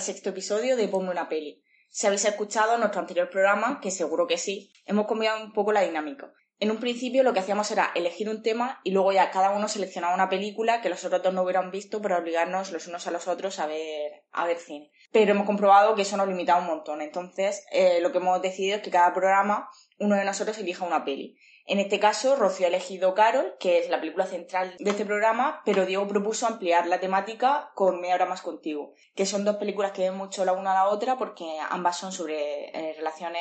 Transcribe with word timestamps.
al 0.00 0.06
sexto 0.06 0.30
episodio 0.30 0.78
de 0.78 0.88
Ponme 0.88 1.10
una 1.10 1.28
peli. 1.28 1.62
Si 1.90 2.06
habéis 2.06 2.24
escuchado 2.24 2.78
nuestro 2.78 3.02
anterior 3.02 3.28
programa, 3.28 3.80
que 3.82 3.90
seguro 3.90 4.26
que 4.26 4.38
sí, 4.38 4.72
hemos 4.86 5.06
cambiado 5.06 5.44
un 5.44 5.52
poco 5.52 5.72
la 5.72 5.82
dinámica. 5.82 6.32
En 6.58 6.70
un 6.70 6.78
principio 6.78 7.22
lo 7.22 7.34
que 7.34 7.40
hacíamos 7.40 7.70
era 7.70 7.90
elegir 7.94 8.30
un 8.30 8.42
tema 8.42 8.80
y 8.82 8.92
luego 8.92 9.12
ya 9.12 9.30
cada 9.30 9.50
uno 9.50 9.68
seleccionaba 9.68 10.14
una 10.14 10.30
película 10.30 10.80
que 10.80 10.88
los 10.88 11.04
otros 11.04 11.22
dos 11.22 11.34
no 11.34 11.42
hubieran 11.42 11.70
visto 11.70 12.00
para 12.00 12.16
obligarnos 12.16 12.72
los 12.72 12.86
unos 12.86 13.06
a 13.06 13.10
los 13.10 13.28
otros 13.28 13.58
a 13.58 13.66
ver, 13.66 14.24
a 14.32 14.46
ver 14.46 14.56
cine. 14.56 14.90
Pero 15.12 15.32
hemos 15.32 15.44
comprobado 15.44 15.94
que 15.94 16.02
eso 16.02 16.16
nos 16.16 16.28
limitaba 16.28 16.62
un 16.62 16.68
montón. 16.68 17.02
Entonces, 17.02 17.66
eh, 17.70 18.00
lo 18.00 18.10
que 18.10 18.18
hemos 18.18 18.40
decidido 18.40 18.76
es 18.76 18.82
que 18.82 18.90
cada 18.90 19.12
programa 19.12 19.68
uno 19.98 20.16
de 20.16 20.24
nosotros 20.24 20.56
elija 20.56 20.86
una 20.86 21.04
peli. 21.04 21.36
En 21.70 21.78
este 21.78 22.00
caso, 22.00 22.34
Rocío 22.34 22.66
ha 22.66 22.68
elegido 22.68 23.14
Carol, 23.14 23.54
que 23.60 23.78
es 23.78 23.88
la 23.88 24.00
película 24.00 24.26
central 24.26 24.74
de 24.80 24.90
este 24.90 25.04
programa, 25.04 25.62
pero 25.64 25.86
Diego 25.86 26.08
propuso 26.08 26.48
ampliar 26.48 26.88
la 26.88 26.98
temática 26.98 27.70
con 27.76 28.00
Media 28.00 28.16
hora 28.16 28.26
más 28.26 28.42
contigo, 28.42 28.92
que 29.14 29.24
son 29.24 29.44
dos 29.44 29.54
películas 29.54 29.92
que 29.92 30.02
ven 30.02 30.16
mucho 30.16 30.44
la 30.44 30.52
una 30.52 30.72
a 30.72 30.74
la 30.74 30.88
otra 30.88 31.16
porque 31.16 31.44
ambas 31.68 31.96
son 31.96 32.10
sobre 32.10 32.70
eh, 32.70 32.94
relaciones 32.96 33.40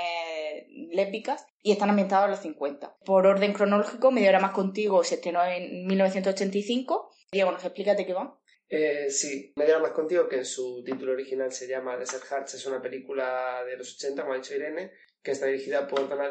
lésbicas 0.92 1.48
y 1.64 1.72
están 1.72 1.90
ambientadas 1.90 2.26
en 2.26 2.32
los 2.32 2.42
50. 2.42 2.98
Por 3.04 3.26
orden 3.26 3.52
cronológico, 3.52 4.12
Media 4.12 4.30
hora 4.30 4.40
más 4.40 4.52
contigo 4.52 5.04
se 5.04 5.16
estrenó 5.16 5.44
en 5.44 5.88
1985. 5.88 7.12
Diego, 7.32 7.52
¿nos 7.52 7.66
explica 7.66 7.96
de 7.96 8.06
qué 8.06 8.14
va? 8.14 8.40
Eh, 8.70 9.10
sí, 9.10 9.54
Media 9.56 9.78
hora 9.78 9.88
más 9.88 9.94
contigo, 9.94 10.30
que 10.30 10.36
en 10.36 10.46
su 10.46 10.84
título 10.84 11.14
original 11.14 11.52
se 11.52 11.68
llama 11.68 11.98
Desert 11.98 12.26
Hearts, 12.26 12.54
es 12.54 12.66
una 12.68 12.80
película 12.80 13.64
de 13.66 13.76
los 13.76 13.96
80, 13.96 14.22
como 14.22 14.36
ha 14.36 14.38
dicho 14.38 14.54
Irene, 14.54 14.92
que 15.22 15.32
está 15.32 15.48
dirigida 15.48 15.88
por 15.88 16.08
Donna 16.08 16.30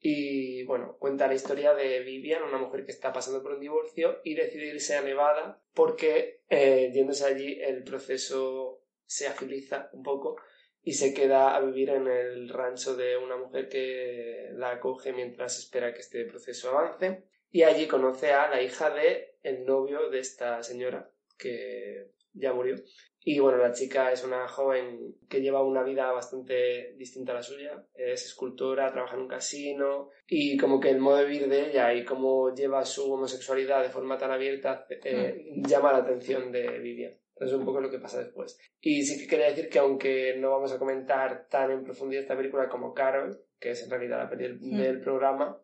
y 0.00 0.64
bueno, 0.64 0.96
cuenta 0.98 1.26
la 1.26 1.34
historia 1.34 1.74
de 1.74 2.00
Vivian, 2.00 2.42
una 2.42 2.58
mujer 2.58 2.84
que 2.84 2.92
está 2.92 3.12
pasando 3.12 3.42
por 3.42 3.52
un 3.52 3.60
divorcio 3.60 4.20
y 4.24 4.34
decide 4.34 4.68
irse 4.68 4.96
a 4.96 5.02
Nevada 5.02 5.62
porque 5.74 6.42
eh, 6.48 6.90
yéndose 6.92 7.26
allí 7.26 7.60
el 7.60 7.84
proceso 7.84 8.82
se 9.04 9.26
agiliza 9.26 9.90
un 9.92 10.02
poco 10.02 10.36
y 10.82 10.94
se 10.94 11.12
queda 11.12 11.54
a 11.54 11.60
vivir 11.60 11.90
en 11.90 12.06
el 12.06 12.48
rancho 12.48 12.96
de 12.96 13.16
una 13.16 13.36
mujer 13.36 13.68
que 13.68 14.48
la 14.54 14.70
acoge 14.70 15.12
mientras 15.12 15.58
espera 15.58 15.92
que 15.92 16.00
este 16.00 16.24
proceso 16.24 16.70
avance. 16.70 17.24
Y 17.50 17.64
allí 17.64 17.86
conoce 17.86 18.32
a 18.32 18.48
la 18.48 18.62
hija 18.62 18.90
de 18.90 19.36
el 19.42 19.64
novio 19.66 20.08
de 20.08 20.20
esta 20.20 20.62
señora 20.62 21.10
que 21.36 22.12
ya 22.32 22.52
murió 22.52 22.76
y 23.22 23.38
bueno, 23.38 23.58
la 23.58 23.72
chica 23.72 24.10
es 24.10 24.24
una 24.24 24.48
joven 24.48 25.16
que 25.28 25.42
lleva 25.42 25.62
una 25.62 25.82
vida 25.82 26.10
bastante 26.10 26.94
distinta 26.96 27.32
a 27.32 27.36
la 27.36 27.42
suya. 27.42 27.84
Es 27.94 28.24
escultora, 28.24 28.90
trabaja 28.90 29.14
en 29.14 29.22
un 29.22 29.28
casino 29.28 30.08
y 30.26 30.56
como 30.56 30.80
que 30.80 30.88
el 30.88 31.00
modo 31.00 31.16
de 31.18 31.26
vivir 31.26 31.48
de 31.48 31.68
ella 31.68 31.92
y 31.92 32.04
cómo 32.04 32.54
lleva 32.54 32.84
su 32.86 33.12
homosexualidad 33.12 33.82
de 33.82 33.90
forma 33.90 34.16
tan 34.16 34.30
abierta 34.30 34.86
eh, 34.88 35.52
mm. 35.54 35.66
llama 35.66 35.92
la 35.92 35.98
atención 35.98 36.50
de 36.50 36.78
Vivian. 36.78 37.14
Es 37.36 37.52
un 37.52 37.64
poco 37.64 37.80
lo 37.80 37.90
que 37.90 37.98
pasa 37.98 38.22
después. 38.22 38.58
Y 38.80 39.02
sí 39.02 39.18
que 39.18 39.26
quería 39.26 39.46
decir 39.46 39.68
que 39.68 39.78
aunque 39.78 40.36
no 40.38 40.50
vamos 40.50 40.72
a 40.72 40.78
comentar 40.78 41.46
tan 41.48 41.70
en 41.70 41.84
profundidad 41.84 42.22
esta 42.22 42.36
película 42.36 42.68
como 42.68 42.94
Carol, 42.94 43.44
que 43.58 43.70
es 43.70 43.82
en 43.82 43.90
realidad 43.90 44.18
la 44.18 44.30
peli 44.30 44.44
del, 44.44 44.60
mm. 44.60 44.76
del 44.78 45.00
programa, 45.00 45.60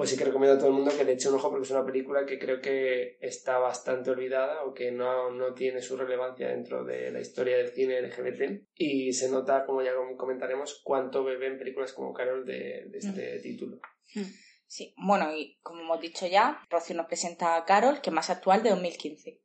pues 0.00 0.08
sí 0.08 0.16
que 0.16 0.24
recomiendo 0.24 0.56
a 0.56 0.58
todo 0.58 0.68
el 0.68 0.76
mundo 0.76 0.96
que 0.96 1.04
le 1.04 1.12
eche 1.12 1.28
un 1.28 1.34
ojo 1.34 1.50
porque 1.50 1.66
es 1.66 1.70
una 1.72 1.84
película 1.84 2.24
que 2.24 2.38
creo 2.38 2.58
que 2.62 3.18
está 3.20 3.58
bastante 3.58 4.08
olvidada 4.08 4.64
o 4.64 4.72
que 4.72 4.90
no, 4.90 5.30
no 5.30 5.52
tiene 5.52 5.82
su 5.82 5.94
relevancia 5.94 6.48
dentro 6.48 6.84
de 6.84 7.10
la 7.10 7.20
historia 7.20 7.58
del 7.58 7.68
cine 7.68 8.00
LGBT 8.00 8.62
y 8.76 9.12
se 9.12 9.30
nota, 9.30 9.66
como 9.66 9.82
ya 9.82 9.90
comentaremos, 10.16 10.80
cuánto 10.82 11.22
beben 11.22 11.58
películas 11.58 11.92
como 11.92 12.14
Carol 12.14 12.46
de, 12.46 12.90
este 12.94 13.40
mm. 13.40 13.42
título. 13.42 13.76
Mm. 14.14 14.22
Sí, 14.66 14.94
bueno, 14.96 15.36
y 15.36 15.58
como 15.60 15.82
hemos 15.82 16.00
dicho 16.00 16.26
ya, 16.26 16.66
Rocío 16.70 16.96
nos 16.96 17.04
presenta 17.04 17.56
a 17.56 17.66
Carol, 17.66 18.00
que 18.00 18.08
es 18.08 18.14
más 18.14 18.30
actual, 18.30 18.62
de 18.62 18.70
2015. 18.70 19.38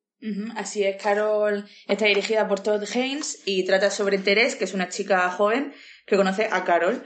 Así 0.55 0.85
es, 0.85 0.95
Carol 1.03 1.65
está 1.85 2.05
dirigida 2.05 2.47
por 2.47 2.61
Todd 2.61 2.81
Haynes 2.95 3.43
y 3.45 3.65
trata 3.65 3.91
sobre 3.91 4.19
Teres, 4.19 4.55
que 4.55 4.63
es 4.63 4.73
una 4.73 4.87
chica 4.87 5.29
joven 5.31 5.73
que 6.05 6.15
conoce 6.15 6.47
a 6.49 6.63
Carol 6.63 7.03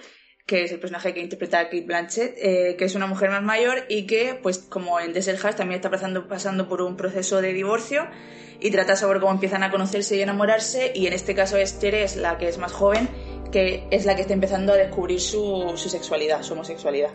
que 0.50 0.64
es 0.64 0.72
el 0.72 0.80
personaje 0.80 1.14
que 1.14 1.20
interpreta 1.20 1.60
a 1.60 1.66
Kate 1.66 1.82
Blanchett, 1.82 2.36
eh, 2.40 2.76
que 2.76 2.86
es 2.86 2.96
una 2.96 3.06
mujer 3.06 3.30
más 3.30 3.44
mayor 3.44 3.86
y 3.88 4.08
que, 4.08 4.34
pues 4.42 4.58
como 4.58 5.00
en 5.00 5.14
Desert 5.14 5.38
House, 5.38 5.56
también 5.56 5.76
está 5.80 5.92
pasando, 5.92 6.68
por 6.68 6.82
un 6.82 6.98
proceso 6.98 7.40
de 7.40 7.54
divorcio 7.54 8.08
y 8.60 8.72
trata 8.72 8.96
sobre 8.96 9.20
cómo 9.20 9.32
empiezan 9.32 9.62
a 9.62 9.70
conocerse 9.70 10.16
y 10.16 10.24
enamorarse 10.24 10.92
y 10.96 11.06
en 11.06 11.14
este 11.14 11.36
caso 11.36 11.56
es 11.58 11.78
Teres, 11.78 12.16
la 12.16 12.40
que 12.40 12.48
es 12.48 12.58
más 12.58 12.72
joven, 12.72 13.08
que 13.52 13.88
es 13.92 14.06
la 14.06 14.16
que 14.16 14.22
está 14.22 14.34
empezando 14.34 14.74
a 14.74 14.76
descubrir 14.76 15.22
su, 15.22 15.74
su 15.76 15.88
sexualidad, 15.88 16.42
su 16.42 16.54
homosexualidad. 16.54 17.12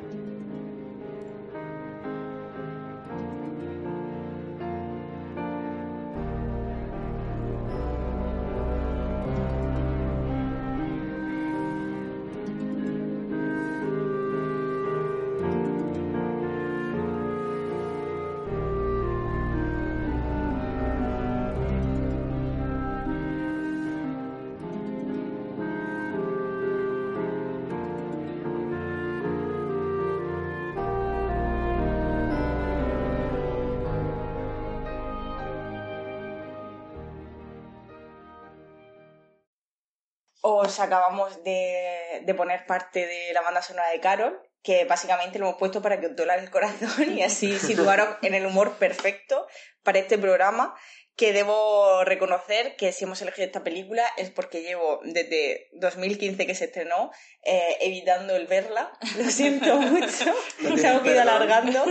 Os 40.45 40.79
acabamos 40.79 41.43
de, 41.43 42.23
poner 42.37 42.67
parte 42.67 43.07
de 43.07 43.33
la 43.33 43.41
banda 43.41 43.63
sonora 43.63 43.89
de 43.91 44.01
Carol, 44.01 44.39
que 44.65 44.85
básicamente 44.87 45.39
lo 45.39 45.47
hemos 45.47 45.59
puesto 45.59 45.83
para 45.83 46.01
que 46.01 46.07
os 46.07 46.13
el 46.19 46.51
corazón 46.51 47.17
y 47.17 47.23
así 47.23 47.57
situaros 47.59 48.17
en 48.23 48.35
el 48.35 48.47
humor 48.47 48.79
perfecto 48.79 49.47
para 49.85 50.01
este 50.01 50.19
programa 50.19 50.75
que 51.17 51.33
debo 51.33 52.03
reconocer 52.05 52.75
que 52.75 52.91
si 52.91 53.05
hemos 53.05 53.23
elegido 53.23 53.47
esta 53.47 53.63
película 53.63 54.05
es 54.17 54.31
porque 54.31 54.63
llevo 54.63 55.01
desde 55.05 55.69
2015 55.75 56.45
que 56.45 56.57
se 56.57 56.65
estrenó 56.65 57.13
eh, 57.45 57.77
evitando 57.83 58.35
el 58.35 58.49
verla. 58.49 58.93
Lo 59.19 59.31
siento 59.31 59.77
mucho, 59.81 60.35
se 60.77 60.87
ha 60.89 61.07
ido 61.07 61.21
alargando. 61.21 61.85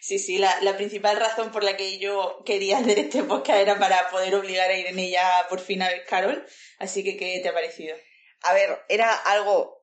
Sí, 0.00 0.20
sí, 0.20 0.38
la, 0.38 0.60
la, 0.60 0.76
principal 0.76 1.16
razón 1.16 1.50
por 1.50 1.64
la 1.64 1.76
que 1.76 1.98
yo 1.98 2.42
quería 2.44 2.78
hacer 2.78 2.98
este 3.00 3.24
podcast 3.24 3.58
era 3.58 3.78
para 3.78 4.08
poder 4.10 4.36
obligar 4.36 4.70
a 4.70 4.76
Irene 4.76 5.10
ya 5.10 5.46
por 5.48 5.58
fin 5.58 5.82
a 5.82 5.88
ver 5.88 6.04
Carol. 6.04 6.46
Así 6.78 7.02
que, 7.02 7.16
¿qué 7.16 7.40
te 7.42 7.48
ha 7.48 7.54
parecido? 7.54 7.96
A 8.42 8.52
ver, 8.52 8.78
era 8.88 9.12
algo 9.12 9.73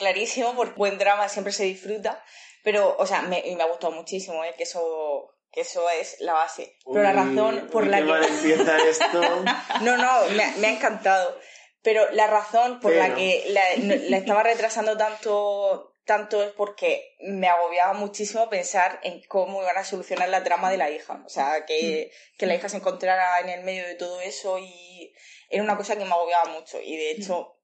clarísimo 0.00 0.56
porque 0.56 0.74
buen 0.74 0.98
drama 0.98 1.28
siempre 1.28 1.52
se 1.52 1.64
disfruta, 1.64 2.20
pero, 2.64 2.96
o 2.98 3.06
sea, 3.06 3.22
me, 3.22 3.44
me 3.56 3.62
ha 3.62 3.66
gustado 3.66 3.92
muchísimo, 3.92 4.42
¿eh? 4.42 4.54
que 4.56 4.64
eso 4.64 5.30
que 5.52 5.62
eso 5.62 5.88
es 5.90 6.16
la 6.20 6.32
base. 6.34 6.76
Pero 6.84 7.02
la 7.02 7.12
razón 7.12 7.68
por 7.72 7.86
la 7.86 7.98
que... 7.98 8.52
esto. 8.88 9.20
no, 9.82 9.96
no, 9.96 10.26
me, 10.30 10.66
ha 10.66 10.70
encantado. 10.70 11.38
Pero 11.82 12.10
la 12.12 12.26
razón 12.26 12.80
por 12.80 12.92
la 12.94 13.14
que 13.14 13.44
la, 13.48 14.16
estaba 14.16 14.42
retrasando 14.42 14.96
tanto, 14.96 15.94
tanto 16.04 16.42
es 16.42 16.52
porque 16.52 17.16
me 17.20 17.48
agobiaba 17.48 17.94
muchísimo 17.94 18.48
pensar 18.50 19.00
en 19.02 19.22
cómo 19.28 19.62
iban 19.62 19.78
a 19.78 19.84
solucionar 19.84 20.28
la 20.28 20.44
trama 20.44 20.70
de 20.70 20.76
la 20.76 20.90
hija. 20.90 21.22
O 21.24 21.28
sea, 21.28 21.64
que, 21.66 22.12
mm. 22.12 22.38
que 22.38 22.46
la 22.46 22.54
hija 22.54 22.68
se 22.68 22.76
encontrara 22.76 23.40
en 23.40 23.48
el 23.48 23.64
medio 23.64 23.86
de 23.86 23.94
todo 23.94 24.20
eso 24.20 24.58
y 24.58 25.12
era 25.48 25.62
una 25.62 25.76
cosa 25.76 25.96
que 25.96 26.04
me 26.04 26.12
agobiaba 26.12 26.50
mucho. 26.50 26.80
Y 26.80 26.96
de 26.96 27.12
hecho, 27.12 27.56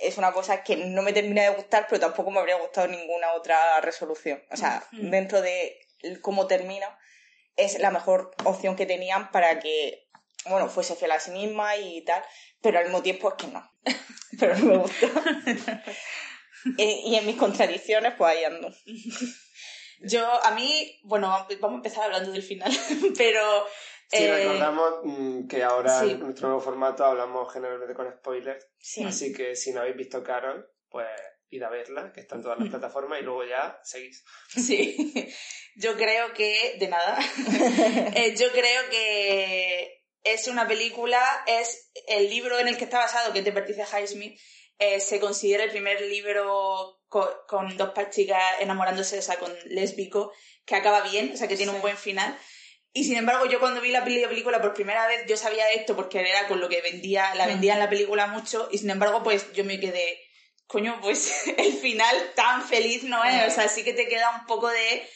es 0.00 0.18
una 0.18 0.32
cosa 0.32 0.62
que 0.62 0.76
no 0.76 1.02
me 1.02 1.12
termina 1.12 1.42
de 1.42 1.50
gustar, 1.50 1.86
pero 1.88 2.00
tampoco 2.00 2.30
me 2.30 2.40
habría 2.40 2.56
gustado 2.56 2.88
ninguna 2.88 3.32
otra 3.32 3.80
resolución. 3.80 4.42
O 4.50 4.56
sea, 4.56 4.84
mm. 4.92 5.10
dentro 5.10 5.40
de 5.40 5.78
cómo 6.22 6.46
termina, 6.46 6.98
es 7.56 7.78
la 7.78 7.90
mejor 7.90 8.30
opción 8.44 8.76
que 8.76 8.86
tenían 8.86 9.30
para 9.30 9.60
que, 9.60 10.08
bueno, 10.46 10.68
fuese 10.68 10.96
fiel 10.96 11.12
a 11.12 11.20
sí 11.20 11.30
misma 11.30 11.76
y 11.76 12.02
tal, 12.04 12.22
pero 12.60 12.78
al 12.78 12.84
mismo 12.84 13.02
tiempo 13.02 13.28
es 13.28 13.34
que 13.34 13.46
no. 13.48 13.70
pero 14.38 14.56
no 14.58 14.64
me 14.64 14.76
gusta. 14.78 15.06
y, 16.78 17.14
en 17.14 17.26
mis 17.26 17.36
contradicciones, 17.36 18.14
pues 18.16 18.30
ahí 18.30 18.44
ando. 18.44 18.72
Yo, 20.00 20.26
a 20.44 20.52
mí, 20.52 21.00
bueno, 21.04 21.28
vamos 21.60 21.74
a 21.74 21.76
empezar 21.76 22.04
hablando 22.04 22.32
del 22.32 22.42
final, 22.42 22.72
pero... 23.16 23.66
Sí, 24.10 24.24
eh, 24.24 24.44
recordamos 24.44 24.94
mm, 25.04 25.46
que 25.46 25.62
ahora 25.62 26.02
en 26.02 26.18
nuestro 26.20 26.48
nuevo 26.48 26.60
formato 26.60 27.04
hablamos 27.04 27.52
generalmente 27.52 27.94
con 27.94 28.10
spoilers, 28.10 28.66
así 29.06 29.32
que 29.32 29.54
si 29.54 29.72
no 29.72 29.80
habéis 29.80 29.96
visto 29.96 30.22
Carol, 30.22 30.68
pues 30.88 31.06
id 31.50 31.62
a 31.62 31.70
verla, 31.70 32.12
que 32.12 32.20
está 32.20 32.36
en 32.36 32.42
todas 32.42 32.58
las 32.58 32.68
plataformas 32.68 33.20
y 33.20 33.24
luego 33.24 33.44
ya 33.44 33.78
seguís. 33.84 34.24
Sí, 34.48 35.12
yo 35.76 35.96
creo 35.96 36.32
que, 36.32 36.76
de 36.78 36.88
nada, 36.88 37.18
eh, 38.16 38.34
yo 38.36 38.50
creo 38.50 38.90
que 38.90 40.04
es 40.24 40.48
una 40.48 40.66
película, 40.66 41.20
es 41.46 41.90
el 42.08 42.28
libro 42.28 42.58
en 42.58 42.68
el 42.68 42.76
que 42.76 42.84
está 42.84 42.98
basado, 42.98 43.32
que 43.32 43.40
es 43.40 43.44
de 43.44 43.52
Patricia 43.52 43.86
Highsmith, 43.86 44.40
eh, 44.78 44.98
se 44.98 45.20
considera 45.20 45.64
el 45.64 45.70
primer 45.70 46.00
libro 46.00 47.00
con, 47.08 47.76
dos 47.76 47.92
chicas 48.10 48.42
enamorándose, 48.60 49.18
o 49.18 49.22
sea, 49.22 49.38
con 49.38 49.52
lésbico, 49.66 50.32
que 50.64 50.74
acaba 50.74 51.02
bien, 51.02 51.32
o 51.32 51.36
sea, 51.36 51.48
que 51.48 51.56
tiene 51.56 51.72
un 51.72 51.82
buen 51.82 51.96
final. 51.96 52.36
Y 52.92 53.04
sin 53.04 53.16
embargo, 53.16 53.46
yo 53.46 53.60
cuando 53.60 53.80
vi 53.80 53.92
la 53.92 54.04
película 54.04 54.60
por 54.60 54.74
primera 54.74 55.06
vez, 55.06 55.24
yo 55.28 55.36
sabía 55.36 55.70
esto 55.72 55.94
porque 55.94 56.20
era 56.20 56.48
con 56.48 56.60
lo 56.60 56.68
que 56.68 56.80
vendía, 56.80 57.34
la 57.36 57.46
vendía 57.46 57.74
en 57.74 57.78
la 57.78 57.88
película 57.88 58.26
mucho, 58.26 58.68
y 58.72 58.78
sin 58.78 58.90
embargo, 58.90 59.22
pues 59.22 59.52
yo 59.52 59.64
me 59.64 59.78
quedé, 59.78 60.20
coño, 60.66 60.98
pues 61.00 61.32
el 61.56 61.72
final 61.74 62.32
tan 62.34 62.66
feliz 62.66 63.04
no 63.04 63.24
es, 63.24 63.52
o 63.52 63.54
sea, 63.54 63.68
sí 63.68 63.84
que 63.84 63.92
te 63.92 64.08
queda 64.08 64.30
un 64.40 64.46
poco 64.46 64.68
de 64.68 65.08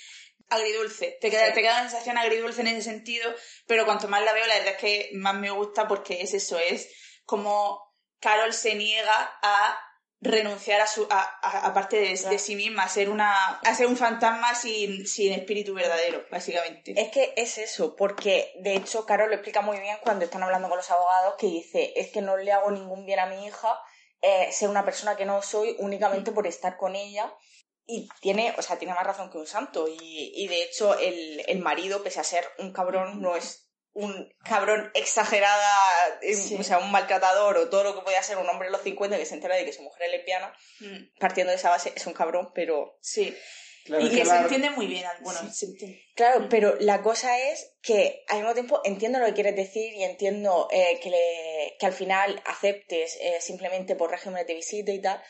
agridulce, 0.51 1.19
te 1.21 1.31
queda, 1.31 1.53
te 1.53 1.63
queda 1.63 1.81
una 1.81 1.91
sensación 1.91 2.17
agridulce 2.17 2.61
en 2.61 2.69
ese 2.69 2.83
sentido, 2.83 3.35
pero 3.67 3.87
cuanto 3.87 4.07
más 4.07 4.23
la 4.23 4.33
veo, 4.33 4.47
la 4.47 4.55
verdad 4.55 4.75
es 4.75 4.81
que 4.81 5.11
más 5.15 5.35
me 5.35 5.51
gusta 5.51 5.89
porque 5.89 6.21
es 6.21 6.33
eso, 6.33 6.59
es 6.59 6.89
como 7.25 7.81
Carol 8.21 8.53
se 8.53 8.75
niega 8.77 9.39
a 9.43 9.79
renunciar 10.21 10.81
a 10.81 10.87
su 10.87 11.07
a, 11.11 11.73
parte 11.75 11.97
de, 11.97 12.17
de, 12.17 12.39
sí 12.39 12.57
misma 12.57 12.85
a 12.85 12.89
ser 12.89 13.11
una 13.11 13.35
a 13.35 13.75
ser 13.75 13.87
un 13.87 13.97
fantasma 13.97 14.55
sin, 14.55 15.07
sin 15.07 15.33
espíritu 15.33 15.75
verdadero 15.75 16.25
básicamente. 16.31 16.95
Es 16.97 17.11
que 17.11 17.35
es 17.37 17.59
eso 17.59 17.95
porque 17.95 18.53
de 18.61 18.75
hecho 18.77 19.05
Carol 19.05 19.29
lo 19.29 19.35
explica 19.35 19.61
muy 19.61 19.79
bien 19.81 19.99
cuando 20.03 20.25
están 20.25 20.43
hablando 20.43 20.69
con 20.69 20.79
los 20.79 20.91
abogados 20.91 21.35
que 21.39 21.47
dice 21.47 21.93
es 21.97 22.11
que 22.11 22.23
no 22.23 22.37
le 22.37 22.53
hago 22.53 22.71
ningún 22.71 23.05
bien 23.05 23.19
a 23.19 23.27
mi 23.27 23.45
hija 23.47 23.79
eh, 24.23 24.51
ser 24.53 24.71
una 24.71 24.85
persona 24.85 25.17
que 25.17 25.27
no 25.27 25.43
soy 25.43 25.77
únicamente 25.79 26.33
por 26.33 26.47
estar 26.47 26.79
con 26.79 26.97
ella 26.97 27.31
y 27.87 28.09
tiene 28.21 28.55
o 28.57 28.63
sea 28.63 28.79
tiene 28.79 28.95
más 28.95 29.05
razón 29.05 29.31
que 29.31 29.37
un 29.37 29.47
santo 29.47 29.87
y, 29.89 30.33
y 30.35 30.49
de 30.49 30.63
hecho 30.63 30.99
el, 30.99 31.43
el 31.47 31.59
marido 31.59 32.03
pese 32.03 32.21
a 32.21 32.25
ser 32.25 32.49
un 32.59 32.73
cabrón 32.73 33.21
no 33.21 33.37
es 33.37 33.64
un 33.95 34.29
cabrón 34.45 34.91
exagerada, 34.95 36.19
o 36.59 36.63
sea, 36.63 36.79
un 36.79 36.91
maltratador 36.91 37.57
o 37.57 37.69
todo 37.69 37.85
lo 37.85 37.95
que 37.95 38.03
podía 38.03 38.23
ser 38.23 38.39
un 38.39 38.49
hombre 38.49 38.67
de 38.67 38.73
los 38.73 38.83
50 38.83 39.17
que 39.17 39.25
se 39.25 39.35
entera 39.35 39.55
de 39.55 39.65
que 39.65 39.73
su 39.73 39.83
mujer 39.83 40.07
es 40.07 40.13
lesbiana, 40.13 40.53
mm. 40.81 41.19
partiendo 41.19 41.51
de 41.51 41.57
esa 41.57 41.71
base, 41.71 41.93
es 41.95 42.07
un 42.07 42.13
cabrón, 42.13 42.51
pero 42.55 42.99
sí. 43.01 43.35
y 43.87 44.11
que, 44.11 44.27
se 44.27 44.37
entiende 44.37 44.71
muy 44.71 44.89
bien, 44.89 45.07
bueno, 45.21 45.41
Claro, 46.17 46.41
mm. 46.41 46.49
pero 46.49 46.75
la 46.81 47.03
cosa 47.03 47.39
es 47.39 47.77
que 47.83 48.25
al 48.29 48.39
mismo 48.39 48.55
tiempo 48.55 48.81
entiendo 48.85 49.21
lo 49.21 49.27
que 49.27 49.35
quieres 49.35 49.55
decir 49.55 49.95
y 49.95 50.03
entiendo 50.03 50.69
eh, 50.73 50.99
que, 51.01 51.11
le, 51.11 51.77
que 51.79 51.87
al 51.87 51.93
final 51.93 52.43
aceptes 52.47 53.17
eh, 53.21 53.41
simplemente 53.41 53.95
por 53.95 54.11
régimen 54.11 54.45
de 54.45 54.55
visita 54.55 54.91
y 54.91 55.01
tal, 55.01 55.23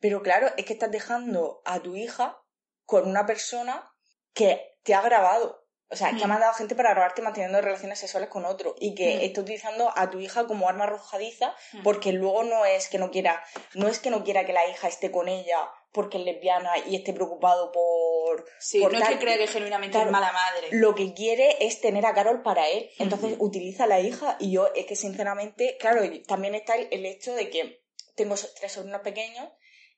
pero 0.00 0.22
claro, 0.22 0.50
es 0.56 0.64
que 0.64 0.72
estás 0.72 0.90
dejando 0.90 1.60
a 1.66 1.80
tu 1.80 1.96
hija 1.96 2.42
con 2.84 3.06
una 3.06 3.26
persona 3.26 3.92
que 4.32 4.78
te 4.84 4.94
ha 4.94 5.02
grabado 5.02 5.65
o 5.88 5.94
sea, 5.94 6.10
que 6.10 6.24
ha 6.24 6.26
mm. 6.26 6.30
mandado 6.30 6.52
gente 6.54 6.74
para 6.74 6.90
grabarte 6.90 7.22
manteniendo 7.22 7.60
relaciones 7.60 8.00
sexuales 8.00 8.28
con 8.28 8.44
otro 8.44 8.74
y 8.80 8.94
que 8.96 9.16
mm. 9.16 9.20
está 9.20 9.40
utilizando 9.40 9.92
a 9.94 10.10
tu 10.10 10.18
hija 10.18 10.46
como 10.46 10.68
arma 10.68 10.84
arrojadiza 10.84 11.54
mm. 11.74 11.82
porque 11.84 12.12
luego 12.12 12.42
no 12.42 12.64
es 12.64 12.88
que 12.88 12.98
no 12.98 13.12
quiera, 13.12 13.44
no 13.74 13.86
es 13.86 14.00
que 14.00 14.10
no 14.10 14.24
quiera 14.24 14.44
que 14.44 14.52
la 14.52 14.66
hija 14.68 14.88
esté 14.88 15.12
con 15.12 15.28
ella 15.28 15.70
porque 15.92 16.18
es 16.18 16.24
lesbiana 16.24 16.72
y 16.86 16.96
esté 16.96 17.12
preocupado 17.12 17.72
por... 17.72 18.44
Sí, 18.58 18.80
no 18.84 18.90
es 18.90 19.08
que 19.08 19.18
cree 19.18 19.38
que 19.38 19.46
genuinamente 19.46 19.98
es 19.98 20.10
mala 20.10 20.30
madre. 20.30 20.68
Lo 20.72 20.94
que 20.94 21.14
quiere 21.14 21.64
es 21.64 21.80
tener 21.80 22.04
a 22.04 22.12
Carol 22.12 22.42
para 22.42 22.68
él. 22.68 22.90
Entonces 22.98 23.36
utiliza 23.38 23.84
a 23.84 23.86
la 23.86 24.00
hija 24.00 24.36
y 24.38 24.52
yo 24.52 24.68
es 24.74 24.84
que 24.84 24.94
sinceramente, 24.94 25.78
claro, 25.80 26.02
también 26.26 26.54
está 26.54 26.74
el, 26.74 27.06
hecho 27.06 27.32
de 27.32 27.48
que 27.48 27.82
tengo 28.14 28.34
tres 28.58 28.72
sobrinos 28.72 29.00
pequeños 29.00 29.48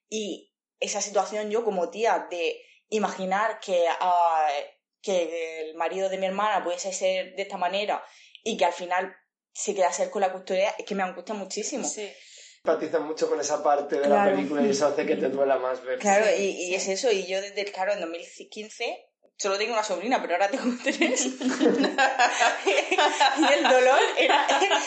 y 0.09 0.55
esa 0.79 1.01
situación 1.01 1.51
yo 1.51 1.65
como 1.65 1.91
tía 1.91 2.29
de 2.31 2.63
imaginar 2.91 3.59
que... 3.59 3.87
Uh, 4.01 4.78
que 5.01 5.61
el 5.61 5.75
marido 5.77 6.09
de 6.09 6.19
mi 6.19 6.27
hermana 6.27 6.65
pudiese 6.65 6.93
ser 6.93 7.35
de 7.35 7.43
esta 7.43 7.57
manera 7.57 8.03
y 8.43 8.57
que 8.57 8.65
al 8.65 8.73
final 8.73 9.15
se 9.53 9.75
queda 9.75 9.93
ser 9.93 10.11
con 10.11 10.23
la 10.23 10.33
custodia, 10.33 10.71
es 10.79 10.85
que 10.85 10.95
me 10.95 11.03
angustia 11.03 11.35
muchísimo. 11.35 11.85
Sí. 11.85 12.11
Empatizas 12.65 13.01
mucho 13.01 13.29
con 13.29 13.41
esa 13.41 13.63
parte 13.63 14.01
de 14.01 14.09
la 14.09 14.25
película 14.25 14.63
y 14.63 14.71
eso 14.71 14.87
hace 14.87 15.07
que 15.07 15.17
te 15.17 15.29
duela 15.29 15.59
más 15.59 15.83
ver. 15.85 15.99
Claro, 15.99 16.27
y, 16.37 16.51
y 16.51 16.75
es 16.75 16.89
eso, 16.89 17.11
y 17.11 17.27
yo 17.27 17.41
desde, 17.41 17.65
claro, 17.67 17.93
en 17.93 18.01
2015 18.01 19.08
solo 19.39 19.57
tengo 19.57 19.73
una 19.73 19.85
sobrina, 19.85 20.21
pero 20.21 20.35
ahora 20.35 20.49
tengo 20.49 20.77
tres. 20.83 21.27
y 21.27 21.39
el 23.53 23.63
dolor 23.63 24.01
era. 24.17 24.45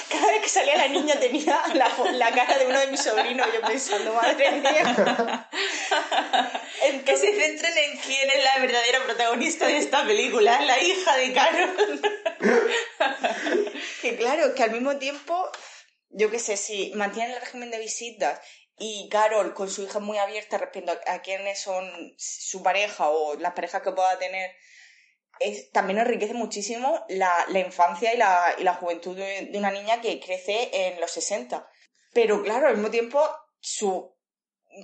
Cada 0.10 0.28
vez 0.28 0.42
que 0.42 0.50
salía 0.50 0.76
la 0.78 0.90
niña 0.90 1.18
tenía 1.20 1.64
la, 1.74 1.90
la 2.12 2.32
cara 2.32 2.58
de 2.58 2.66
uno 2.66 2.80
de 2.80 2.88
mis 2.88 3.02
sobrinos, 3.02 3.48
yo 3.54 3.62
pensando, 3.62 4.14
madre 4.14 4.52
mía. 4.52 5.48
que 7.06 7.18
se 7.18 7.34
centren 7.34 7.78
en 7.78 7.98
quién 8.00 8.30
es 8.30 8.44
la 8.44 8.58
verdadera 8.60 9.04
protagonista 9.06 9.68
de 9.68 9.78
esta 9.78 10.06
película, 10.06 10.60
la 10.62 10.82
hija 10.82 11.16
de 11.16 11.34
Carol. 11.34 12.02
que 14.02 14.18
claro, 14.18 14.54
que 14.54 14.64
al 14.64 14.72
mismo 14.72 14.98
tiempo, 14.98 15.50
yo 16.10 16.30
qué 16.30 16.40
sé, 16.40 16.58
si 16.58 16.92
mantienen 16.96 17.36
el 17.36 17.42
régimen 17.42 17.72
de 17.72 17.80
visitas 17.80 18.42
y 18.78 19.10
Carol 19.10 19.54
con 19.54 19.70
su 19.70 19.84
hija 19.84 20.00
muy 20.00 20.18
abierta 20.18 20.58
respecto 20.58 20.92
a, 21.06 21.20
quiénes 21.22 21.60
son 21.60 22.14
su 22.18 22.64
pareja 22.64 23.10
o 23.10 23.36
las 23.36 23.54
parejas 23.54 23.82
que 23.82 23.92
pueda 23.92 24.18
tener, 24.18 24.52
es, 25.40 25.72
también 25.72 26.00
enriquece 26.00 26.34
muchísimo 26.34 27.06
la, 27.10 27.32
la 27.50 27.60
infancia 27.60 28.14
y 28.14 28.18
la, 28.18 28.56
y 28.58 28.64
la 28.64 28.74
juventud 28.74 29.16
de, 29.16 29.52
una 29.54 29.72
niña 29.72 30.02
que 30.02 30.20
crece 30.20 30.70
en 30.72 31.00
los 31.00 31.12
60. 31.12 31.68
Pero 32.14 32.44
claro, 32.44 32.68
al 32.68 32.76
mismo 32.76 32.92
tiempo, 32.92 33.22
su 33.60 34.16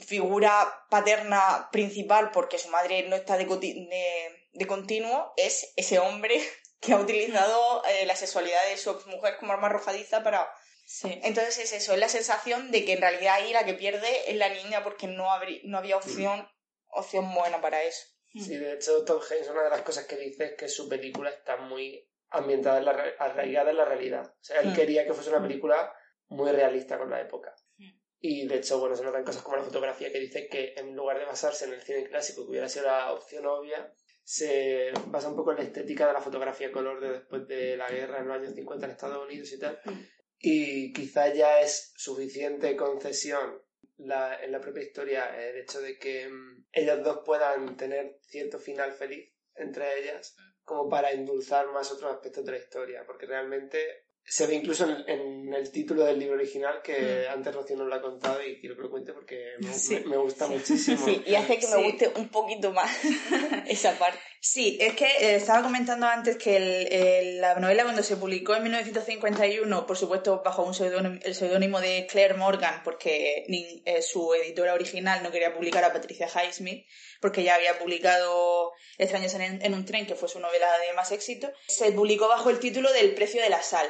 figura 0.06 0.86
paterna 0.90 1.70
principal, 1.72 2.32
porque 2.32 2.60
su 2.60 2.70
madre 2.70 3.04
no 3.04 3.16
está 3.16 3.38
de, 3.38 3.46
de, 3.46 4.68
continuo, 4.68 5.34
es 5.38 5.74
ese 5.76 6.00
hombre 6.00 6.42
que 6.82 6.94
ha 6.94 7.00
utilizado 7.00 7.84
eh, 7.86 8.06
la 8.06 8.16
sexualidad 8.16 8.64
de 8.70 8.78
su 8.78 8.94
mujer 9.08 9.38
como 9.40 9.54
arma 9.54 9.68
arrojadiza 9.68 10.24
para 10.24 10.48
Sí. 10.90 11.20
Entonces 11.24 11.60
es 11.60 11.74
eso, 11.74 11.94
es 11.94 12.00
la 12.00 12.08
sensación 12.08 12.72
de 12.72 12.86
que 12.86 12.94
en 12.94 13.02
realidad 13.02 13.36
ahí 13.36 13.52
la 13.52 13.66
que 13.66 13.74
pierde 13.74 14.32
es 14.32 14.38
la 14.38 14.48
niña 14.48 14.86
porque 14.86 15.06
no, 15.06 15.28
no 15.66 15.78
había 15.78 15.98
opción, 15.98 16.48
opción 16.88 17.34
buena 17.34 17.60
para 17.60 17.84
eso. 17.84 18.06
Sí, 18.34 18.56
de 18.56 18.74
hecho 18.74 19.04
Tom 19.04 19.20
Hanks 19.20 19.50
una 19.50 19.64
de 19.64 19.70
las 19.70 19.82
cosas 19.82 20.06
que 20.06 20.16
dice 20.16 20.46
es 20.46 20.54
que 20.54 20.70
su 20.70 20.88
película 20.88 21.30
está 21.30 21.58
muy 21.58 22.10
ambientada, 22.30 22.78
en 22.78 22.86
la, 22.86 22.92
arraigada 23.20 23.72
en 23.72 23.78
la 23.78 23.84
realidad. 23.84 24.28
O 24.28 24.38
sea, 24.40 24.62
él 24.62 24.70
mm. 24.70 24.76
quería 24.76 25.06
que 25.06 25.14
fuese 25.14 25.30
una 25.30 25.42
película 25.42 25.94
muy 26.30 26.52
realista 26.52 26.98
con 26.98 27.10
la 27.10 27.20
época. 27.20 27.54
Mm. 27.76 27.92
Y 28.22 28.48
de 28.48 28.56
hecho, 28.56 28.80
bueno, 28.80 28.96
se 28.96 29.04
notan 29.04 29.26
cosas 29.26 29.42
como 29.42 29.58
la 29.58 29.64
fotografía 29.64 30.10
que 30.10 30.22
dice 30.22 30.48
que 30.48 30.74
en 30.78 30.96
lugar 30.96 31.20
de 31.20 31.26
basarse 31.26 31.66
en 31.66 31.74
el 31.74 31.82
cine 31.82 32.08
clásico, 32.08 32.46
que 32.46 32.52
hubiera 32.52 32.70
sido 32.70 32.86
la 32.86 33.12
opción 33.12 33.46
obvia, 33.46 33.94
se 34.24 34.94
basa 35.08 35.28
un 35.28 35.36
poco 35.36 35.52
en 35.52 35.58
la 35.58 35.64
estética 35.64 36.08
de 36.08 36.14
la 36.14 36.22
fotografía 36.22 36.72
color 36.72 37.02
de 37.02 37.12
después 37.12 37.46
de 37.46 37.76
la 37.76 37.90
guerra 37.90 38.20
en 38.20 38.28
los 38.30 38.38
años 38.38 38.54
50 38.54 38.86
en 38.86 38.92
Estados 38.94 39.26
Unidos 39.26 39.52
y 39.52 39.60
tal. 39.60 39.82
Mm 39.84 40.17
y 40.40 40.94
quizá 40.94 41.34
ya 41.34 41.60
es 41.62 41.94
suficiente 41.96 42.76
concesión 42.76 43.62
la, 43.98 44.44
en 44.44 44.52
la 44.52 44.62
propia 44.62 44.84
historia 44.84 45.50
el 45.50 45.58
hecho 45.58 45.82
de 45.82 45.98
que 45.98 46.30
mm, 46.30 46.68
ellas 46.72 47.04
dos 47.04 47.22
puedan 47.26 47.76
tener 47.78 48.20
cierto 48.22 48.60
final 48.60 48.94
feliz 48.94 49.34
entre 49.56 50.00
ellas 50.00 50.36
como 50.68 50.90
para 50.90 51.12
endulzar 51.12 51.72
más 51.72 51.90
otros 51.94 52.12
aspectos 52.12 52.44
de 52.44 52.52
la 52.52 52.58
historia, 52.58 53.06
porque 53.06 53.26
realmente 53.26 54.07
se 54.30 54.46
ve 54.46 54.56
incluso 54.56 54.86
en, 55.08 55.54
el 55.54 55.72
título 55.72 56.04
del 56.04 56.20
libro 56.20 56.36
original 56.36 56.82
que 56.84 57.26
mm. 57.28 57.32
antes 57.32 57.56
Rocío 57.56 57.78
nos 57.78 57.88
lo 57.88 57.96
ha 57.96 58.02
contado 58.02 58.44
y 58.46 58.60
quiero 58.60 58.76
que 58.76 58.82
lo 58.82 58.90
cuente 58.90 59.14
porque 59.14 59.54
me, 59.60 60.18
gusta 60.18 60.48
muchísimo. 60.48 61.04
Sí, 61.06 61.24
y 61.26 61.36
hace 61.36 61.58
que 61.58 61.68
me 61.68 61.82
guste 61.84 62.12
un 62.14 62.28
poquito 62.28 62.74
más 62.74 62.92
esa 63.68 63.98
parte. 63.98 64.20
Sí, 64.42 64.78
es 64.82 64.96
que 64.96 65.06
eh, 65.06 65.36
estaba 65.36 65.64
comentando 65.64 66.08
antes 66.08 66.36
que 66.36 67.38
la 67.40 67.56
novela 67.56 67.84
cuando 67.84 68.04
se 68.04 68.18
publicó 68.18 68.54
en 68.56 68.64
1951, 68.64 69.88
por 69.88 69.98
supuesto 69.98 70.42
bajo 70.44 70.64
un 70.64 70.76
el 71.24 71.34
seudónimo 71.34 71.80
de 71.80 72.06
Claire 72.12 72.34
Morgan, 72.34 72.82
porque 72.84 73.46
eh, 73.48 74.02
su 74.02 74.34
editora 74.34 74.74
original 74.74 75.24
no 75.24 75.32
quería 75.32 75.54
publicar 75.54 75.86
a 75.86 75.94
Patricia 75.94 76.28
Highsmith, 76.28 76.86
porque 77.22 77.44
ya 77.44 77.56
había 77.56 77.80
publicado 77.80 78.74
Extraños 78.98 79.34
en, 79.36 79.62
en 79.64 79.74
un 79.74 79.86
tren, 79.86 80.06
que 80.06 80.16
fue 80.16 80.28
su 80.28 80.40
novela 80.40 80.68
de 80.80 80.94
más 80.96 81.12
éxito, 81.12 81.50
se 81.68 81.94
publicó 81.94 82.28
bajo 82.28 82.50
el 82.50 82.60
título 82.60 82.92
del 82.92 83.14
precio 83.14 83.42
de 83.42 83.50
la 83.50 83.62
sal 83.62 83.88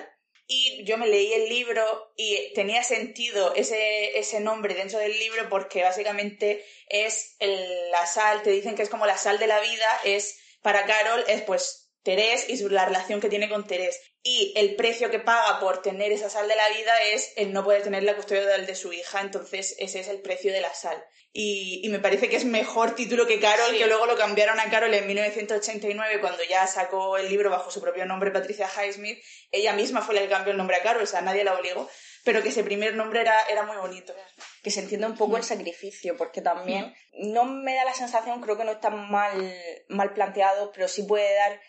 y 0.47 0.85
yo 0.85 0.97
me 0.97 1.07
leí 1.07 1.33
el 1.33 1.49
libro 1.49 2.13
y 2.15 2.53
tenía 2.53 2.81
sentido 2.83 3.53
ese, 3.53 4.17
ese 4.17 4.39
nombre 4.39 4.73
dentro 4.73 4.97
del 4.97 5.19
libro 5.19 5.49
porque 5.49 5.83
básicamente 5.83 6.65
es 6.87 7.35
la 7.39 8.05
sal, 8.07 8.41
te 8.43 8.51
dicen 8.51 8.75
que 8.75 8.83
es 8.83 8.89
como 8.89 9.05
la 9.05 9.17
sal 9.17 9.39
de 9.39 9.47
la 9.47 9.59
vida, 9.59 9.87
es 10.05 10.39
para 10.61 10.85
Carol, 10.85 11.23
es 11.27 11.41
pues 11.41 11.91
Terés 12.03 12.49
y 12.49 12.57
la 12.69 12.85
relación 12.85 13.19
que 13.19 13.27
tiene 13.27 13.49
con 13.49 13.67
Terés. 13.67 13.99
Y 14.23 14.53
el 14.55 14.77
precio 14.77 15.11
que 15.11 15.19
paga 15.19 15.59
por 15.59 15.81
tener 15.81 16.13
esa 16.13 16.29
sal 16.29 16.47
de 16.47 16.55
la 16.55 16.69
vida 16.69 17.03
es 17.03 17.33
el 17.35 17.51
no 17.51 17.65
poder 17.65 17.83
tener 17.83 18.03
la 18.03 18.15
custodia 18.15 18.45
de 18.45 18.75
su 18.75 18.93
hija, 18.93 19.19
entonces 19.19 19.75
ese 19.77 19.99
es 19.99 20.07
el 20.07 20.21
precio 20.21 20.53
de 20.53 20.61
la 20.61 20.73
sal. 20.73 21.03
Y, 21.39 21.81
y 21.83 21.89
me 21.89 21.99
parece 21.99 22.29
que 22.29 22.35
es 22.35 22.45
mejor 22.45 22.95
título 22.95 23.27
que 23.27 23.39
Carol, 23.39 23.77
que 23.77 23.85
luego 23.85 24.07
lo 24.07 24.17
cambiaron 24.17 24.59
a 24.59 24.71
Carol 24.71 24.91
en 24.91 25.05
1989 25.05 26.19
cuando 26.19 26.41
ya 26.43 26.65
sacó 26.65 27.15
el 27.15 27.29
libro 27.29 27.51
bajo 27.51 27.69
su 27.69 27.79
propio 27.79 28.07
nombre, 28.07 28.31
Patricia 28.31 28.67
Highsmith. 28.67 29.19
Ella 29.51 29.73
misma 29.73 30.01
fue 30.01 30.15
la 30.15 30.21
que 30.21 30.29
cambió 30.29 30.49
el 30.49 30.57
nombre 30.57 30.77
a 30.77 30.81
Carol, 30.81 31.03
o 31.03 31.05
sea, 31.05 31.21
nadie 31.21 31.43
la 31.43 31.53
obligó, 31.53 31.87
pero 32.23 32.41
que 32.41 32.49
ese 32.49 32.63
primer 32.63 32.95
nombre 32.95 33.21
era, 33.21 33.39
era 33.51 33.61
muy 33.61 33.77
bonito. 33.77 34.15
Que 34.63 34.71
se 34.71 34.79
entiende 34.79 35.05
un 35.05 35.15
poco 35.15 35.37
el 35.37 35.43
sacrificio, 35.43 36.17
porque 36.17 36.41
también 36.41 36.95
no 37.13 37.43
me 37.43 37.75
da 37.75 37.85
la 37.85 37.93
sensación, 37.93 38.41
creo 38.41 38.57
que 38.57 38.65
no 38.65 38.71
está 38.71 38.89
mal, 38.89 39.55
mal 39.89 40.15
planteado, 40.15 40.71
pero 40.71 40.87
sí 40.87 41.03
puede 41.03 41.35
dar 41.35 41.61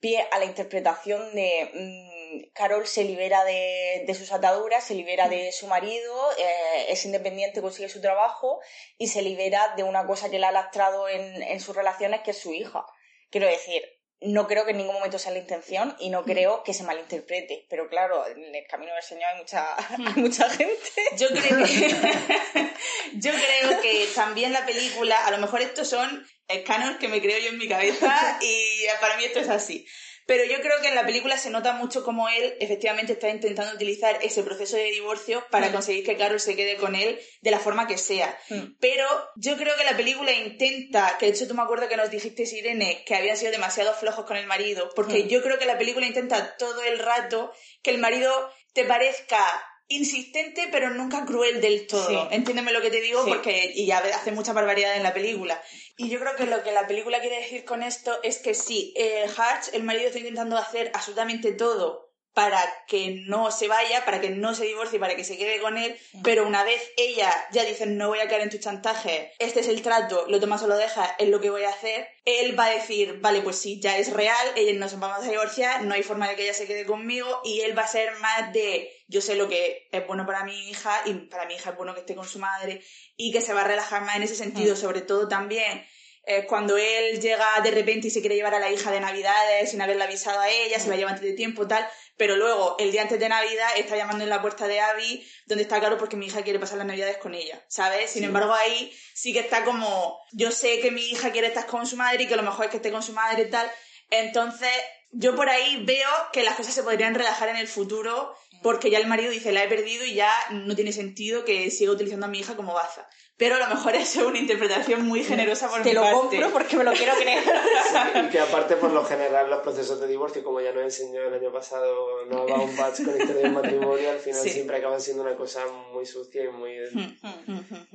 pie 0.00 0.26
a 0.30 0.38
la 0.38 0.46
interpretación 0.46 1.34
de 1.34 1.70
mm, 1.72 2.52
Carol 2.54 2.86
se 2.86 3.04
libera 3.04 3.44
de, 3.44 4.14
sus 4.14 4.32
ataduras, 4.32 4.84
se 4.84 4.94
libera 4.94 5.28
de 5.28 5.52
su 5.52 5.66
marido, 5.66 6.14
eh, 6.38 6.86
es 6.88 7.04
independiente, 7.04 7.60
consigue 7.60 7.88
su 7.88 8.00
trabajo 8.00 8.60
y 8.98 9.08
se 9.08 9.22
libera 9.22 9.74
de 9.76 9.82
una 9.82 10.06
cosa 10.06 10.30
que 10.30 10.38
la 10.38 10.48
ha 10.48 10.52
lastrado 10.52 11.08
en, 11.08 11.60
sus 11.60 11.76
relaciones, 11.76 12.20
que 12.22 12.32
es 12.32 12.38
su 12.38 12.52
hija. 12.52 12.84
Quiero 13.30 13.46
decir, 13.46 13.82
no 14.22 14.46
creo 14.46 14.64
que 14.64 14.72
en 14.72 14.78
ningún 14.78 14.94
momento 14.94 15.18
sea 15.18 15.32
la 15.32 15.38
intención 15.38 15.96
y 15.98 16.10
no 16.10 16.24
creo 16.24 16.62
que 16.62 16.74
se 16.74 16.84
malinterprete. 16.84 17.66
Pero 17.70 17.88
claro, 17.88 18.26
en 18.26 18.54
el 18.54 18.66
camino 18.66 18.92
del 18.94 19.02
Señor 19.02 19.24
hay 19.32 19.38
mucha, 19.38 19.76
hay 19.88 20.22
mucha 20.22 20.48
gente. 20.50 20.90
Yo 21.16 21.28
creo 21.28 21.64
que, 21.64 21.88
yo 23.14 23.32
creo 23.32 23.80
que 23.80 24.08
también 24.14 24.52
la 24.52 24.66
película, 24.66 25.26
a 25.26 25.30
lo 25.30 25.38
mejor 25.38 25.62
estos 25.62 25.88
son 25.88 26.26
canon 26.66 26.98
que 26.98 27.08
me 27.08 27.20
creo 27.20 27.38
yo 27.38 27.50
en 27.50 27.58
mi 27.58 27.68
cabeza 27.68 28.38
y 28.42 28.84
para 29.00 29.16
mí 29.16 29.24
esto 29.24 29.40
es 29.40 29.48
así. 29.48 29.86
Pero 30.30 30.44
yo 30.44 30.60
creo 30.60 30.80
que 30.80 30.86
en 30.86 30.94
la 30.94 31.04
película 31.04 31.36
se 31.36 31.50
nota 31.50 31.72
mucho 31.72 32.04
cómo 32.04 32.28
él 32.28 32.54
efectivamente 32.60 33.14
está 33.14 33.30
intentando 33.30 33.74
utilizar 33.74 34.16
ese 34.22 34.44
proceso 34.44 34.76
de 34.76 34.84
divorcio 34.92 35.44
para 35.50 35.72
conseguir 35.72 36.04
que 36.04 36.16
Carol 36.16 36.38
se 36.38 36.54
quede 36.54 36.76
con 36.76 36.94
él 36.94 37.18
de 37.42 37.50
la 37.50 37.58
forma 37.58 37.88
que 37.88 37.98
sea. 37.98 38.38
Pero 38.78 39.08
yo 39.34 39.56
creo 39.56 39.74
que 39.74 39.82
la 39.82 39.96
película 39.96 40.30
intenta, 40.30 41.16
que 41.18 41.26
de 41.26 41.32
hecho 41.32 41.48
tú 41.48 41.54
me 41.54 41.62
acuerdo 41.62 41.88
que 41.88 41.96
nos 41.96 42.12
dijiste, 42.12 42.44
Irene, 42.44 43.02
que 43.04 43.16
habían 43.16 43.36
sido 43.36 43.50
demasiado 43.50 43.92
flojos 43.92 44.24
con 44.24 44.36
el 44.36 44.46
marido, 44.46 44.92
porque 44.94 45.26
yo 45.26 45.42
creo 45.42 45.58
que 45.58 45.66
la 45.66 45.78
película 45.78 46.06
intenta 46.06 46.56
todo 46.58 46.80
el 46.84 47.00
rato 47.00 47.52
que 47.82 47.90
el 47.90 47.98
marido 47.98 48.30
te 48.72 48.84
parezca 48.84 49.44
insistente 49.90 50.68
pero 50.70 50.90
nunca 50.90 51.26
cruel 51.26 51.60
del 51.60 51.86
todo. 51.86 52.30
Entiéndeme 52.30 52.72
lo 52.72 52.80
que 52.80 52.90
te 52.90 53.00
digo 53.00 53.24
porque 53.26 53.72
y 53.74 53.86
ya 53.86 53.98
hace 53.98 54.32
mucha 54.32 54.52
barbaridad 54.52 54.96
en 54.96 55.02
la 55.02 55.12
película. 55.12 55.60
Y 55.96 56.08
yo 56.08 56.18
creo 56.18 56.34
que 56.36 56.46
lo 56.46 56.62
que 56.62 56.72
la 56.72 56.86
película 56.86 57.20
quiere 57.20 57.40
decir 57.40 57.64
con 57.64 57.82
esto 57.82 58.18
es 58.22 58.38
que 58.38 58.54
sí, 58.54 58.94
eh, 58.96 59.26
el 59.72 59.82
marido, 59.82 60.06
está 60.06 60.18
intentando 60.18 60.56
hacer 60.56 60.90
absolutamente 60.94 61.52
todo 61.52 62.09
para 62.34 62.62
que 62.86 63.22
no 63.26 63.50
se 63.50 63.66
vaya, 63.66 64.04
para 64.04 64.20
que 64.20 64.30
no 64.30 64.54
se 64.54 64.64
divorcie, 64.64 65.00
para 65.00 65.16
que 65.16 65.24
se 65.24 65.36
quede 65.36 65.60
con 65.60 65.76
él, 65.76 65.96
pero 66.22 66.46
una 66.46 66.62
vez 66.62 66.80
ella 66.96 67.30
ya 67.52 67.64
dice 67.64 67.86
no 67.86 68.08
voy 68.08 68.20
a 68.20 68.28
caer 68.28 68.42
en 68.42 68.50
tu 68.50 68.58
chantaje, 68.58 69.32
este 69.38 69.60
es 69.60 69.68
el 69.68 69.82
trato, 69.82 70.26
lo 70.28 70.38
tomas 70.38 70.62
o 70.62 70.68
lo 70.68 70.76
dejas, 70.76 71.10
es 71.18 71.28
lo 71.28 71.40
que 71.40 71.50
voy 71.50 71.64
a 71.64 71.70
hacer, 71.70 72.08
él 72.24 72.58
va 72.58 72.66
a 72.66 72.70
decir, 72.70 73.18
vale, 73.20 73.40
pues 73.40 73.56
sí, 73.56 73.80
ya 73.80 73.98
es 73.98 74.12
real, 74.12 74.46
ella 74.54 74.78
nos 74.78 74.98
vamos 74.98 75.26
a 75.26 75.30
divorciar, 75.30 75.82
no 75.84 75.94
hay 75.94 76.02
forma 76.02 76.28
de 76.28 76.36
que 76.36 76.44
ella 76.44 76.54
se 76.54 76.66
quede 76.66 76.86
conmigo 76.86 77.40
y 77.44 77.60
él 77.62 77.76
va 77.76 77.82
a 77.82 77.88
ser 77.88 78.14
más 78.18 78.52
de 78.52 78.90
yo 79.08 79.20
sé 79.20 79.34
lo 79.34 79.48
que 79.48 79.88
es 79.90 80.06
bueno 80.06 80.24
para 80.24 80.44
mi 80.44 80.70
hija 80.70 81.02
y 81.06 81.14
para 81.14 81.46
mi 81.46 81.54
hija 81.54 81.70
es 81.70 81.76
bueno 81.76 81.94
que 81.94 82.00
esté 82.00 82.14
con 82.14 82.28
su 82.28 82.38
madre 82.38 82.80
y 83.16 83.32
que 83.32 83.40
se 83.40 83.52
va 83.52 83.62
a 83.62 83.66
relajar 83.66 84.02
más 84.02 84.16
en 84.16 84.22
ese 84.22 84.36
sentido, 84.36 84.74
mm. 84.74 84.78
sobre 84.78 85.00
todo 85.00 85.26
también 85.26 85.84
eh, 86.24 86.46
cuando 86.46 86.76
él 86.76 87.20
llega 87.20 87.46
de 87.62 87.70
repente 87.70 88.08
y 88.08 88.10
se 88.10 88.20
quiere 88.20 88.36
llevar 88.36 88.54
a 88.54 88.60
la 88.60 88.70
hija 88.70 88.90
de 88.90 89.00
Navidades 89.00 89.70
sin 89.70 89.80
haberla 89.80 90.04
avisado 90.04 90.38
a 90.40 90.50
ella, 90.50 90.78
se 90.78 90.88
la 90.88 90.96
lleva 90.96 91.10
antes 91.10 91.24
de 91.24 91.32
tiempo, 91.32 91.66
tal, 91.66 91.88
pero 92.16 92.36
luego 92.36 92.76
el 92.78 92.92
día 92.92 93.02
antes 93.02 93.18
de 93.18 93.28
Navidad 93.28 93.68
está 93.76 93.96
llamando 93.96 94.24
en 94.24 94.30
la 94.30 94.42
puerta 94.42 94.68
de 94.68 94.80
Abby, 94.80 95.26
donde 95.46 95.62
está 95.62 95.80
claro 95.80 95.96
porque 95.96 96.16
mi 96.16 96.26
hija 96.26 96.42
quiere 96.42 96.58
pasar 96.58 96.78
las 96.78 96.86
Navidades 96.86 97.16
con 97.16 97.34
ella, 97.34 97.64
¿sabes? 97.68 98.10
Sin 98.10 98.24
embargo, 98.24 98.52
ahí 98.52 98.94
sí 99.14 99.32
que 99.32 99.40
está 99.40 99.64
como, 99.64 100.20
yo 100.32 100.50
sé 100.50 100.80
que 100.80 100.90
mi 100.90 101.02
hija 101.08 101.32
quiere 101.32 101.48
estar 101.48 101.66
con 101.66 101.86
su 101.86 101.96
madre 101.96 102.24
y 102.24 102.26
que 102.26 102.36
lo 102.36 102.42
mejor 102.42 102.66
es 102.66 102.70
que 102.70 102.76
esté 102.76 102.92
con 102.92 103.02
su 103.02 103.14
madre 103.14 103.44
y 103.44 103.50
tal, 103.50 103.70
entonces 104.10 104.70
yo 105.12 105.34
por 105.34 105.48
ahí 105.48 105.82
veo 105.84 106.08
que 106.32 106.44
las 106.44 106.54
cosas 106.54 106.74
se 106.74 106.82
podrían 106.82 107.14
relajar 107.14 107.48
en 107.48 107.56
el 107.56 107.66
futuro 107.66 108.34
porque 108.62 108.90
ya 108.90 108.98
el 108.98 109.06
marido 109.06 109.30
dice 109.30 109.52
la 109.52 109.64
he 109.64 109.68
perdido 109.68 110.04
y 110.04 110.14
ya 110.14 110.32
no 110.50 110.76
tiene 110.76 110.92
sentido 110.92 111.44
que 111.44 111.70
siga 111.70 111.92
utilizando 111.92 112.26
a 112.26 112.28
mi 112.28 112.40
hija 112.40 112.54
como 112.54 112.74
baza 112.74 113.08
pero 113.40 113.54
a 113.56 113.58
lo 113.58 113.68
mejor 113.68 113.94
es 113.94 114.14
una 114.16 114.38
interpretación 114.38 115.08
muy 115.08 115.24
generosa 115.24 115.70
por 115.70 115.82
Te 115.82 115.94
lo 115.94 116.02
compro 116.12 116.50
porque 116.50 116.76
me 116.76 116.84
lo 116.84 116.92
quiero 116.92 117.14
creer. 117.14 117.42
y 118.26 118.28
que 118.28 118.38
aparte, 118.38 118.76
por 118.76 118.90
lo 118.90 119.02
general, 119.02 119.48
los 119.48 119.60
procesos 119.60 119.98
de 119.98 120.06
divorcio, 120.06 120.44
como 120.44 120.60
ya 120.60 120.72
nos 120.72 120.84
enseñó 120.84 121.22
el 121.22 121.32
año 121.32 121.50
pasado 121.50 122.26
no 122.26 122.46
va 122.46 122.60
un 122.60 122.76
batch 122.76 123.02
con 123.02 123.18
historia 123.18 123.44
del 123.44 123.52
matrimonio, 123.52 124.10
al 124.10 124.18
final 124.18 124.42
siempre 124.42 124.76
acaban 124.76 125.00
siendo 125.00 125.22
una 125.22 125.36
cosa 125.36 125.64
muy 125.90 126.04
sucia 126.04 126.44
y 126.44 126.48
muy 126.48 126.76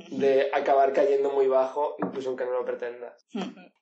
de, 0.10 0.50
acabar 0.52 0.92
cayendo 0.94 1.30
muy 1.30 1.46
bajo, 1.46 1.96
incluso 2.00 2.30
aunque 2.30 2.46
no 2.46 2.54
lo 2.54 2.66
pretendas. 2.66 3.14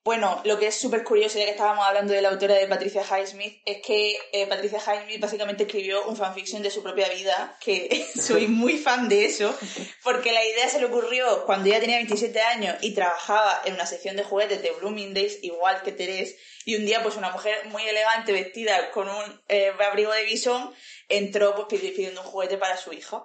Bueno, 0.04 0.42
lo 0.44 0.58
que 0.58 0.66
es 0.66 0.74
súper 0.74 1.02
curioso, 1.02 1.38
ya 1.38 1.46
que 1.46 1.52
estábamos 1.52 1.86
hablando 1.86 2.12
de 2.12 2.20
la 2.20 2.28
autora 2.28 2.56
de 2.56 2.66
Patricia 2.66 3.02
Highsmith, 3.02 3.62
es 3.64 3.80
que 3.80 4.18
eh, 4.32 4.46
Patricia 4.46 4.78
Highsmith 4.78 5.18
básicamente 5.18 5.62
escribió 5.62 6.04
un 6.04 6.14
fanfiction 6.14 6.62
de 6.62 6.70
su 6.70 6.82
propia 6.82 7.08
vida, 7.08 7.56
que 7.58 8.06
soy 8.20 8.48
muy 8.48 8.76
fan 8.76 9.08
de 9.08 9.24
eso, 9.24 9.54
porque 10.02 10.32
la 10.32 10.44
idea 10.44 10.68
se 10.68 10.78
le 10.78 10.84
ocurrió 10.84 11.46
cuando 11.46 11.53
ella 11.64 11.80
tenía 11.80 11.96
27 11.96 12.40
años 12.40 12.76
y 12.80 12.94
trabajaba 12.94 13.62
en 13.64 13.74
una 13.74 13.86
sección 13.86 14.16
de 14.16 14.24
juguetes 14.24 14.62
de 14.62 14.72
Bloomingdale's, 14.72 15.38
igual 15.42 15.82
que 15.82 15.92
Teresa, 15.92 16.34
y 16.64 16.76
un 16.76 16.86
día 16.86 17.02
pues 17.02 17.16
una 17.16 17.30
mujer 17.30 17.66
muy 17.66 17.82
elegante 17.82 18.32
vestida 18.32 18.90
con 18.90 19.08
un 19.08 19.42
eh, 19.48 19.72
abrigo 19.86 20.12
de 20.12 20.24
bisón 20.24 20.74
entró 21.08 21.54
pues 21.54 21.80
pidiendo 21.80 22.22
un 22.22 22.26
juguete 22.26 22.58
para 22.58 22.76
su 22.76 22.92
hijo. 22.92 23.24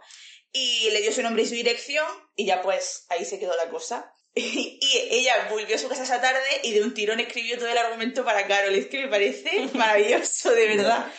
Y 0.52 0.90
le 0.92 1.02
dio 1.02 1.12
su 1.12 1.22
nombre 1.22 1.44
y 1.44 1.46
su 1.46 1.54
dirección 1.54 2.06
y 2.36 2.46
ya 2.46 2.62
pues 2.62 3.06
ahí 3.10 3.24
se 3.26 3.40
quedó 3.40 3.56
la 3.56 3.70
cosa. 3.70 4.14
Y, 4.36 4.80
ella 5.12 5.48
volvió 5.50 5.76
a 5.76 5.80
su 5.80 5.90
casa 5.90 6.04
esa 6.04 6.22
tarde 6.22 6.40
y 6.64 6.72
de 6.72 6.82
un 6.82 6.94
tirón 6.94 7.20
escribió 7.20 7.58
todo 7.58 7.68
el 7.68 7.78
argumento 7.78 8.24
para 8.24 8.48
Carol. 8.48 8.74
Es 8.74 8.88
que 8.88 9.00
me 9.00 9.08
parece 9.08 9.68
maravilloso, 9.74 10.52
de 10.52 10.68
verdad. 10.68 11.12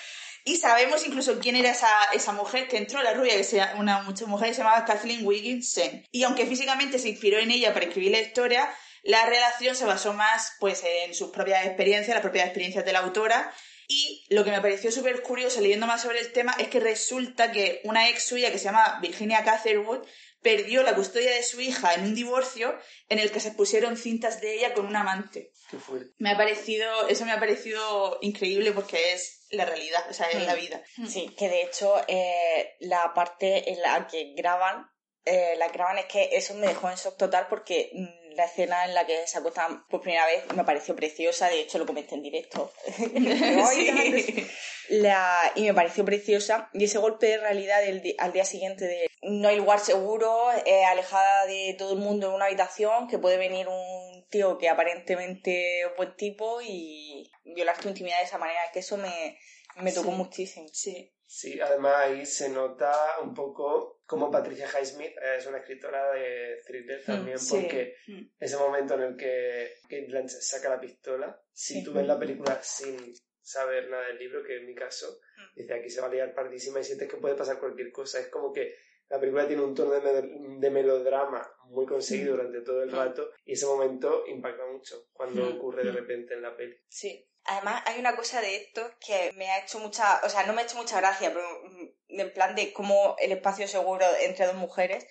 Y 0.50 0.56
sabemos 0.56 1.06
incluso 1.06 1.38
quién 1.38 1.54
era 1.54 1.70
esa, 1.70 1.88
esa 2.12 2.32
mujer 2.32 2.66
que 2.66 2.76
entró, 2.76 3.00
la 3.04 3.14
rubia, 3.14 3.36
que 3.36 3.44
sea 3.44 3.76
una 3.78 4.02
mujer 4.02 4.48
que 4.48 4.54
se 4.54 4.62
llamaba 4.62 4.84
Kathleen 4.84 5.24
Wigginson. 5.24 6.04
Y 6.10 6.24
aunque 6.24 6.44
físicamente 6.44 6.98
se 6.98 7.08
inspiró 7.08 7.38
en 7.38 7.52
ella 7.52 7.72
para 7.72 7.86
escribir 7.86 8.10
la 8.10 8.20
historia, 8.20 8.68
la 9.04 9.24
relación 9.26 9.76
se 9.76 9.84
basó 9.84 10.12
más 10.12 10.54
pues, 10.58 10.82
en 10.82 11.14
sus 11.14 11.30
propias 11.30 11.64
experiencias, 11.66 12.16
las 12.16 12.22
propias 12.22 12.46
experiencias 12.46 12.84
de 12.84 12.92
la 12.92 12.98
autora. 12.98 13.54
Y 13.86 14.26
lo 14.28 14.42
que 14.42 14.50
me 14.50 14.60
pareció 14.60 14.90
súper 14.90 15.22
curioso 15.22 15.60
leyendo 15.60 15.86
más 15.86 16.02
sobre 16.02 16.18
el 16.18 16.32
tema 16.32 16.52
es 16.58 16.66
que 16.66 16.80
resulta 16.80 17.52
que 17.52 17.80
una 17.84 18.08
ex 18.08 18.24
suya 18.24 18.50
que 18.50 18.58
se 18.58 18.64
llama 18.64 18.98
Virginia 19.00 19.44
Catherwood 19.44 20.04
perdió 20.42 20.82
la 20.82 20.96
custodia 20.96 21.30
de 21.30 21.44
su 21.44 21.60
hija 21.60 21.94
en 21.94 22.06
un 22.06 22.16
divorcio 22.16 22.76
en 23.08 23.20
el 23.20 23.30
que 23.30 23.38
se 23.38 23.52
pusieron 23.52 23.96
cintas 23.96 24.40
de 24.40 24.56
ella 24.56 24.74
con 24.74 24.86
un 24.86 24.96
amante. 24.96 25.52
Qué 25.70 25.78
fuerte. 25.78 26.12
Me 26.18 26.32
ha 26.32 26.36
parecido, 26.36 27.06
eso 27.06 27.24
me 27.24 27.30
ha 27.30 27.38
parecido 27.38 28.18
increíble 28.20 28.72
porque 28.72 29.12
es 29.12 29.39
la 29.50 29.64
realidad, 29.64 30.04
o 30.08 30.12
sea, 30.12 30.28
es 30.28 30.44
la 30.46 30.54
mm. 30.54 30.58
vida. 30.58 30.82
Sí, 31.08 31.34
que 31.36 31.48
de 31.48 31.62
hecho 31.62 31.96
eh, 32.08 32.76
la 32.80 33.12
parte 33.14 33.70
en 33.70 33.80
la 33.82 34.06
que 34.06 34.34
graban, 34.36 34.90
eh, 35.24 35.54
la 35.56 35.68
graban 35.68 35.98
es 35.98 36.06
que 36.06 36.30
eso 36.32 36.54
me 36.54 36.68
dejó 36.68 36.88
en 36.90 36.96
shock 36.96 37.16
total 37.16 37.46
porque 37.48 37.90
mm, 37.92 38.34
la 38.36 38.44
escena 38.44 38.84
en 38.84 38.94
la 38.94 39.06
que 39.06 39.26
se 39.26 39.38
acuestan 39.38 39.86
por 39.88 40.00
primera 40.00 40.26
vez 40.26 40.44
me 40.54 40.64
pareció 40.64 40.94
preciosa, 40.94 41.48
de 41.48 41.60
hecho 41.60 41.78
lo 41.78 41.86
comenté 41.86 42.14
en 42.14 42.22
directo. 42.22 42.72
la, 44.88 45.52
y 45.54 45.62
me 45.62 45.74
pareció 45.74 46.04
preciosa 46.04 46.70
y 46.72 46.84
ese 46.84 46.98
golpe 46.98 47.26
de 47.26 47.38
realidad 47.38 47.80
al 48.18 48.32
día 48.32 48.44
siguiente 48.44 48.86
de 48.86 49.10
no 49.22 49.48
hay 49.48 49.56
lugar 49.56 49.80
seguro, 49.80 50.50
eh, 50.64 50.84
alejada 50.84 51.46
de 51.46 51.74
todo 51.78 51.92
el 51.92 51.98
mundo 51.98 52.28
en 52.28 52.34
una 52.34 52.46
habitación, 52.46 53.06
que 53.08 53.18
puede 53.18 53.36
venir 53.36 53.68
un 53.68 54.09
tío 54.30 54.58
que 54.58 54.68
aparentemente 54.68 55.82
es 55.82 55.96
buen 55.96 56.14
tipo 56.16 56.60
y 56.62 57.30
violar 57.44 57.78
tu 57.80 57.88
intimidad 57.88 58.18
de 58.18 58.24
esa 58.24 58.38
manera, 58.38 58.60
que 58.72 58.78
eso 58.78 58.96
me, 58.96 59.38
me 59.76 59.92
tocó 59.92 60.10
muchísimo. 60.12 60.66
Sí. 60.72 61.12
Sí, 61.32 61.60
además 61.60 61.94
ahí 61.96 62.26
se 62.26 62.48
nota 62.48 62.92
un 63.22 63.32
poco 63.34 64.00
como 64.04 64.32
Patricia 64.32 64.66
Highsmith 64.66 65.12
es 65.38 65.46
una 65.46 65.58
escritora 65.58 66.10
de 66.10 66.60
thriller 66.66 67.00
mm, 67.02 67.06
también, 67.06 67.38
porque 67.48 67.94
mm. 68.08 68.20
ese 68.40 68.56
momento 68.56 68.94
en 68.94 69.02
el 69.02 69.16
que 69.16 69.74
Kate 69.82 70.06
Blanchett 70.08 70.42
saca 70.42 70.70
la 70.70 70.80
pistola, 70.80 71.40
si 71.52 71.84
tú 71.84 71.92
ves 71.92 72.04
la 72.04 72.18
película 72.18 72.60
sin 72.60 73.14
saber 73.40 73.88
nada 73.88 74.08
del 74.08 74.18
libro, 74.18 74.42
que 74.42 74.56
en 74.56 74.66
mi 74.66 74.74
caso, 74.74 75.20
mm. 75.36 75.60
dice 75.60 75.74
aquí 75.74 75.88
se 75.88 76.00
va 76.00 76.08
a 76.08 76.10
liar 76.10 76.34
pardísima 76.34 76.80
y 76.80 76.84
sientes 76.84 77.08
que 77.08 77.18
puede 77.18 77.36
pasar 77.36 77.60
cualquier 77.60 77.92
cosa. 77.92 78.18
Es 78.18 78.26
como 78.26 78.52
que 78.52 78.74
la 79.10 79.18
película 79.18 79.46
tiene 79.46 79.62
un 79.62 79.74
tono 79.74 79.90
de, 79.90 80.70
melodrama 80.70 81.46
muy 81.64 81.84
conseguido 81.84 82.36
durante 82.36 82.60
todo 82.62 82.82
el 82.82 82.92
rato 82.92 83.30
y 83.44 83.52
ese 83.52 83.66
momento 83.66 84.24
impacta 84.26 84.64
mucho 84.66 85.08
cuando 85.12 85.48
ocurre 85.48 85.84
de 85.84 85.92
repente 85.92 86.34
en 86.34 86.42
la 86.42 86.56
peli. 86.56 86.76
Sí. 86.88 87.26
Además, 87.44 87.82
hay 87.86 87.98
una 87.98 88.14
cosa 88.14 88.40
de 88.40 88.54
esto 88.56 88.82
que 89.04 89.32
me 89.34 89.50
ha 89.50 89.62
hecho 89.62 89.80
mucha, 89.80 90.20
o 90.24 90.28
sea, 90.28 90.44
no 90.44 90.52
me 90.52 90.60
ha 90.60 90.64
hecho 90.64 90.76
mucha 90.76 91.00
gracia, 91.00 91.32
pero 91.32 91.46
mm, 91.64 92.20
en 92.20 92.32
plan 92.32 92.54
de 92.54 92.72
cómo 92.72 93.16
el 93.18 93.32
espacio 93.32 93.66
seguro 93.66 94.06
entre 94.20 94.46
dos 94.46 94.56
mujeres, 94.56 95.06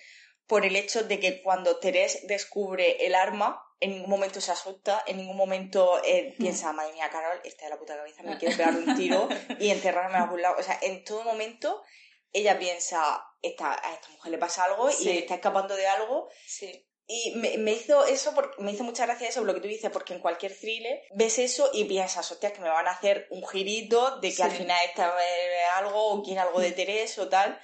por 0.46 0.64
el 0.64 0.76
hecho 0.76 1.04
de 1.04 1.20
que 1.20 1.42
cuando 1.42 1.78
Teresa 1.78 2.20
descubre 2.26 3.04
el 3.04 3.14
arma, 3.14 3.62
en 3.80 3.90
ningún 3.90 4.10
momento 4.10 4.40
se 4.40 4.52
asusta, 4.52 5.02
en 5.06 5.18
ningún 5.18 5.36
momento 5.36 6.00
eh, 6.04 6.34
piensa, 6.38 6.72
madre 6.72 6.92
mía, 6.94 7.10
Carol, 7.10 7.40
está 7.44 7.64
de 7.64 7.70
la 7.70 7.78
puta 7.78 7.96
cabeza, 7.96 8.22
me 8.22 8.38
quiere 8.38 8.56
pegar 8.56 8.74
un 8.74 8.94
tiro 8.96 9.28
y 9.58 9.70
enterrarme 9.70 10.16
a 10.16 10.22
algún 10.22 10.40
lado. 10.40 10.56
O 10.58 10.62
sea, 10.62 10.78
en 10.82 11.04
todo 11.04 11.24
momento 11.24 11.82
ella 12.32 12.58
piensa, 12.58 13.24
esta, 13.42 13.72
a 13.72 13.94
esta 13.94 14.08
mujer 14.10 14.32
le 14.32 14.38
pasa 14.38 14.64
algo 14.64 14.88
y 14.90 15.08
está 15.08 15.34
escapando 15.34 15.74
de 15.74 15.86
algo. 15.86 16.28
Sí. 16.46 16.86
Y 17.12 17.34
me, 17.34 17.72
hizo 17.72 18.06
eso, 18.06 18.32
porque, 18.36 18.62
me 18.62 18.70
hizo 18.70 18.84
mucha 18.84 19.04
gracia 19.04 19.28
eso, 19.28 19.42
lo 19.42 19.52
que 19.52 19.60
tú 19.60 19.66
dices, 19.66 19.90
porque 19.90 20.14
en 20.14 20.20
cualquier 20.20 20.56
thriller 20.56 21.02
ves 21.12 21.40
eso 21.40 21.68
y 21.72 21.84
piensas, 21.84 22.30
hostias, 22.30 22.52
que 22.52 22.60
me 22.60 22.68
van 22.68 22.86
a 22.86 22.92
hacer 22.92 23.26
un 23.30 23.44
girito 23.44 24.20
de 24.20 24.32
que 24.32 24.42
al 24.44 24.52
final 24.52 24.78
esta 24.88 25.12
algo 25.74 26.10
o 26.10 26.22
quiere 26.22 26.38
algo 26.38 26.60
de 26.60 26.70
Teresa 26.70 27.22
o 27.22 27.28
tal. 27.28 27.60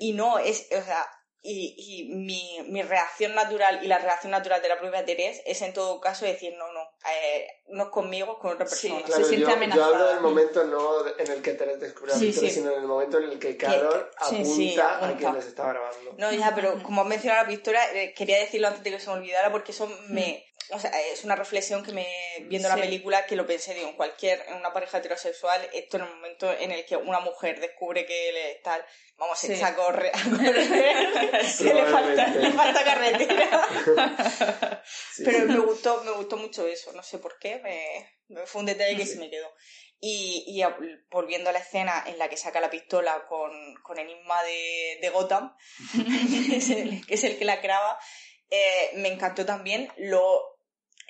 Y 0.00 0.14
no, 0.14 0.40
es, 0.40 0.66
o 0.72 0.82
sea, 0.82 1.08
y, 1.42 1.76
y 1.78 2.14
mi, 2.16 2.58
mi, 2.68 2.82
reacción 2.82 3.36
natural 3.36 3.84
y 3.84 3.86
la 3.86 3.98
reacción 3.98 4.32
natural 4.32 4.60
de 4.60 4.68
la 4.68 4.80
propia 4.80 5.04
Teresa 5.04 5.40
es 5.46 5.62
en 5.62 5.72
todo 5.72 6.00
caso 6.00 6.24
decir, 6.24 6.54
no, 6.58 6.72
no, 6.72 6.77
eh, 7.06 7.46
no 7.68 7.90
conmigo, 7.90 8.38
con 8.38 8.52
otra 8.52 8.66
persona. 8.66 9.00
se 9.06 9.24
siente 9.24 9.46
yo, 9.46 9.50
amenazada. 9.50 9.86
Yo 9.86 9.94
hablo 9.94 10.08
del 10.08 10.20
momento 10.20 10.64
no 10.64 11.06
en 11.06 11.30
el 11.30 11.42
que 11.42 11.54
Teresa 11.54 11.78
descubre 11.78 12.12
la 12.12 12.18
pistola, 12.18 12.50
sino 12.50 12.70
en 12.72 12.80
el 12.80 12.86
momento 12.86 13.18
en 13.18 13.30
el 13.30 13.38
que 13.38 13.56
Carol 13.56 14.10
apunta, 14.18 15.06
a 15.06 15.16
quien 15.16 15.34
les 15.34 15.46
está 15.46 15.68
grabando. 15.68 16.14
No, 16.18 16.32
ya, 16.32 16.54
pero 16.54 16.82
como 16.82 17.02
has 17.02 17.08
mencionado 17.08 17.42
la 17.44 17.48
pistola, 17.48 17.80
eh, 17.94 18.14
quería 18.14 18.38
decirlo 18.38 18.68
antes 18.68 18.82
de 18.82 18.90
que 18.90 19.00
se 19.00 19.10
me 19.10 19.16
olvidara 19.16 19.52
porque 19.52 19.72
eso 19.72 19.88
me 20.08 20.47
o 20.70 20.78
sea, 20.78 20.90
es 21.12 21.24
una 21.24 21.34
reflexión 21.36 21.84
que 21.84 21.92
me, 21.92 22.06
viendo 22.42 22.68
la 22.68 22.76
película, 22.76 23.24
que 23.26 23.36
lo 23.36 23.46
pensé, 23.46 23.74
digo, 23.74 23.88
en 23.88 23.96
cualquier, 23.96 24.44
en 24.48 24.54
una 24.54 24.72
pareja 24.72 24.98
heterosexual, 24.98 25.68
esto 25.72 25.96
en 25.96 26.04
el 26.04 26.10
momento 26.14 26.52
en 26.52 26.72
el 26.72 26.84
que 26.84 26.96
una 26.96 27.20
mujer 27.20 27.58
descubre 27.60 28.04
que 28.06 28.28
él 28.28 28.36
es 28.36 28.62
tal, 28.62 28.84
vamos, 29.16 29.38
se 29.38 29.46
Sí. 29.48 29.52
echa 29.54 29.68
a 29.68 29.74
correr, 29.76 30.12
a 30.14 30.22
correr, 30.30 31.44
Sí, 31.46 31.64
que 31.64 31.74
le 31.74 31.84
falta, 31.86 32.26
le 32.28 32.52
falta 32.52 32.84
carretera. 32.84 33.68
Sí, 35.14 35.22
Pero 35.24 35.38
sí. 35.40 35.44
me 35.46 35.58
gustó, 35.58 36.02
me 36.04 36.12
gustó 36.12 36.36
mucho 36.36 36.66
eso, 36.66 36.92
no 36.92 37.02
sé 37.02 37.18
por 37.18 37.38
qué, 37.38 37.58
me, 37.60 38.10
me- 38.28 38.46
fue 38.46 38.60
un 38.60 38.66
detalle 38.66 38.96
que 38.96 39.04
Sí. 39.06 39.14
se 39.14 39.18
me 39.18 39.30
quedó. 39.30 39.50
Y, 40.00 40.44
y 40.46 40.62
a- 40.62 40.76
volviendo 41.10 41.50
a 41.50 41.52
la 41.52 41.58
escena 41.58 42.04
en 42.06 42.18
la 42.18 42.28
que 42.28 42.36
saca 42.36 42.60
la 42.60 42.70
pistola 42.70 43.24
con, 43.28 43.50
con 43.82 43.98
Enigma 43.98 44.42
de, 44.44 44.98
de 45.02 45.08
Gotham, 45.10 45.54
que, 46.48 46.56
es 46.56 46.70
el, 46.70 47.06
que 47.06 47.14
es 47.14 47.24
el 47.24 47.36
que 47.38 47.44
la 47.44 47.56
graba, 47.56 47.98
eh, 48.50 48.90
me 48.94 49.08
encantó 49.08 49.44
también 49.44 49.92
lo, 49.96 50.57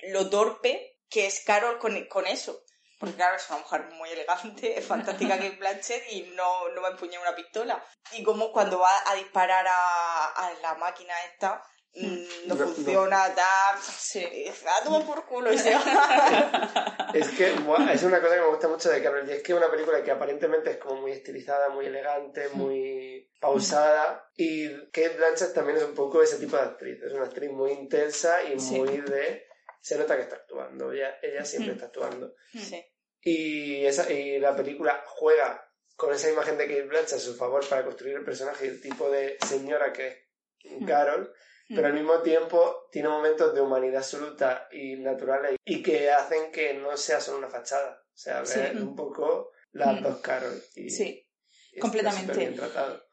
lo 0.03 0.29
torpe 0.29 0.97
que 1.09 1.25
es 1.27 1.43
Carol 1.45 1.77
con, 1.79 2.05
con 2.05 2.27
eso. 2.27 2.63
Porque 2.99 3.15
claro, 3.15 3.37
es 3.37 3.49
una 3.49 3.59
mujer 3.59 3.85
muy 3.93 4.09
elegante, 4.09 4.77
es 4.77 4.85
fantástica 4.87 5.39
que 5.39 5.51
Blanchett 5.51 6.03
y 6.11 6.23
no, 6.35 6.69
no 6.69 6.81
va 6.81 6.89
a 6.89 6.91
empuñar 6.91 7.21
una 7.21 7.35
pistola. 7.35 7.83
Y 8.11 8.23
como 8.23 8.51
cuando 8.51 8.79
va 8.79 8.91
a 9.05 9.15
disparar 9.15 9.65
a, 9.67 10.25
a 10.31 10.53
la 10.61 10.75
máquina 10.75 11.13
esta, 11.31 11.63
mm, 11.95 12.47
no, 12.47 12.55
No, 12.55 12.65
funciona, 12.67 13.33
Sí. 13.81 14.19
dice, 14.19 14.65
"Ah, 14.67 14.81
toma 14.83 14.99
por 15.05 15.25
culo 15.25 15.51
y 15.53 15.57
se 15.57 15.73
va. 15.73 15.81
Es 17.13 17.27
que 17.29 17.51
buah, 17.53 17.91
es 17.91 18.03
una 18.03 18.21
cosa 18.21 18.35
que 18.35 18.41
me 18.41 18.47
gusta 18.47 18.67
mucho 18.67 18.89
de 18.91 19.01
Carol 19.01 19.27
y 19.27 19.31
es 19.33 19.41
que 19.41 19.51
es 19.53 19.57
una 19.57 19.71
película 19.71 20.03
que 20.03 20.11
aparentemente 20.11 20.69
es 20.71 20.77
como 20.77 21.01
muy 21.01 21.11
estilizada, 21.13 21.69
muy 21.69 21.87
elegante, 21.87 22.49
muy 22.49 23.31
pausada 23.39 24.29
y 24.37 24.69
Kate 24.91 25.15
Blanchett 25.17 25.53
también 25.55 25.77
es 25.77 25.83
un 25.85 25.95
poco 25.95 26.21
ese 26.21 26.37
tipo 26.37 26.55
de 26.57 26.61
actriz, 26.63 27.01
es 27.01 27.11
una 27.13 27.25
actriz 27.25 27.49
muy 27.49 27.71
intensa 27.71 28.43
y 28.43 28.59
Sí. 28.59 28.75
muy 28.75 28.97
de... 29.01 29.47
Se 29.81 29.97
nota 29.97 30.15
que 30.15 30.23
está 30.23 30.35
actuando, 30.37 30.91
ella, 30.91 31.17
ella 31.21 31.45
siempre 31.45 31.73
está 31.73 31.85
actuando. 31.85 32.33
Sí. 32.53 32.83
Y, 33.21 33.85
esa, 33.85 34.11
y 34.11 34.39
la 34.39 34.55
película 34.55 35.03
juega 35.07 35.65
con 35.95 36.13
esa 36.13 36.29
imagen 36.31 36.57
de 36.57 36.65
Kate 36.67 36.83
Blanchett 36.83 37.15
a 37.17 37.19
su 37.19 37.35
favor 37.35 37.67
para 37.67 37.83
construir 37.83 38.15
el 38.15 38.23
personaje 38.23 38.65
y 38.65 38.69
el 38.69 38.81
tipo 38.81 39.09
de 39.09 39.37
señora 39.45 39.91
que 39.91 40.07
es 40.07 40.87
Carol, 40.87 41.33
pero 41.67 41.87
al 41.87 41.93
mismo 41.93 42.21
tiempo 42.21 42.87
tiene 42.91 43.09
momentos 43.09 43.53
de 43.53 43.61
humanidad 43.61 43.97
absoluta 43.97 44.67
y 44.71 44.95
naturales 44.97 45.55
y 45.65 45.83
que 45.83 46.09
hacen 46.09 46.51
que 46.51 46.73
no 46.73 46.95
sea 46.97 47.19
solo 47.21 47.37
una 47.39 47.49
fachada. 47.49 48.01
O 48.13 48.17
sea, 48.17 48.45
Sí. 48.45 48.59
ver 48.59 48.77
un 48.77 48.95
poco 48.95 49.51
las 49.71 49.99
Mm. 49.99 50.03
dos 50.03 50.19
Carol. 50.19 50.63
Y 50.75 50.89
Sí. 50.89 51.28
Está 51.71 51.81
completamente. 51.81 52.55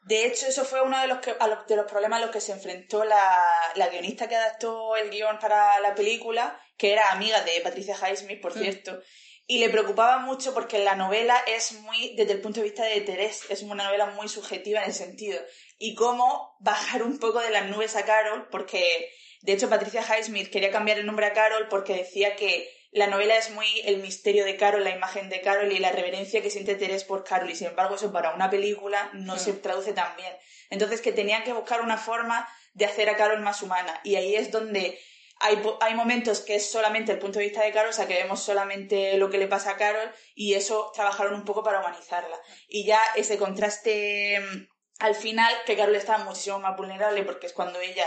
De 0.04 0.26
hecho, 0.26 0.46
eso 0.46 0.64
fue 0.64 0.82
uno 0.82 1.00
de 1.00 1.08
los, 1.08 1.18
que, 1.18 1.34
a 1.38 1.48
los, 1.48 1.66
de 1.66 1.76
los 1.76 1.90
problemas 1.90 2.20
a 2.20 2.26
los 2.26 2.32
que 2.32 2.40
se 2.40 2.52
enfrentó 2.52 3.04
la, 3.04 3.36
la 3.74 3.88
guionista 3.88 4.28
que 4.28 4.36
adaptó 4.36 4.96
el 4.96 5.10
guion 5.10 5.38
para 5.38 5.80
la 5.80 5.94
película, 5.94 6.60
que 6.76 6.92
era 6.92 7.10
amiga 7.10 7.42
de 7.42 7.60
Patricia 7.60 7.96
Highsmith, 7.96 8.40
por 8.40 8.52
cierto. 8.52 9.00
Y 9.48 9.58
le 9.58 9.70
preocupaba 9.70 10.18
mucho 10.18 10.54
porque 10.54 10.80
la 10.80 10.96
novela 10.96 11.36
es 11.46 11.72
muy, 11.72 12.14
desde 12.16 12.32
el 12.32 12.40
punto 12.40 12.60
de 12.60 12.66
vista 12.66 12.84
de 12.84 13.00
Teresa, 13.00 13.46
es 13.48 13.62
una 13.62 13.84
novela 13.84 14.06
muy 14.06 14.28
subjetiva 14.28 14.80
en 14.80 14.88
el 14.88 14.94
sentido. 14.94 15.40
Y 15.78 15.94
cómo 15.94 16.56
bajar 16.60 17.02
un 17.02 17.18
poco 17.18 17.40
de 17.40 17.50
las 17.50 17.66
nubes 17.66 17.94
a 17.94 18.04
Carol, 18.04 18.48
porque 18.50 19.10
de 19.42 19.52
hecho 19.52 19.68
Patricia 19.68 20.02
Highsmith 20.02 20.50
quería 20.50 20.72
cambiar 20.72 20.98
el 20.98 21.06
nombre 21.06 21.26
a 21.26 21.32
Carol 21.32 21.68
porque 21.68 21.94
decía 21.94 22.34
que 22.34 22.68
la 22.96 23.08
novela 23.08 23.36
es 23.36 23.50
muy 23.50 23.66
el 23.84 23.98
misterio 23.98 24.44
de 24.46 24.56
Carol, 24.56 24.82
la 24.82 24.90
imagen 24.90 25.28
de 25.28 25.42
Carol 25.42 25.70
y 25.70 25.78
la 25.78 25.92
reverencia 25.92 26.40
que 26.40 26.48
siente 26.50 26.76
Teresa 26.76 27.06
por 27.06 27.24
Carol. 27.24 27.50
Y 27.50 27.54
sin 27.54 27.66
embargo, 27.68 27.96
eso 27.96 28.10
para 28.10 28.34
una 28.34 28.48
película 28.48 29.10
no 29.12 29.34
Mm. 29.34 29.38
se 29.38 29.52
traduce 29.52 29.92
tan 29.92 30.16
bien. 30.16 30.34
Entonces, 30.70 31.02
que 31.02 31.12
tenían 31.12 31.44
que 31.44 31.52
buscar 31.52 31.82
una 31.82 31.98
forma 31.98 32.48
de 32.72 32.86
hacer 32.86 33.10
a 33.10 33.16
Carol 33.16 33.40
más 33.40 33.62
humana. 33.62 34.00
Y 34.02 34.16
ahí 34.16 34.34
es 34.34 34.50
donde 34.50 34.98
hay, 35.40 35.62
hay 35.80 35.94
momentos 35.94 36.40
que 36.40 36.54
es 36.54 36.70
solamente 36.70 37.12
el 37.12 37.18
punto 37.18 37.38
de 37.38 37.44
vista 37.44 37.62
de 37.62 37.72
Carol, 37.72 37.90
o 37.90 37.92
sea, 37.92 38.06
que 38.06 38.14
vemos 38.14 38.42
solamente 38.42 39.18
lo 39.18 39.28
que 39.28 39.36
le 39.36 39.46
pasa 39.46 39.72
a 39.72 39.76
Carol, 39.76 40.10
y 40.34 40.54
eso 40.54 40.90
trabajaron 40.94 41.34
un 41.34 41.44
poco 41.44 41.62
para 41.62 41.80
humanizarla. 41.80 42.40
Y 42.66 42.86
ya 42.86 43.00
ese 43.14 43.36
contraste 43.36 44.40
mm, 44.40 44.68
al 45.00 45.14
final, 45.14 45.54
que 45.66 45.76
Carol 45.76 45.94
está 45.94 46.16
muchísimo 46.18 46.60
más 46.60 46.74
vulnerable, 46.78 47.22
porque 47.24 47.46
es 47.46 47.52
cuando 47.52 47.78
ella. 47.78 48.06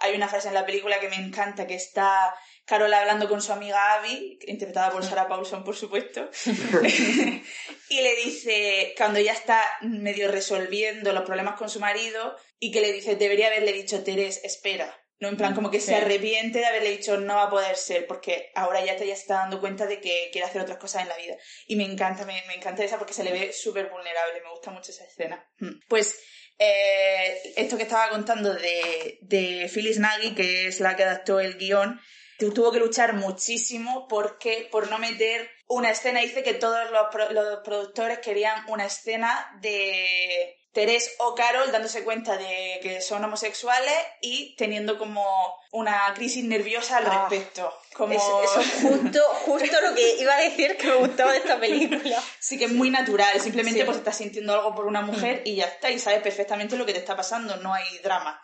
Hay 0.00 0.14
una 0.14 0.28
frase 0.28 0.46
en 0.46 0.54
la 0.54 0.64
película 0.64 1.00
que 1.00 1.08
me 1.08 1.16
encanta, 1.16 1.66
que 1.66 1.74
está 1.74 2.32
Carol 2.68 2.92
hablando 2.92 3.28
con 3.28 3.40
su 3.40 3.52
amiga 3.52 3.94
Abby, 3.94 4.38
interpretada 4.46 4.90
por 4.90 5.02
Sarah 5.04 5.26
Paulson, 5.26 5.64
por 5.64 5.74
supuesto, 5.74 6.28
y 7.88 8.00
le 8.00 8.16
dice, 8.16 8.94
cuando 8.96 9.18
ella 9.18 9.32
está 9.32 9.62
medio 9.82 10.30
resolviendo 10.30 11.12
los 11.12 11.24
problemas 11.24 11.56
con 11.56 11.70
su 11.70 11.80
marido, 11.80 12.36
y 12.58 12.70
que 12.70 12.80
le 12.80 12.92
dice, 12.92 13.16
debería 13.16 13.46
haberle 13.46 13.72
dicho, 13.72 14.02
Teres, 14.04 14.44
espera. 14.44 14.94
No, 15.20 15.28
en 15.28 15.36
plan, 15.36 15.52
como 15.54 15.70
que 15.70 15.80
Sí. 15.80 15.86
se 15.86 15.96
arrepiente 15.96 16.60
de 16.60 16.66
haberle 16.66 16.90
dicho, 16.90 17.16
no 17.16 17.34
va 17.36 17.44
a 17.44 17.50
poder 17.50 17.74
ser, 17.76 18.06
porque 18.06 18.50
ahora 18.54 18.84
ya 18.84 18.96
te 18.96 19.04
ya 19.06 19.14
está 19.14 19.34
dando 19.36 19.58
cuenta 19.60 19.86
de 19.86 20.00
que 20.00 20.28
quiere 20.30 20.46
hacer 20.46 20.60
otras 20.62 20.78
cosas 20.78 21.02
en 21.02 21.08
la 21.08 21.16
vida. 21.16 21.36
Y 21.66 21.74
me 21.74 21.84
encanta, 21.84 22.24
me, 22.24 22.40
me 22.46 22.54
encanta 22.54 22.84
esa 22.84 22.98
porque 22.98 23.14
se 23.14 23.24
le 23.24 23.32
ve 23.32 23.52
súper 23.52 23.88
vulnerable, 23.90 24.40
me 24.44 24.50
gusta 24.50 24.70
mucho 24.70 24.92
esa 24.92 25.04
escena. 25.04 25.44
Mm. 25.58 25.80
Pues 25.88 26.20
eh, 26.58 27.36
esto 27.56 27.76
que 27.76 27.82
estaba 27.84 28.10
contando 28.10 28.54
de, 28.54 29.18
de 29.22 29.68
Phyllis 29.72 29.98
Nagy, 29.98 30.34
que 30.36 30.68
es 30.68 30.78
la 30.78 30.94
que 30.96 31.02
adaptó 31.02 31.40
el 31.40 31.56
guion, 31.56 32.00
tu- 32.38 32.52
tuvo 32.52 32.72
que 32.72 32.78
luchar 32.78 33.14
muchísimo 33.14 34.06
porque 34.08 34.68
por 34.70 34.88
no 34.90 34.98
meter 34.98 35.50
una 35.66 35.90
escena, 35.90 36.20
dice 36.20 36.42
que 36.42 36.54
todos 36.54 36.90
los, 36.90 37.08
pro- 37.12 37.30
los 37.32 37.58
productores 37.64 38.18
querían 38.20 38.64
una 38.68 38.86
escena 38.86 39.58
de 39.60 40.57
Teres 40.72 41.14
o 41.18 41.34
Carol 41.34 41.72
dándose 41.72 42.04
cuenta 42.04 42.36
de 42.36 42.78
que 42.82 43.00
son 43.00 43.24
homosexuales 43.24 43.94
y 44.20 44.54
teniendo 44.56 44.98
como 44.98 45.24
una 45.72 46.12
crisis 46.14 46.44
nerviosa 46.44 46.98
al 46.98 47.06
Ah. 47.06 47.26
respecto. 47.28 47.72
Como... 47.94 48.14
Eso, 48.14 48.42
eso 48.44 48.60
es 48.60 48.72
justo, 48.82 49.20
justo 49.46 49.80
lo 49.80 49.94
que 49.94 50.16
iba 50.20 50.34
a 50.36 50.40
decir 50.40 50.76
que 50.76 50.86
me 50.86 50.94
gustaba 50.96 51.32
de 51.32 51.38
esta 51.38 51.58
película. 51.58 52.22
Sí 52.38 52.58
que 52.58 52.66
es 52.66 52.72
muy 52.72 52.90
natural, 52.90 53.40
simplemente 53.40 53.80
Sí. 53.80 53.84
pues 53.86 53.96
estás 53.96 54.16
sintiendo 54.16 54.54
algo 54.54 54.74
por 54.74 54.86
una 54.86 55.00
mujer 55.00 55.42
y 55.44 55.56
ya 55.56 55.64
está, 55.64 55.90
y 55.90 55.98
sabes 55.98 56.22
perfectamente 56.22 56.76
lo 56.76 56.86
que 56.86 56.92
te 56.92 56.98
está 57.00 57.16
pasando, 57.16 57.56
no 57.56 57.74
hay 57.74 57.98
drama. 58.04 58.40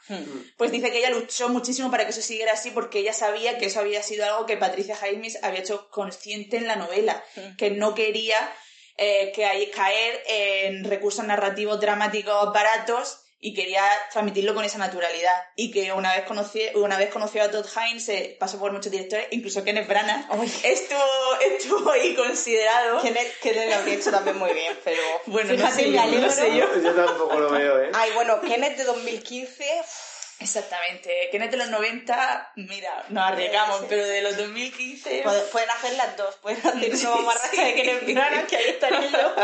Pues 0.57 0.73
dice 0.73 0.91
que 0.91 0.99
ella 0.99 1.11
luchó 1.11 1.49
muchísimo 1.51 1.91
para 1.91 2.05
que 2.05 2.11
eso 2.11 2.23
siguiera 2.23 2.53
así 2.55 2.71
porque 2.71 2.99
ella 3.01 3.13
sabía 3.13 3.59
que 3.59 3.67
eso 3.67 3.81
había 3.81 4.03
sido 4.03 4.25
algo 4.27 4.47
que 4.47 4.57
Patricia 4.57 4.97
Jaimes 4.97 5.39
había 5.43 5.61
hecho 5.61 5.89
consciente 5.91 6.57
en 6.57 6.67
la 6.67 6.77
novela, 6.77 7.23
Mm. 7.37 7.57
que 7.57 7.71
no 7.71 7.95
quería 7.95 8.37
eh, 8.97 9.33
que 9.35 9.45
hay- 9.45 9.71
caer 9.71 10.23
en 10.27 10.85
recursos 10.85 11.25
narrativos 11.25 11.81
dramáticos 11.81 12.53
baratos 12.53 13.21
y 13.41 13.53
quería 13.53 13.85
transmitirlo 14.11 14.55
con 14.55 14.65
esa 14.65 14.79
naturalidad. 14.79 15.37
Y 15.55 15.71
que 15.71 15.93
una 15.93 16.15
vez, 16.15 16.25
conocí, 16.25 16.63
una 16.77 16.97
vez 16.97 17.11
conoció 17.11 17.43
a 17.43 17.51
Todd 17.51 17.67
Haynes, 17.77 18.09
eh, 18.09 18.37
pasó 18.41 18.59
por 18.59 18.73
muchos 18.73 18.91
directores, 18.91 19.27
incluso 19.33 19.63
Kenneth 19.63 19.87
Branagh, 19.87 20.27
Ay. 20.31 20.51
estuvo, 20.63 21.41
estuvo 21.43 21.91
ahí 21.91 22.15
considerado. 22.15 23.03
Kenneth, 23.03 23.39
Kenneth 23.43 23.69
lo 23.69 23.75
habría 23.77 23.95
hecho 23.97 24.11
también 24.11 24.39
muy 24.39 24.53
bien, 24.55 24.79
pero 24.83 25.03
Bueno, 25.27 25.53
no 25.55 25.71
sé 25.71 25.83
me 25.89 25.93
yo, 25.93 26.21
no 26.21 26.31
sé 26.31 26.57
yo. 26.57 26.81
Yo 26.83 26.95
tampoco 26.95 27.39
lo 27.39 27.51
veo, 27.51 27.83
¿eh? 27.83 27.91
Ay, 27.93 28.13
bueno, 28.15 28.41
Kenneth 28.41 28.79
de 28.79 28.85
2015, 28.85 29.83
Exactamente. 30.41 31.29
Kenneth 31.31 31.51
de 31.53 31.57
los 31.57 31.71
90, 31.71 32.53
mira, 32.57 33.05
nos 33.09 33.25
arriesgamos, 33.25 33.81
Sí. 33.81 33.87
pero 33.89 34.07
de 34.07 34.23
los 34.23 34.37
2015... 34.37 35.23
puede- 35.23 35.43
pueden 35.53 35.71
hacer 35.71 35.93
las 35.97 36.17
dos, 36.17 36.37
pueden 36.37 36.59
hacer 36.67 36.97
Sí, 36.97 37.07
una 37.07 37.17
mamarracha 37.17 37.65
de 37.65 37.75
Kenneth 37.75 38.05
sí. 38.07 38.15
Branagh, 38.15 38.47
que 38.47 38.57
ahí 38.57 38.69
estaría 38.71 39.01
yo. 39.11 39.35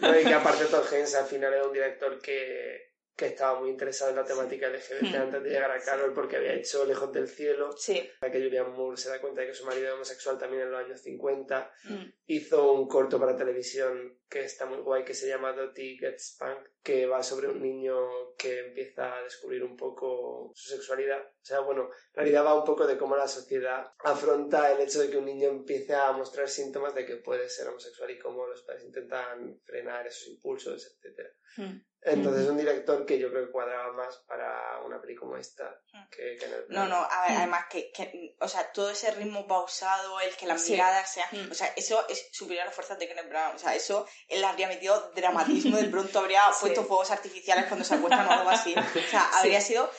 No, 0.00 0.20
y 0.20 0.24
que 0.24 0.34
aparte 0.34 0.64
Todd 0.66 0.86
Haynes 0.92 1.14
al 1.14 1.26
final 1.26 1.52
era 1.52 1.64
un 1.66 1.72
director 1.72 2.20
que, 2.20 2.92
que 3.16 3.26
estaba 3.26 3.60
muy 3.60 3.70
interesado 3.70 4.10
en 4.10 4.16
la 4.16 4.24
temática 4.24 4.68
LGBT 4.68 5.14
antes 5.16 5.42
de 5.42 5.50
llegar 5.50 5.70
a 5.70 5.80
Carol 5.80 6.12
porque 6.14 6.36
había 6.36 6.54
hecho 6.54 6.84
Lejos 6.84 7.12
del 7.12 7.28
Cielo, 7.28 7.70
Sí. 7.76 8.08
que 8.20 8.28
Julian 8.40 8.72
Moore 8.72 8.96
se 8.96 9.10
da 9.10 9.20
cuenta 9.20 9.40
de 9.42 9.48
que 9.48 9.54
su 9.54 9.64
marido 9.66 9.86
era 9.86 9.94
homosexual 9.94 10.38
también 10.38 10.62
en 10.62 10.70
los 10.72 10.84
años 10.84 11.00
50. 11.02 11.70
Mm. 11.84 12.04
Hizo 12.26 12.72
un 12.72 12.88
corto 12.88 13.18
para 13.20 13.36
televisión 13.36 14.18
que 14.28 14.44
está 14.44 14.64
muy 14.66 14.78
guay 14.78 15.04
que 15.04 15.14
se 15.14 15.28
llama 15.28 15.52
Dottie 15.52 15.98
Gets 15.98 16.34
Spanked, 16.34 16.70
que 16.82 17.06
va 17.06 17.22
sobre 17.22 17.48
un 17.48 17.62
niño 17.62 17.94
que 18.36 18.58
empieza 18.66 19.14
a 19.16 19.22
descubrir 19.22 19.62
un 19.62 19.76
poco 19.76 20.50
su 20.54 20.70
sexualidad. 20.70 21.20
O 21.20 21.44
sea, 21.44 21.60
bueno, 21.60 21.82
en 21.84 22.14
realidad 22.14 22.44
va 22.44 22.54
un 22.58 22.64
poco 22.64 22.86
de 22.86 22.98
cómo 22.98 23.14
la 23.16 23.28
sociedad 23.28 23.92
afronta 24.00 24.72
el 24.72 24.80
hecho 24.80 25.00
de 25.00 25.10
que 25.10 25.18
un 25.18 25.26
niño 25.26 25.48
empiece 25.48 25.94
a 25.94 26.10
mostrar 26.12 26.48
síntomas 26.48 26.94
de 26.94 27.06
que 27.06 27.16
puede 27.16 27.48
ser 27.48 27.68
homosexual 27.68 28.10
y 28.10 28.18
cómo 28.18 28.46
los 28.46 28.62
padres 28.62 28.84
intentan 28.84 29.60
frenar 29.64 30.06
esos 30.06 30.26
impulsos, 30.28 30.84
etcétera. 30.86 31.28
Mm. 31.58 31.80
Entonces, 32.04 32.48
un 32.48 32.56
director 32.56 33.06
que 33.06 33.16
yo 33.16 33.30
creo 33.30 33.46
que 33.46 33.52
cuadraba 33.52 33.92
más 33.92 34.24
para 34.26 34.80
una 34.84 35.00
peli 35.00 35.14
como 35.14 35.36
esta 35.36 35.80
que, 36.10 36.36
que 36.36 36.46
en 36.46 36.52
el 36.52 36.64
No, 36.68 36.88
no, 36.88 36.96
a 36.96 37.22
ver, 37.28 37.36
Mm. 37.36 37.38
además 37.38 37.66
que, 37.70 37.92
que, 37.92 38.34
o 38.40 38.48
sea, 38.48 38.72
todo 38.72 38.90
ese 38.90 39.12
ritmo 39.12 39.46
pausado, 39.46 40.18
el 40.18 40.34
que 40.34 40.46
las 40.46 40.62
Sí. 40.62 40.72
miradas 40.72 41.12
sean, 41.12 41.28
o 41.48 41.54
sea, 41.54 41.72
eso 41.76 42.04
es 42.08 42.28
superior 42.32 42.62
a 42.62 42.66
las 42.66 42.74
fuerzas 42.74 42.98
de 42.98 43.06
Kenneth 43.06 43.28
Branagh, 43.28 43.54
o 43.54 43.58
sea, 43.58 43.76
eso 43.76 44.04
él 44.26 44.42
habría 44.42 44.66
metido 44.66 45.12
dramatismo, 45.14 45.76
de 45.76 45.84
pronto 45.94 46.18
habría 46.18 46.42
Sí. 46.52 46.58
Puesto 46.74 46.88
fuegos 46.88 47.10
artificiales 47.10 47.66
cuando 47.66 47.84
se 47.84 47.94
acuestan 47.94 48.26
o 48.26 48.30
algo 48.32 48.50
así, 48.50 48.74
o 48.74 49.10
sea, 49.10 49.28
habría 49.38 49.60
sido 49.60 49.90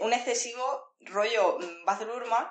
un 0.00 0.12
excesivo 0.12 0.94
rollo 1.00 1.58
mm, 1.60 1.84
Baz 1.84 2.00
Luhrmann 2.02 2.48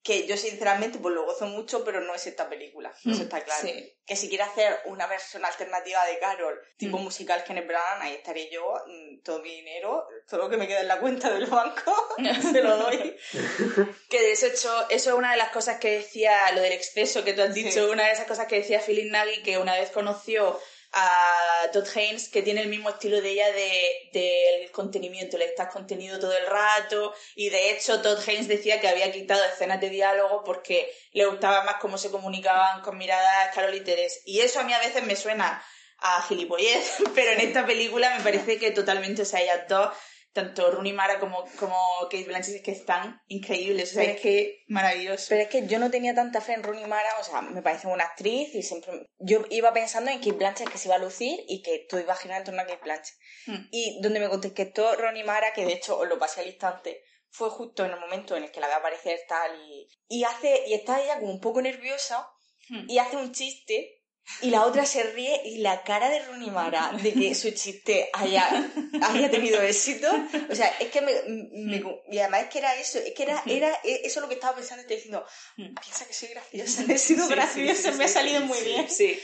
que 0.00 0.26
yo 0.28 0.36
sinceramente 0.36 0.98
pues 1.00 1.12
lo 1.12 1.24
gozo 1.26 1.46
mucho, 1.46 1.84
pero 1.84 2.00
no 2.00 2.14
es 2.14 2.24
esta 2.26 2.48
película, 2.48 2.90
eso 2.90 3.10
Mm, 3.10 3.22
está 3.22 3.42
claro. 3.42 3.60
sí. 3.60 3.94
Que 4.06 4.14
si 4.16 4.28
quiere 4.28 4.44
hacer 4.44 4.80
una 4.86 5.06
versión 5.08 5.44
alternativa 5.44 6.02
de 6.06 6.18
Carol, 6.20 6.58
tipo 6.78 6.98
Mm. 6.98 7.02
musical 7.02 7.42
Kenneth 7.44 7.66
Branagh, 7.66 8.02
ahí 8.02 8.14
estaré 8.14 8.48
yo, 8.48 8.62
mm, 8.86 9.22
todo 9.22 9.40
mi 9.40 9.50
dinero, 9.56 10.06
todo 10.28 10.42
lo 10.44 10.48
que 10.48 10.56
me 10.56 10.68
queda 10.68 10.80
en 10.82 10.88
la 10.88 11.00
cuenta 11.00 11.30
del 11.30 11.46
banco, 11.46 11.92
se 12.56 12.62
lo 12.62 12.76
doy. 12.78 13.16
Que 14.08 14.22
de 14.22 14.32
hecho, 14.32 14.86
eso 14.88 15.10
es 15.10 15.16
una 15.16 15.32
de 15.32 15.36
las 15.36 15.50
cosas 15.50 15.78
que 15.78 15.90
decía, 15.90 16.52
lo 16.52 16.60
del 16.62 16.72
exceso 16.72 17.24
que 17.24 17.34
tú 17.34 17.42
has 17.42 17.52
Sí. 17.52 17.64
dicho, 17.64 17.90
una 17.90 18.06
de 18.06 18.12
esas 18.12 18.26
cosas 18.26 18.46
que 18.46 18.56
decía 18.60 18.80
Philip 18.80 19.10
Nagy, 19.10 19.42
que 19.42 19.58
una 19.58 19.74
vez 19.74 19.90
conoció 19.90 20.58
a 20.92 21.70
Todd 21.72 21.86
Haynes, 21.94 22.28
que 22.28 22.42
tiene 22.42 22.62
el 22.62 22.68
mismo 22.68 22.88
estilo 22.88 23.20
de 23.20 23.30
ella 23.30 23.52
de, 23.52 24.10
del 24.12 24.70
contenimiento, 24.70 25.36
le 25.36 25.44
estás 25.44 25.72
contenido 25.72 26.18
todo 26.18 26.36
el 26.36 26.46
rato, 26.46 27.14
y 27.34 27.50
de 27.50 27.70
hecho 27.70 28.00
Todd 28.00 28.18
Haynes 28.26 28.48
decía 28.48 28.80
que 28.80 28.88
había 28.88 29.12
quitado 29.12 29.44
escenas 29.44 29.80
de 29.80 29.90
diálogo 29.90 30.42
porque 30.44 30.92
le 31.12 31.26
gustaba 31.26 31.64
más 31.64 31.76
cómo 31.76 31.98
se 31.98 32.10
comunicaban 32.10 32.82
con 32.82 32.96
miradas 32.96 33.54
Carol 33.54 33.74
y. 33.74 33.82
Y 34.24 34.40
eso 34.40 34.60
a 34.60 34.64
mí 34.64 34.72
a 34.72 34.80
veces 34.80 35.02
me 35.04 35.16
suena 35.16 35.62
a 35.98 36.22
gilipollez, 36.22 36.96
pero 37.14 37.32
en 37.32 37.40
esta 37.40 37.66
película 37.66 38.16
me 38.16 38.22
parece 38.22 38.58
que 38.58 38.70
totalmente, 38.70 39.22
o 39.22 39.24
sea, 39.24 39.40
ellas 39.40 39.66
dos, 39.68 39.90
tanto 40.32 40.70
Rooney 40.70 40.92
Mara 40.92 41.18
como, 41.18 41.44
como 41.58 41.76
Kate 42.02 42.24
Blanchett, 42.24 42.56
es 42.56 42.62
que 42.62 42.72
están 42.72 43.20
increíbles, 43.26 43.90
o 43.90 43.94
sea, 43.94 44.02
Pero 44.02 44.14
es 44.14 44.20
que 44.20 44.64
maravilloso. 44.68 45.26
Pero 45.28 45.42
es 45.42 45.48
que 45.48 45.66
yo 45.66 45.78
no 45.78 45.90
tenía 45.90 46.14
tanta 46.14 46.40
fe 46.40 46.54
en 46.54 46.62
Rooney 46.62 46.86
Mara, 46.86 47.08
o 47.20 47.24
sea, 47.24 47.42
me 47.42 47.62
parece 47.62 47.86
una 47.88 48.04
actriz 48.04 48.54
y 48.54 48.62
siempre... 48.62 49.08
Yo 49.18 49.44
iba 49.50 49.72
pensando 49.72 50.10
en 50.10 50.18
Kate 50.18 50.32
Blanchett 50.32 50.68
que 50.68 50.78
se 50.78 50.88
iba 50.88 50.96
a 50.96 51.00
lucir 51.00 51.44
y 51.48 51.62
que 51.62 51.86
todo 51.88 52.00
iba 52.00 52.12
a 52.12 52.16
girar 52.16 52.38
en 52.38 52.44
torno 52.44 52.62
a 52.62 52.66
Kate 52.66 52.82
Blanchett. 52.82 53.16
Hmm. 53.46 53.68
Y 53.70 54.00
donde 54.02 54.20
me 54.20 54.28
contestó 54.28 54.94
Rooney 54.94 55.24
Mara, 55.24 55.52
que 55.52 55.64
de 55.64 55.72
hecho 55.72 55.98
os 55.98 56.08
lo 56.08 56.18
pasé 56.18 56.42
al 56.42 56.48
instante, 56.48 57.02
fue 57.30 57.50
justo 57.50 57.84
en 57.84 57.92
el 57.92 58.00
momento 58.00 58.36
en 58.36 58.44
el 58.44 58.50
que 58.50 58.60
la 58.60 58.68
ve 58.68 58.74
aparecer 58.74 59.20
tal 59.28 59.58
y... 59.66 59.88
Y 60.08 60.24
hace... 60.24 60.64
Y 60.66 60.74
está 60.74 61.02
ella 61.02 61.18
como 61.18 61.32
un 61.32 61.40
poco 61.40 61.60
nerviosa 61.62 62.28
Hmm. 62.68 62.84
y 62.86 62.98
hace 62.98 63.16
un 63.16 63.32
chiste 63.32 63.97
y 64.42 64.50
la 64.50 64.64
otra 64.64 64.84
se 64.86 65.02
ríe 65.02 65.42
y 65.44 65.58
la 65.58 65.82
cara 65.82 66.08
de 66.10 66.20
Rooney 66.26 66.50
Mara 66.50 66.92
de 67.02 67.12
que 67.14 67.34
su 67.34 67.50
chiste 67.50 68.10
haya, 68.12 68.70
haya 69.02 69.30
tenido 69.30 69.60
éxito, 69.62 70.08
o 70.50 70.54
sea, 70.54 70.68
es 70.80 70.88
que 70.88 71.00
me, 71.00 71.12
me- 71.52 71.82
y 72.10 72.18
además 72.18 72.42
es 72.42 72.48
que 72.48 72.58
era 72.58 72.74
eso, 72.78 72.98
es 72.98 73.12
que 73.14 73.22
era, 73.24 73.42
era 73.46 73.72
eso 73.84 74.04
es 74.04 74.16
lo 74.16 74.28
que 74.28 74.34
estaba 74.34 74.56
pensando, 74.56 74.82
estoy 74.82 74.96
diciendo, 74.96 75.26
piensa 75.56 76.06
que 76.06 76.12
soy 76.12 76.28
graciosa, 76.28 76.84
he 76.92 76.98
sido 76.98 77.26
Sí, 77.26 77.32
graciosa, 77.34 77.82
sí, 77.82 77.92
sí, 77.92 77.98
me 77.98 78.04
ha 78.04 78.08
salido 78.08 78.40
muy 78.42 78.60
bien. 78.60 78.88
Sí, 78.90 79.20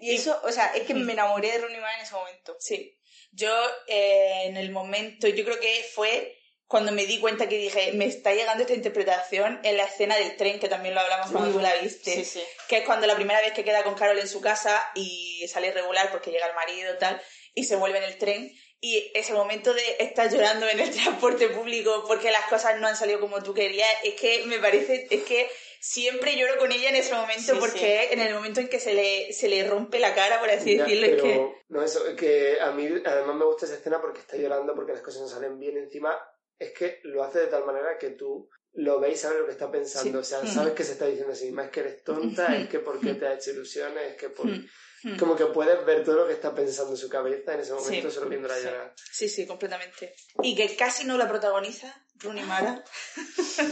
Y 0.00 0.14
eso, 0.14 0.40
o 0.44 0.52
sea, 0.52 0.66
es 0.74 0.82
que 0.84 0.94
Mm. 0.94 1.04
me 1.04 1.12
enamoré 1.14 1.50
de 1.52 1.58
Rooney 1.58 1.80
Mara 1.80 1.96
en 1.96 2.02
ese 2.02 2.14
momento. 2.14 2.56
sí. 2.60 2.96
Yo 3.36 3.52
eh, 3.88 4.42
en 4.44 4.56
el 4.56 4.70
momento, 4.70 5.26
yo 5.26 5.44
creo 5.44 5.58
que 5.58 5.84
fue 5.92 6.36
cuando 6.74 6.90
me 6.90 7.06
di 7.06 7.20
cuenta 7.20 7.48
que 7.48 7.56
dije, 7.56 7.92
me 7.92 8.06
está 8.06 8.34
llegando 8.34 8.64
esta 8.64 8.74
interpretación 8.74 9.60
en 9.62 9.76
la 9.76 9.84
escena 9.84 10.16
del 10.16 10.36
tren, 10.36 10.58
que 10.58 10.68
también 10.68 10.92
lo 10.92 11.02
hablamos 11.02 11.30
cuando 11.30 11.52
tú 11.52 11.60
la 11.60 11.72
viste. 11.76 12.14
Sí, 12.14 12.24
sí. 12.24 12.42
que 12.66 12.78
es 12.78 12.84
cuando 12.84 13.06
la 13.06 13.14
primera 13.14 13.40
vez 13.40 13.52
que 13.52 13.62
queda 13.62 13.84
con 13.84 13.94
Carol 13.94 14.18
en 14.18 14.26
su 14.26 14.40
casa 14.40 14.84
y 14.96 15.46
sale 15.46 15.68
irregular 15.68 16.10
porque 16.10 16.32
llega 16.32 16.48
el 16.48 16.54
marido 16.56 16.98
tal 16.98 17.22
y 17.54 17.62
se 17.62 17.76
vuelve 17.76 17.98
en 17.98 18.04
el 18.04 18.18
tren 18.18 18.52
y 18.80 19.08
ese 19.14 19.34
momento 19.34 19.72
de 19.72 19.84
estar 20.00 20.28
llorando 20.28 20.68
en 20.68 20.80
el 20.80 20.90
transporte 21.00 21.46
público 21.50 22.02
porque 22.08 22.32
las 22.32 22.46
cosas 22.46 22.80
no 22.80 22.88
han 22.88 22.96
salido 22.96 23.20
como 23.20 23.40
tú 23.40 23.54
querías 23.54 23.88
es 24.02 24.14
que 24.14 24.44
me 24.46 24.58
parece 24.58 25.06
es 25.12 25.22
que 25.22 25.48
siempre 25.80 26.36
lloro 26.36 26.58
con 26.58 26.72
ella 26.72 26.88
en 26.88 26.96
ese 26.96 27.14
momento 27.14 27.54
Sí, 27.54 27.60
porque 27.60 28.08
en 28.10 28.18
el 28.18 28.34
momento 28.34 28.58
en 28.58 28.68
que 28.68 28.80
se 28.80 28.94
le, 28.94 29.32
se 29.32 29.48
le 29.48 29.62
rompe 29.62 30.00
la 30.00 30.12
cara 30.12 30.40
por 30.40 30.50
así 30.50 30.76
Ya, 30.76 30.82
decirlo 30.86 31.06
es 31.06 31.22
que 31.22 31.52
no 31.68 31.84
eso 31.84 32.04
es 32.04 32.16
que 32.16 32.58
a 32.60 32.72
mí 32.72 32.88
además 33.04 33.36
me 33.36 33.44
gusta 33.44 33.66
esa 33.66 33.76
escena 33.76 34.00
porque 34.00 34.18
está 34.18 34.36
llorando 34.36 34.74
porque 34.74 34.92
las 34.92 35.02
cosas 35.02 35.22
no 35.22 35.28
salen 35.28 35.60
bien 35.60 35.76
encima 35.76 36.18
es 36.58 36.72
que 36.72 37.00
lo 37.04 37.22
hace 37.24 37.40
de 37.40 37.46
tal 37.48 37.64
manera 37.64 37.98
que 37.98 38.10
tú 38.10 38.48
lo 38.74 38.98
veis 39.00 39.20
sabes 39.20 39.38
lo 39.38 39.46
que 39.46 39.52
está 39.52 39.70
pensando 39.70 40.22
Sí. 40.24 40.34
o 40.34 40.38
sea 40.40 40.40
Mm. 40.50 40.54
sabes 40.54 40.72
que 40.74 40.84
se 40.84 40.92
está 40.92 41.06
diciendo 41.06 41.32
así 41.32 41.50
más 41.52 41.70
que 41.70 41.80
eres 41.80 42.02
tonta 42.04 42.56
es 42.56 42.68
que 42.68 42.80
porque 42.80 43.14
te 43.14 43.26
ha 43.26 43.34
hecho 43.34 43.50
ilusiones 43.52 44.12
es 44.12 44.16
que 44.16 44.30
por... 44.30 44.46
Mm, 44.46 44.66
mm. 45.04 45.16
como 45.18 45.36
que 45.36 45.46
puedes 45.46 45.84
ver 45.84 46.02
todo 46.04 46.16
lo 46.16 46.26
que 46.26 46.32
está 46.32 46.54
pensando 46.54 46.90
en 46.92 46.96
su 46.96 47.08
cabeza 47.08 47.54
en 47.54 47.60
ese 47.60 47.72
momento 47.72 48.08
Sí. 48.08 48.14
solo 48.14 48.28
viéndola 48.28 48.56
Sí. 48.56 48.64
llorar 48.64 48.94
sí 48.96 49.28
sí 49.28 49.46
completamente 49.46 50.14
y 50.42 50.54
que 50.56 50.74
casi 50.76 51.04
no 51.04 51.16
la 51.16 51.28
protagoniza 51.28 51.94
Rooney 52.20 52.44
Mara 52.44 52.82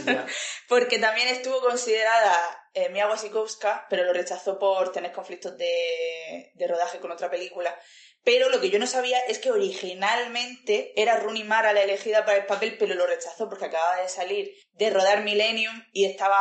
Ya. 0.05 0.25
porque 0.69 0.99
también 0.99 1.27
estuvo 1.29 1.59
considerada 1.61 2.59
eh, 2.73 2.89
Mia 2.89 3.07
Wasikowska, 3.07 3.85
pero 3.89 4.03
lo 4.03 4.13
rechazó 4.13 4.57
por 4.57 4.91
tener 4.91 5.11
conflictos 5.11 5.55
de, 5.57 6.51
de 6.55 6.67
rodaje 6.67 6.99
con 6.99 7.11
otra 7.11 7.29
película. 7.29 7.77
Pero 8.23 8.49
lo 8.49 8.61
que 8.61 8.69
yo 8.69 8.79
no 8.79 8.87
sabía 8.87 9.19
es 9.27 9.39
que 9.39 9.51
originalmente 9.51 10.93
era 10.95 11.17
Rooney 11.17 11.43
Mara 11.43 11.73
la 11.73 11.83
elegida 11.83 12.23
para 12.23 12.37
el 12.37 12.45
papel, 12.45 12.77
pero 12.79 12.95
lo 12.95 13.05
rechazó 13.05 13.49
porque 13.49 13.65
acababa 13.65 14.01
de 14.01 14.07
salir 14.07 14.55
de 14.73 14.89
rodar 14.89 15.23
Millennium 15.23 15.83
y 15.91 16.05
estaba 16.05 16.39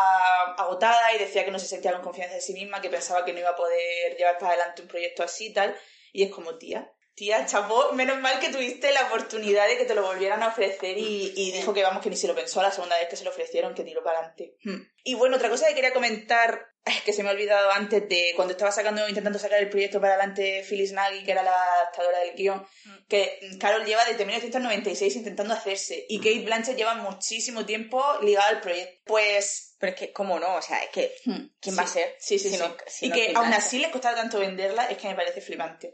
agotada 0.57 1.12
y 1.14 1.18
decía 1.18 1.45
que 1.45 1.51
no 1.51 1.59
se 1.59 1.66
sentía 1.66 1.92
con 1.92 2.03
confianza 2.03 2.37
en 2.37 2.42
sí 2.42 2.53
misma, 2.53 2.81
que 2.81 2.88
pensaba 2.88 3.25
que 3.25 3.33
no 3.33 3.40
iba 3.40 3.51
a 3.51 3.57
poder 3.57 4.16
llevar 4.16 4.38
para 4.38 4.53
adelante 4.53 4.83
un 4.83 4.88
proyecto 4.88 5.25
así 5.25 5.47
y 5.47 5.53
tal. 5.53 5.77
Y 6.12 6.23
es 6.23 6.31
como, 6.31 6.57
tía, 6.57 6.92
tía, 7.14 7.44
chapó, 7.46 7.92
menos 7.92 8.18
mal 8.20 8.40
que 8.40 8.48
tuviste 8.51 8.90
la 8.92 9.07
oportunidad 9.07 9.66
de 9.68 9.77
que 9.79 9.85
te 9.85 9.94
lo 9.94 10.03
volvieran 10.03 10.42
a 10.42 10.48
ofrecer 10.48 10.96
y, 10.96 11.33
y 11.37 11.53
dijo 11.53 11.72
que 11.75 11.83
vamos, 11.83 12.03
que 12.03 12.11
ni 12.11 12.16
se 12.16 12.27
lo 12.29 12.35
pensó 12.35 12.62
la 12.62 12.70
segunda 12.70 12.98
vez 12.98 13.09
que 13.09 13.16
se 13.16 13.25
lo 13.25 13.31
ofrecieron, 13.31 13.75
que 13.75 13.85
tiró 13.85 14.03
para 14.03 14.18
adelante. 14.20 14.57
Hmm. 14.64 14.81
Y 15.05 15.14
bueno, 15.14 15.37
otra 15.37 15.51
cosa 15.51 15.66
que 15.68 15.75
quería 15.75 15.92
comentar, 15.92 16.68
ay, 16.85 16.94
que 17.05 17.12
se 17.12 17.22
me 17.22 17.29
ha 17.29 17.33
olvidado 17.33 17.70
antes 17.72 18.09
de 18.09 18.33
cuando 18.37 18.53
estaba 18.53 18.70
sacando, 18.72 19.07
intentando 19.09 19.38
sacar 19.38 19.59
el 19.59 19.68
proyecto 19.68 20.01
para 20.01 20.14
adelante 20.14 20.64
Phyllis 20.68 20.92
Nagy, 20.92 21.25
que 21.25 21.33
era 21.33 21.42
la 21.42 21.53
adaptadora 21.75 22.20
del 22.20 22.35
guion, 22.35 22.66
que 23.09 23.38
Carol 23.61 23.85
lleva 23.85 24.05
desde 24.05 24.25
1996 24.25 25.16
intentando 25.16 25.55
hacerse 25.55 26.07
y 26.09 26.18
Kate 26.18 26.40
Blanchett 26.44 26.77
lleva 26.77 26.94
muchísimo 26.94 27.66
tiempo 27.66 28.03
ligada 28.22 28.48
al 28.48 28.61
proyecto. 28.61 29.03
Pues 29.05 29.75
Pero 29.79 29.92
es 29.94 29.98
que, 29.98 30.12
¿cómo 30.12 30.38
no? 30.38 30.55
O 30.55 30.62
sea, 30.62 30.79
es 30.79 30.90
que, 30.90 31.12
Hmm, 31.25 31.46
¿quién 31.61 31.75
sí. 31.75 31.79
va 31.79 31.83
a 31.83 31.87
ser? 31.88 32.14
Sí, 32.20 32.38
sí, 32.38 32.48
Si 32.51 32.55
sí. 32.57 32.62
no- 32.62 32.77
si 32.87 33.07
y 33.07 33.09
no 33.09 33.14
que 33.16 33.33
aún 33.35 33.53
así 33.53 33.79
les 33.81 33.90
costaba 33.90 34.14
tanto 34.14 34.38
venderla, 34.38 34.85
es 34.87 34.96
que 34.96 35.09
me 35.09 35.16
parece 35.16 35.40
flipante. 35.40 35.92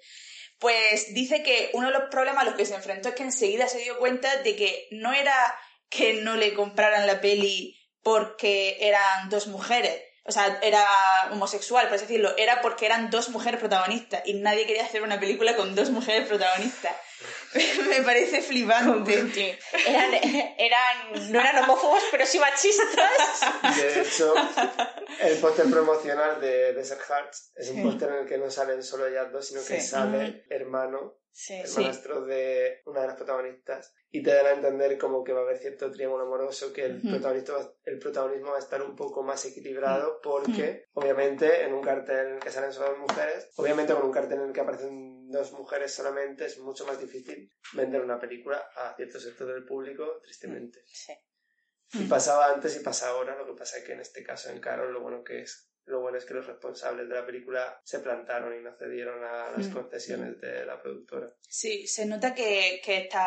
Pues 0.58 1.14
dice 1.14 1.42
que 1.42 1.70
uno 1.72 1.88
de 1.88 1.92
los 1.92 2.10
problemas 2.10 2.42
a 2.42 2.46
los 2.46 2.54
que 2.54 2.66
se 2.66 2.74
enfrentó 2.74 3.10
es 3.10 3.14
que 3.14 3.22
enseguida 3.22 3.68
se 3.68 3.78
dio 3.78 3.98
cuenta 3.98 4.42
de 4.42 4.56
que 4.56 4.88
no 4.90 5.12
era 5.12 5.34
que 5.88 6.14
no 6.14 6.36
le 6.36 6.54
compraran 6.54 7.06
la 7.06 7.20
peli 7.20 7.76
porque 8.02 8.76
eran 8.80 9.28
dos 9.30 9.46
mujeres, 9.46 10.02
o 10.28 10.32
sea, 10.32 10.58
era 10.62 10.84
homosexual, 11.30 11.86
por 11.86 11.94
así 11.94 12.04
decirlo, 12.04 12.36
era 12.36 12.60
porque 12.60 12.84
eran 12.84 13.08
dos 13.08 13.30
mujeres 13.30 13.58
protagonistas 13.58 14.22
y 14.26 14.34
nadie 14.34 14.66
quería 14.66 14.84
hacer 14.84 15.02
una 15.02 15.18
película 15.18 15.56
con 15.56 15.74
dos 15.74 15.88
mujeres 15.88 16.28
protagonistas. 16.28 16.94
me 17.88 18.02
parece 18.02 18.42
flipante. 18.42 19.58
Eran, 19.86 20.14
eran, 20.58 21.32
no 21.32 21.40
eran 21.40 21.64
homófobos, 21.64 22.02
pero 22.10 22.26
sí 22.26 22.38
machistas. 22.38 23.10
De 23.74 24.02
hecho, 24.02 24.34
el 25.20 25.38
póster 25.38 25.70
promocional 25.70 26.40
de 26.40 26.72
Desert 26.74 27.00
Hearts 27.02 27.52
es 27.56 27.70
un 27.70 27.82
póster 27.82 28.08
en 28.10 28.14
el 28.16 28.26
que 28.26 28.38
no 28.38 28.50
salen 28.50 28.82
solo 28.82 29.06
ellas 29.06 29.32
dos, 29.32 29.46
sino 29.46 29.60
que 29.60 29.80
sale 29.80 30.44
hermano, 30.50 31.18
hermanastro 31.64 32.24
de 32.24 32.80
una 32.86 33.02
de 33.02 33.06
las 33.08 33.16
protagonistas. 33.16 33.94
Y 34.10 34.22
te 34.22 34.32
dan 34.32 34.46
a 34.46 34.50
entender 34.52 34.96
como 34.96 35.22
que 35.22 35.32
va 35.34 35.40
a 35.40 35.42
haber 35.42 35.58
cierto 35.58 35.90
triángulo 35.90 36.24
amoroso, 36.24 36.72
que 36.72 36.86
el, 36.86 36.98
Ujú. 36.98 37.10
protagonista 37.10 37.52
va- 37.52 37.74
el 37.84 37.98
protagonismo 37.98 38.50
va 38.52 38.56
a 38.56 38.60
estar 38.60 38.82
un 38.82 38.96
poco 38.96 39.22
más 39.22 39.44
equilibrado, 39.44 40.20
porque 40.22 40.84
obviamente 40.94 41.62
en 41.62 41.74
un 41.74 41.82
cartel 41.82 42.26
en 42.26 42.32
el 42.34 42.40
que 42.40 42.50
salen 42.50 42.72
solo 42.72 42.96
mujeres, 42.96 43.50
obviamente 43.56 43.92
con 43.94 44.04
un 44.06 44.12
cartel 44.12 44.38
en 44.40 44.46
el 44.48 44.52
que 44.52 44.60
aparecen 44.62 45.28
dos 45.28 45.52
mujeres 45.52 45.92
solamente 45.92 46.46
es 46.46 46.58
mucho 46.58 46.86
más 46.86 46.98
difícil 46.98 47.52
vender 47.74 48.00
una 48.00 48.18
película 48.18 48.66
a 48.76 48.94
cierto 48.96 49.20
sector 49.20 49.46
del 49.52 49.64
público, 49.66 50.20
tristemente. 50.22 50.80
sí. 50.86 51.12
Y 51.94 52.04
pasaba 52.04 52.52
antes 52.52 52.76
y 52.76 52.80
pasa 52.80 53.08
ahora, 53.08 53.36
lo 53.36 53.46
que 53.46 53.58
pasa 53.58 53.78
es 53.78 53.84
que 53.84 53.92
en 53.92 54.00
este 54.00 54.22
caso 54.22 54.50
en 54.50 54.60
Carol 54.60 54.92
lo 54.92 55.00
bueno 55.00 55.22
que 55.24 55.40
es 55.42 55.64
lo 55.86 56.00
bueno 56.02 56.18
es 56.18 56.26
que 56.26 56.34
los 56.34 56.46
responsables 56.46 57.08
de 57.08 57.14
la 57.14 57.24
película 57.24 57.80
se 57.82 58.00
plantaron 58.00 58.54
y 58.54 58.60
no 58.62 58.76
cedieron 58.76 59.24
a 59.24 59.50
las 59.56 59.68
Mm. 59.68 59.72
concesiones 59.72 60.38
de 60.38 60.66
la 60.66 60.82
productora. 60.82 61.32
Sí, 61.48 61.86
se 61.86 62.04
nota 62.04 62.34
que, 62.34 62.82
que, 62.84 62.98
esta, 62.98 63.26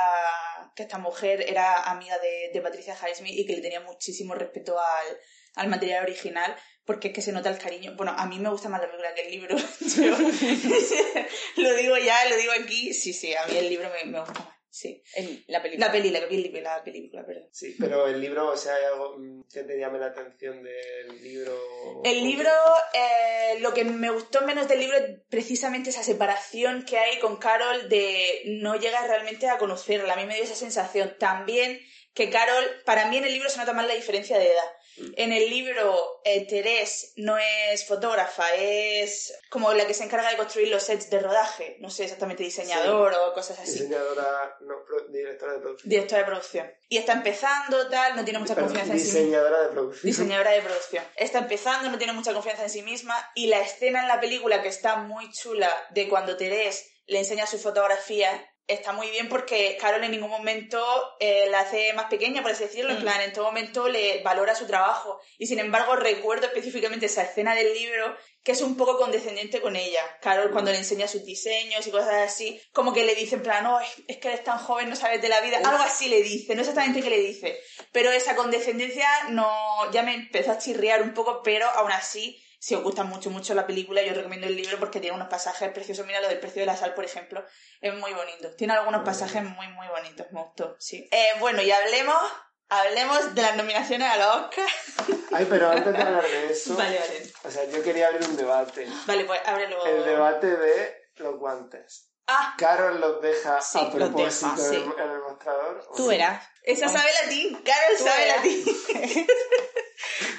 que 0.76 0.84
esta 0.84 1.00
mujer 1.00 1.41
era 1.41 1.89
amiga 1.89 2.19
de, 2.19 2.52
de 2.54 2.62
Patricia 2.62 2.95
Highsmith 2.95 3.34
y 3.36 3.47
que 3.47 3.56
le 3.56 3.62
tenía 3.63 3.80
muchísimo 3.80 4.36
respeto 4.36 4.80
al, 4.80 5.17
al 5.56 5.69
material 5.69 6.04
original, 6.04 6.56
porque 6.86 7.08
es 7.08 7.13
que 7.15 7.24
se 7.24 7.32
nota 7.32 7.50
el 7.50 7.58
cariño. 7.58 7.95
Bueno, 7.97 8.13
a 8.15 8.28
mí 8.28 8.38
me 8.38 8.50
gusta 8.50 8.69
más 8.69 8.80
la 8.80 8.86
película 8.91 9.15
que 9.15 9.21
el 9.24 9.32
libro. 9.32 9.56
Yo 9.97 10.15
lo 11.63 11.74
digo 11.74 11.97
ya, 11.97 12.30
lo 12.30 12.36
digo 12.36 12.52
aquí. 12.62 12.93
Sí, 12.93 13.12
sí, 13.12 13.34
a 13.34 13.47
mí 13.47 13.58
el 13.58 13.69
libro 13.69 13.89
me, 13.89 14.12
me 14.12 14.19
gusta 14.19 14.34
más. 14.39 14.56
Sí. 14.73 15.03
El- 15.15 15.43
la 15.47 15.62
película. 15.62 15.88
La 15.88 15.91
peli, 15.91 16.10
la 16.12 16.27
peli, 16.29 16.49
la 16.62 16.81
película, 16.84 17.25
perdón. 17.25 17.49
Sí, 17.51 17.75
pero 17.77 18.07
el 18.07 18.21
libro, 18.21 18.47
o 18.51 18.55
sea, 18.57 18.73
hay 18.75 18.86
algo 18.86 19.17
mm, 19.19 19.41
que 19.53 19.63
te 19.63 19.77
llame 19.77 19.99
la 19.99 20.07
atención 20.07 20.63
del 20.63 21.21
libro. 21.21 22.01
El 22.05 22.23
libro, 22.23 22.49
eh, 22.93 23.60
lo 23.60 23.73
que 23.73 23.84
me 23.84 24.10
gustó 24.12 24.41
menos 24.43 24.69
del 24.69 24.79
libro 24.79 24.95
es 24.97 25.19
precisamente 25.29 25.89
esa 25.89 26.03
separación 26.03 26.86
que 26.86 26.97
hay 26.97 27.19
con 27.19 27.36
Carol 27.36 27.89
de 27.89 28.43
no 28.45 28.77
llegas 28.77 29.05
realmente 29.07 29.49
a 29.49 29.57
conocerla. 29.57 30.13
A 30.13 30.15
mí 30.15 30.25
me 30.25 30.36
dio 30.36 30.45
esa 30.45 30.55
sensación. 30.55 31.15
También 31.19 31.77
que 32.13 32.29
Carol, 32.29 32.63
para 32.86 33.07
mí 33.10 33.17
en 33.17 33.25
el 33.25 33.34
libro 33.34 33.49
se 33.49 33.57
nota 33.60 33.73
más 33.73 33.86
la 33.88 33.93
diferencia 33.93 34.38
de 34.39 34.47
edad. 34.47 34.71
En 35.18 35.32
el 35.34 35.50
libro, 35.50 36.22
eh, 36.24 36.46
Terés 36.48 37.14
no 37.18 37.38
es 37.38 37.86
fotógrafa, 37.86 38.54
es 38.56 39.34
como 39.50 39.74
la 39.74 39.86
que 39.88 39.94
se 39.94 40.04
encarga 40.04 40.30
de 40.30 40.38
construir 40.38 40.70
los 40.70 40.84
sets 40.84 41.10
de 41.10 41.20
rodaje. 41.20 41.78
No 41.80 41.90
sé 41.90 42.04
exactamente 42.04 42.44
diseñador 42.44 43.14
o 43.14 43.34
cosas 43.34 43.60
así. 43.60 43.74
Diseñadora, 43.74 44.58
no, 44.62 44.84
pro- 44.86 45.08
directora 45.10 45.54
de 45.54 45.60
producción. 45.60 45.90
directora 45.90 46.20
de 46.22 46.26
producción. 46.28 46.72
Y 46.90 46.98
está 46.98 47.14
empezando, 47.14 47.90
tal, 47.90 48.16
no 48.16 48.24
tiene 48.24 48.40
mucha 48.40 48.56
confianza 48.56 48.94
en 48.94 49.00
sí 49.00 49.06
misma. 49.06 49.20
diseñadora 49.20 49.62
de 49.64 49.70
producción. 49.70 50.12
Diseñadora 50.12 50.52
de 50.52 50.62
producción. 50.62 51.04
Está 51.16 51.40
empezando, 51.40 51.90
no 51.90 51.98
tiene 51.98 52.14
mucha 52.14 52.34
confianza 52.34 52.64
en 52.64 52.70
sí 52.70 52.82
misma. 52.82 53.16
Y 53.36 53.48
la 53.48 53.60
escena 53.62 54.02
en 54.02 54.08
la 54.08 54.20
película 54.20 54.62
que 54.62 54.70
está 54.70 54.98
muy 54.98 55.32
chula 55.32 55.72
de 55.92 56.08
cuando 56.10 56.38
Teresa 56.38 56.84
le 57.08 57.20
enseña 57.20 57.46
su 57.48 57.58
fotografía 57.60 58.30
está 58.73 58.93
muy 58.93 59.10
bien 59.10 59.29
porque 59.29 59.77
Carol 59.79 60.03
en 60.03 60.12
ningún 60.12 60.29
momento 60.29 60.81
eh, 61.19 61.47
la 61.49 61.62
hace 61.62 61.93
más 61.93 62.05
pequeña, 62.05 62.41
por 62.41 62.51
así 62.51 62.63
decirlo. 62.63 62.91
En 62.91 62.97
Mm. 62.99 63.01
plan, 63.01 63.21
en 63.21 63.34
todo 63.34 63.45
momento 63.45 63.88
le 63.88 64.21
valora 64.23 64.55
su 64.55 64.65
trabajo. 64.67 65.19
Y 65.38 65.47
sin 65.47 65.60
embargo, 65.60 65.95
recuerdo 65.95 66.47
específicamente 66.47 67.05
esa 67.07 67.23
escena 67.23 67.53
del 67.55 67.73
libro 67.73 68.15
que 68.43 68.53
es 68.53 68.62
un 68.62 68.75
poco 68.75 68.97
condescendiente 68.97 69.62
con 69.62 69.75
ella. 69.75 70.01
Carol 70.19 70.51
cuando 70.51 70.71
le 70.71 70.77
enseña 70.79 71.07
sus 71.07 71.23
diseños 71.23 71.86
y 71.86 71.91
cosas 71.91 72.13
así, 72.27 72.60
como 72.73 72.91
que 72.91 73.05
le 73.05 73.13
dice 73.13 73.36
en 73.36 73.43
plan, 73.43 73.67
es, 73.84 74.03
es 74.07 74.17
que 74.17 74.29
eres 74.29 74.43
tan 74.43 74.57
joven, 74.57 74.89
no 74.89 74.95
sabes 74.95 75.21
de 75.21 75.29
la 75.29 75.41
vida. 75.41 75.57
Algo 75.57 75.84
así 75.84 76.07
le 76.10 76.23
dice, 76.23 76.55
no 76.55 76.62
exactamente 76.62 77.03
qué 77.03 77.10
le 77.12 77.19
dice. 77.19 77.60
Pero 77.91 78.12
esa 78.12 78.36
condescendencia 78.36 79.07
no 79.29 79.91
ya 79.91 80.01
me 80.01 80.15
empezó 80.15 80.51
a 80.53 80.57
chirriar 80.57 81.03
un 81.03 81.13
poco, 81.13 81.41
pero 81.43 81.67
aún 81.69 81.91
así, 81.91 82.41
si 82.62 82.76
os 82.76 82.84
gusta 82.84 83.04
mucho, 83.04 83.32
mucho 83.32 83.56
la 83.56 83.65
película, 83.65 84.04
yo 84.04 84.12
os 84.12 84.17
recomiendo 84.17 84.45
el 84.45 84.56
libro 84.56 84.78
porque 84.78 85.00
tiene 85.00 85.15
unos 85.15 85.30
pasajes 85.30 85.71
preciosos. 85.71 86.06
Mira 86.06 86.21
lo 86.21 86.28
del 86.28 86.39
precio 86.39 86.62
de 86.62 86.67
la 86.67 86.78
sal, 86.78 86.93
por 86.93 87.04
ejemplo, 87.04 87.43
es 87.82 87.91
muy 87.95 88.13
bonito. 88.13 88.54
Tiene 88.56 88.74
algunos 88.74 89.04
pasajes 89.04 89.43
muy, 89.43 89.67
muy 89.69 89.88
bonitos, 89.88 90.28
me 90.32 90.43
gustó, 90.43 90.76
sí. 90.80 91.10
Eh, 91.12 91.30
bueno, 91.39 91.63
y 91.63 91.71
hablemos, 91.71 92.21
hablemos 92.69 93.34
de 93.34 93.41
las 93.41 93.56
nominaciones 93.56 94.08
a 94.08 94.17
los 94.17 94.28
Oscar. 94.45 94.67
Ay, 95.34 95.47
pero 95.50 95.71
antes 95.71 95.91
de 95.91 96.02
hablar 96.04 96.24
de 96.24 96.52
eso, 96.52 96.76
Vale, 96.76 97.00
vale. 97.00 97.34
o 97.45 97.50
sea, 97.50 97.65
yo 97.65 97.82
quería 97.82 98.10
abrir 98.10 98.30
un 98.30 98.38
debate. 98.38 98.88
Vale, 99.08 99.26
pues 99.26 99.41
ábrelo. 99.43 99.84
El 99.84 100.06
debate 100.06 100.56
de 100.56 100.95
los 101.15 101.39
guantes. 101.39 102.12
Ah, 102.28 102.54
¿Carol 102.60 103.02
los 103.02 103.21
deja 103.24 103.60
Sí, 103.60 103.80
a 103.80 103.89
propósito 103.89 104.52
deja, 104.56 104.62
en, 104.67 104.69
sí. 104.69 104.76
el, 104.76 105.04
en 105.04 105.12
el 105.12 105.19
mostrador? 105.21 105.84
Tú 105.95 106.04
no? 106.04 106.08
verás. 106.10 106.47
esa 106.62 106.88
sabe 106.89 107.10
latín, 107.24 107.63
Carol 107.63 107.97
sabe 107.97 108.28
latín. 108.28 108.65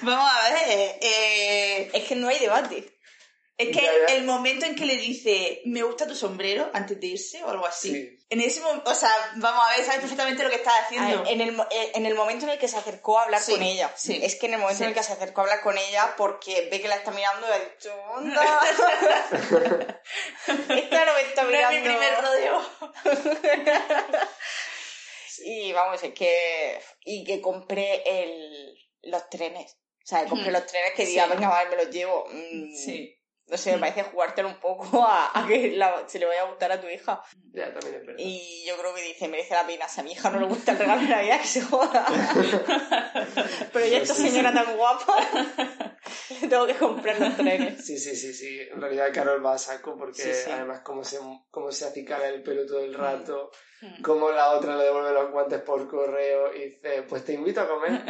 Vamos 0.03 0.31
a 0.33 0.51
ver, 0.51 0.99
eh, 1.01 1.91
Es 1.93 2.05
que 2.05 2.15
no 2.17 2.29
hay 2.29 2.39
debate. 2.39 2.89
Es 3.59 3.69
que 3.69 3.83
Ya, 3.83 3.93
ya. 4.09 4.15
el 4.15 4.25
momento 4.25 4.65
en 4.67 4.75
que 4.75 4.87
le 4.87 4.97
dice, 4.97 5.61
me 5.67 5.83
gusta 5.83 6.07
tu 6.09 6.15
sombrero, 6.17 6.71
antes 6.73 6.99
de 6.99 7.07
irse 7.09 7.45
o 7.45 7.51
algo 7.51 7.67
así. 7.67 7.93
Sí. 7.93 8.19
En 8.31 8.41
ese 8.41 8.61
momento, 8.61 8.91
o 8.91 8.95
sea, 8.95 9.11
vamos 9.37 9.63
a 9.69 9.77
ver, 9.77 9.85
sabes 9.85 10.01
perfectamente 10.01 10.43
lo 10.43 10.49
que 10.49 10.57
estás 10.57 10.73
haciendo. 10.85 11.23
ver, 11.23 11.33
en, 11.33 11.41
el, 11.43 11.61
eh, 11.71 11.93
en 11.95 12.07
el 12.07 12.15
momento 12.15 12.47
en 12.47 12.53
el 12.53 12.59
que 12.59 12.67
se 12.67 12.79
acercó 12.79 13.19
a 13.19 13.25
hablar 13.25 13.43
Sí, 13.43 13.53
con 13.53 13.63
ella. 13.63 13.93
sí. 13.95 14.19
Es 14.23 14.37
que 14.37 14.47
en 14.47 14.55
el 14.55 14.61
momento 14.61 14.79
Sí. 14.79 14.85
en 14.85 14.89
el 14.89 14.95
que 14.97 15.03
se 15.03 15.13
acercó 15.13 15.43
a 15.43 15.45
hablar 15.45 15.61
con 15.61 15.77
ella, 15.77 16.15
porque 16.17 16.69
ve 16.71 16.81
que 16.81 16.89
la 16.89 16.97
está 16.97 17.11
mirando 17.11 17.47
y 17.47 17.51
ha 17.53 17.59
dicho, 17.59 17.95
onda. 18.15 18.43
Esta 20.49 21.05
no 21.05 21.15
me 21.15 21.21
está 21.21 21.43
No 21.43 21.51
es 21.51 21.55
mirando. 21.57 21.81
mi 21.81 21.81
primer 21.87 22.21
rodeo. 22.23 22.63
Y 25.45 25.73
vamos, 25.73 26.01
es 26.03 26.15
que. 26.15 26.81
Y 27.05 27.25
que 27.25 27.41
compré 27.41 28.03
el, 28.07 28.79
los 29.03 29.29
trenes. 29.31 29.77
O 30.03 30.07
sea, 30.07 30.25
compré 30.27 30.51
los 30.51 30.67
trenes 30.67 30.93
que 30.97 31.07
diga, 31.07 31.25
Sí. 31.27 31.31
venga, 31.31 31.49
vale, 31.49 31.71
me 31.71 31.77
los 31.85 31.91
llevo. 31.91 32.27
Mm, 32.31 32.75
Sí. 32.75 33.17
No 33.49 33.57
sé, 33.59 33.73
me 33.73 33.79
parece 33.81 34.05
jugártelo 34.05 34.49
un 34.49 34.61
poco 34.61 35.03
a, 35.07 35.31
a 35.39 35.47
que 35.47 35.73
la- 35.73 36.05
se 36.09 36.19
le 36.19 36.27
vaya 36.27 36.43
a 36.43 36.49
gustar 36.49 36.73
a 36.73 36.81
tu 36.81 36.89
hija. 36.89 37.23
Ya, 37.53 37.73
también 37.73 37.97
es 37.97 38.07
verdad. 38.07 38.15
Y 38.19 38.65
yo 38.67 38.77
creo 38.79 38.95
que 38.95 39.03
dice, 39.03 39.29
merece 39.29 39.55
la 39.55 39.67
pena. 39.67 39.87
Si 39.89 40.01
a 40.01 40.05
mi 40.05 40.13
hija 40.13 40.31
no 40.31 40.41
le 40.41 40.47
gusta 40.47 40.73
el 40.73 40.79
regalo 40.79 41.03
de 41.03 41.09
Navidad, 41.09 41.41
que 41.41 41.47
se 41.47 41.61
joda. 41.63 42.07
Pero 43.73 43.87
ya 43.87 43.99
esta 43.99 44.15
señora 44.15 44.53
tan 44.53 44.77
guapa, 44.77 45.17
le 46.41 46.49
tengo 46.49 46.67
que 46.67 46.75
comprar 46.75 47.21
los 47.21 47.37
trenes. 47.37 47.85
Sí, 47.85 47.99
sí, 47.99 48.17
sí, 48.17 48.33
sí. 48.33 48.61
En 48.73 48.81
realidad 48.81 49.11
Carol 49.13 49.45
va 49.45 49.55
a 49.55 49.59
saco 49.59 49.97
porque 49.99 50.23
Sí, 50.23 50.33
sí. 50.33 50.51
además 50.51 50.81
como 50.83 51.05
se, 51.05 51.19
como 51.51 51.71
se 51.73 51.85
acicala 51.87 52.29
el 52.29 52.43
pelo 52.43 52.67
todo 52.67 52.81
el 52.81 52.95
rato, 52.95 53.51
Mm. 53.85 54.01
como 54.01 54.31
la 54.31 54.51
otra 54.53 54.77
le 54.77 54.85
devuelve 54.85 55.11
los 55.13 55.33
guantes 55.33 55.61
por 55.63 55.89
correo 55.91 56.55
y 56.55 56.67
dice, 56.67 57.03
pues 57.03 57.25
te 57.25 57.33
invito 57.33 57.63
a 57.63 57.67
comer, 57.69 58.05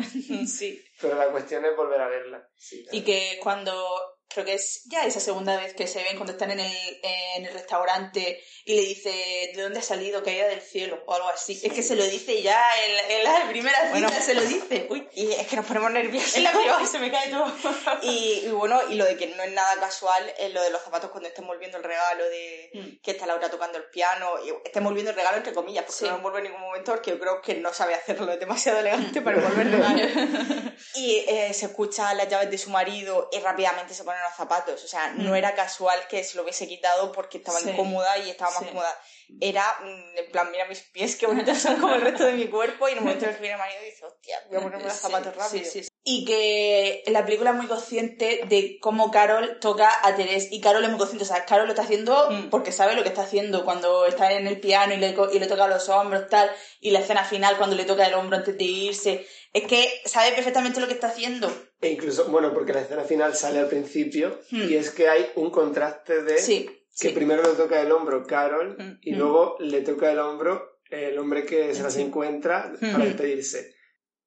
Sí. 0.46 0.84
pero 1.00 1.14
la 1.16 1.28
cuestión 1.28 1.64
es 1.64 1.74
volver 1.74 1.98
a 1.98 2.08
verla. 2.08 2.46
Sí, 2.54 2.84
Y 2.92 3.00
que 3.00 3.38
cuando, 3.42 4.11
creo 4.32 4.44
que 4.44 4.54
es 4.54 4.82
ya 4.86 5.04
esa 5.04 5.20
segunda 5.20 5.56
vez 5.56 5.74
que 5.74 5.86
se 5.86 6.02
ven, 6.02 6.16
cuando 6.16 6.32
están 6.32 6.50
en 6.50 6.60
el, 6.60 7.00
en 7.02 7.46
el 7.46 7.52
restaurante 7.52 8.42
y 8.64 8.74
le 8.74 8.82
dice, 8.82 9.52
¿de 9.54 9.62
dónde 9.62 9.78
ha 9.80 9.82
salido? 9.82 10.22
Caída 10.22 10.46
del 10.48 10.60
cielo 10.60 11.02
o 11.06 11.14
algo 11.14 11.28
así. 11.28 11.60
Es 11.62 11.72
que 11.72 11.82
se 11.82 11.96
lo 11.96 12.04
dice 12.04 12.42
ya 12.42 12.62
en, 12.84 13.10
en 13.18 13.24
la 13.24 13.48
primera 13.48 13.76
cita, 13.78 13.90
Bueno. 13.90 14.08
se 14.10 14.34
lo 14.34 14.42
dice. 14.42 14.86
Uy, 14.90 15.08
Y 15.14 15.32
es 15.32 15.46
que 15.46 15.56
nos 15.56 15.66
ponemos 15.66 15.90
nerviosos. 15.90 16.36
en 16.36 16.44
la 16.44 16.52
primera 16.52 16.86
se 16.86 16.98
me 16.98 17.10
cae 17.10 17.30
todo. 17.30 17.52
Y, 18.02 18.42
y 18.46 18.48
bueno, 18.50 18.80
y 18.88 18.94
lo 18.94 19.04
de 19.04 19.16
que 19.16 19.26
no 19.28 19.42
es 19.42 19.52
nada 19.52 19.76
casual 19.80 20.32
es 20.38 20.52
lo 20.52 20.62
de 20.62 20.70
los 20.70 20.82
zapatos 20.82 21.10
cuando 21.10 21.28
estén 21.28 21.46
volviendo 21.46 21.78
el 21.78 21.84
regalo 21.84 22.24
de 22.28 22.70
Mm. 22.74 23.00
que 23.02 23.10
está 23.10 23.26
Laura 23.26 23.50
tocando 23.50 23.76
el 23.76 23.84
piano 23.90 24.32
y 24.46 24.50
estén 24.64 24.82
volviendo 24.84 25.10
el 25.10 25.16
regalo 25.16 25.36
entre 25.36 25.52
comillas, 25.52 25.84
porque 25.84 25.98
Sí. 25.98 26.04
no 26.04 26.12
lo 26.12 26.16
envuelve 26.16 26.38
en 26.38 26.44
ningún 26.44 26.60
momento 26.62 26.92
porque 26.92 27.10
yo 27.10 27.18
creo 27.18 27.42
que 27.42 27.54
no 27.54 27.72
sabe 27.74 27.94
hacerlo, 27.94 28.32
es 28.32 28.40
demasiado 28.40 28.78
elegante 28.80 29.20
para 29.20 29.36
envolver 29.36 29.70
regalo. 29.70 29.96
y 30.94 31.24
eh, 31.28 31.52
se 31.52 31.66
escucha 31.66 32.14
las 32.14 32.28
llaves 32.28 32.50
de 32.50 32.56
su 32.58 32.70
marido 32.70 33.28
y 33.32 33.38
rápidamente 33.40 33.92
se 33.94 34.04
ponen 34.04 34.21
los 34.22 34.34
zapatos. 34.36 34.82
O 34.84 34.88
sea, 34.88 35.12
no 35.12 35.30
Mm. 35.30 35.36
era 35.36 35.54
casual 35.54 35.98
que 36.08 36.22
se 36.24 36.36
lo 36.36 36.42
hubiese 36.42 36.66
quitado 36.68 37.12
porque 37.12 37.38
estaba 37.38 37.58
Sí. 37.60 37.70
incómoda 37.70 38.16
y 38.18 38.30
estaba 38.30 38.50
más 38.50 38.60
Sí. 38.60 38.66
cómoda. 38.68 38.98
Era, 39.40 39.64
mm, 39.82 40.18
en 40.18 40.30
plan, 40.30 40.50
mira 40.50 40.66
mis 40.66 40.80
pies, 40.80 41.16
qué 41.16 41.26
bonitos 41.26 41.56
son 41.58 41.80
como 41.80 41.94
el 41.94 42.02
resto 42.02 42.24
de 42.24 42.32
mi 42.32 42.48
cuerpo. 42.48 42.88
Y 42.88 42.92
en 42.92 42.98
el 42.98 43.04
momento 43.04 43.24
en 43.24 43.30
el 43.30 43.36
que 43.36 43.42
viene 43.42 43.54
el 43.54 43.60
marido 43.60 43.80
dice, 43.82 44.04
hostia, 44.04 44.36
voy 44.48 44.58
a 44.58 44.60
ponerme 44.62 44.84
los 44.84 44.92
zapatos 44.94 45.34
rápido. 45.36 45.70
Y 46.04 46.24
que 46.24 47.04
la 47.06 47.24
película 47.24 47.50
es 47.50 47.56
muy 47.56 47.66
consciente 47.68 48.42
de 48.46 48.78
cómo 48.80 49.10
Carol 49.10 49.58
toca 49.60 49.88
a 50.02 50.14
Teresa. 50.16 50.48
Y 50.50 50.60
Carol 50.60 50.82
es 50.82 50.90
muy 50.90 50.98
consciente, 50.98 51.24
o 51.24 51.26
sea, 51.26 51.44
Carol 51.46 51.66
lo 51.66 51.72
está 51.72 51.82
haciendo 51.82 52.28
Mm. 52.30 52.50
porque 52.50 52.72
sabe 52.72 52.94
lo 52.94 53.02
que 53.04 53.08
está 53.08 53.22
haciendo. 53.22 53.64
Cuando 53.64 54.04
está 54.06 54.32
en 54.32 54.46
el 54.46 54.60
piano 54.60 54.92
y 54.94 54.96
le, 54.98 55.14
y 55.32 55.38
le 55.38 55.46
toca 55.46 55.66
los 55.68 55.88
hombros, 55.88 56.28
tal. 56.28 56.50
Y 56.80 56.90
la 56.90 56.98
escena 57.00 57.24
final, 57.24 57.56
cuando 57.56 57.76
le 57.76 57.84
toca 57.84 58.04
el 58.06 58.14
hombro 58.14 58.36
antes 58.36 58.58
de 58.58 58.64
irse. 58.64 59.26
Es 59.52 59.64
que 59.66 60.02
sabe 60.04 60.32
perfectamente 60.32 60.80
lo 60.80 60.88
que 60.88 60.94
está 60.94 61.06
haciendo. 61.08 61.48
E 61.82 61.88
incluso, 61.90 62.26
bueno, 62.30 62.54
porque 62.54 62.72
la 62.72 62.80
escena 62.82 63.02
final 63.02 63.34
sale 63.34 63.58
al 63.58 63.68
principio 63.68 64.38
Hmm. 64.50 64.70
y 64.70 64.76
es 64.76 64.90
que 64.90 65.08
hay 65.08 65.30
un 65.34 65.50
contraste 65.50 66.22
de 66.22 66.38
Sí. 66.38 66.64
que 66.66 67.08
sí. 67.08 67.14
primero 67.14 67.42
le 67.42 67.50
toca 67.54 67.80
el 67.82 67.90
hombro 67.90 68.24
Carol 68.26 68.76
Mm, 68.78 68.98
y 69.02 69.12
mm. 69.12 69.18
luego 69.18 69.56
le 69.60 69.80
toca 69.82 70.10
el 70.12 70.18
hombro 70.20 70.78
el 70.90 71.18
hombre 71.18 71.44
que 71.46 71.74
se 71.74 71.82
las 71.82 71.96
encuentra 71.96 72.70
para 72.80 73.04
despedirse. 73.06 73.74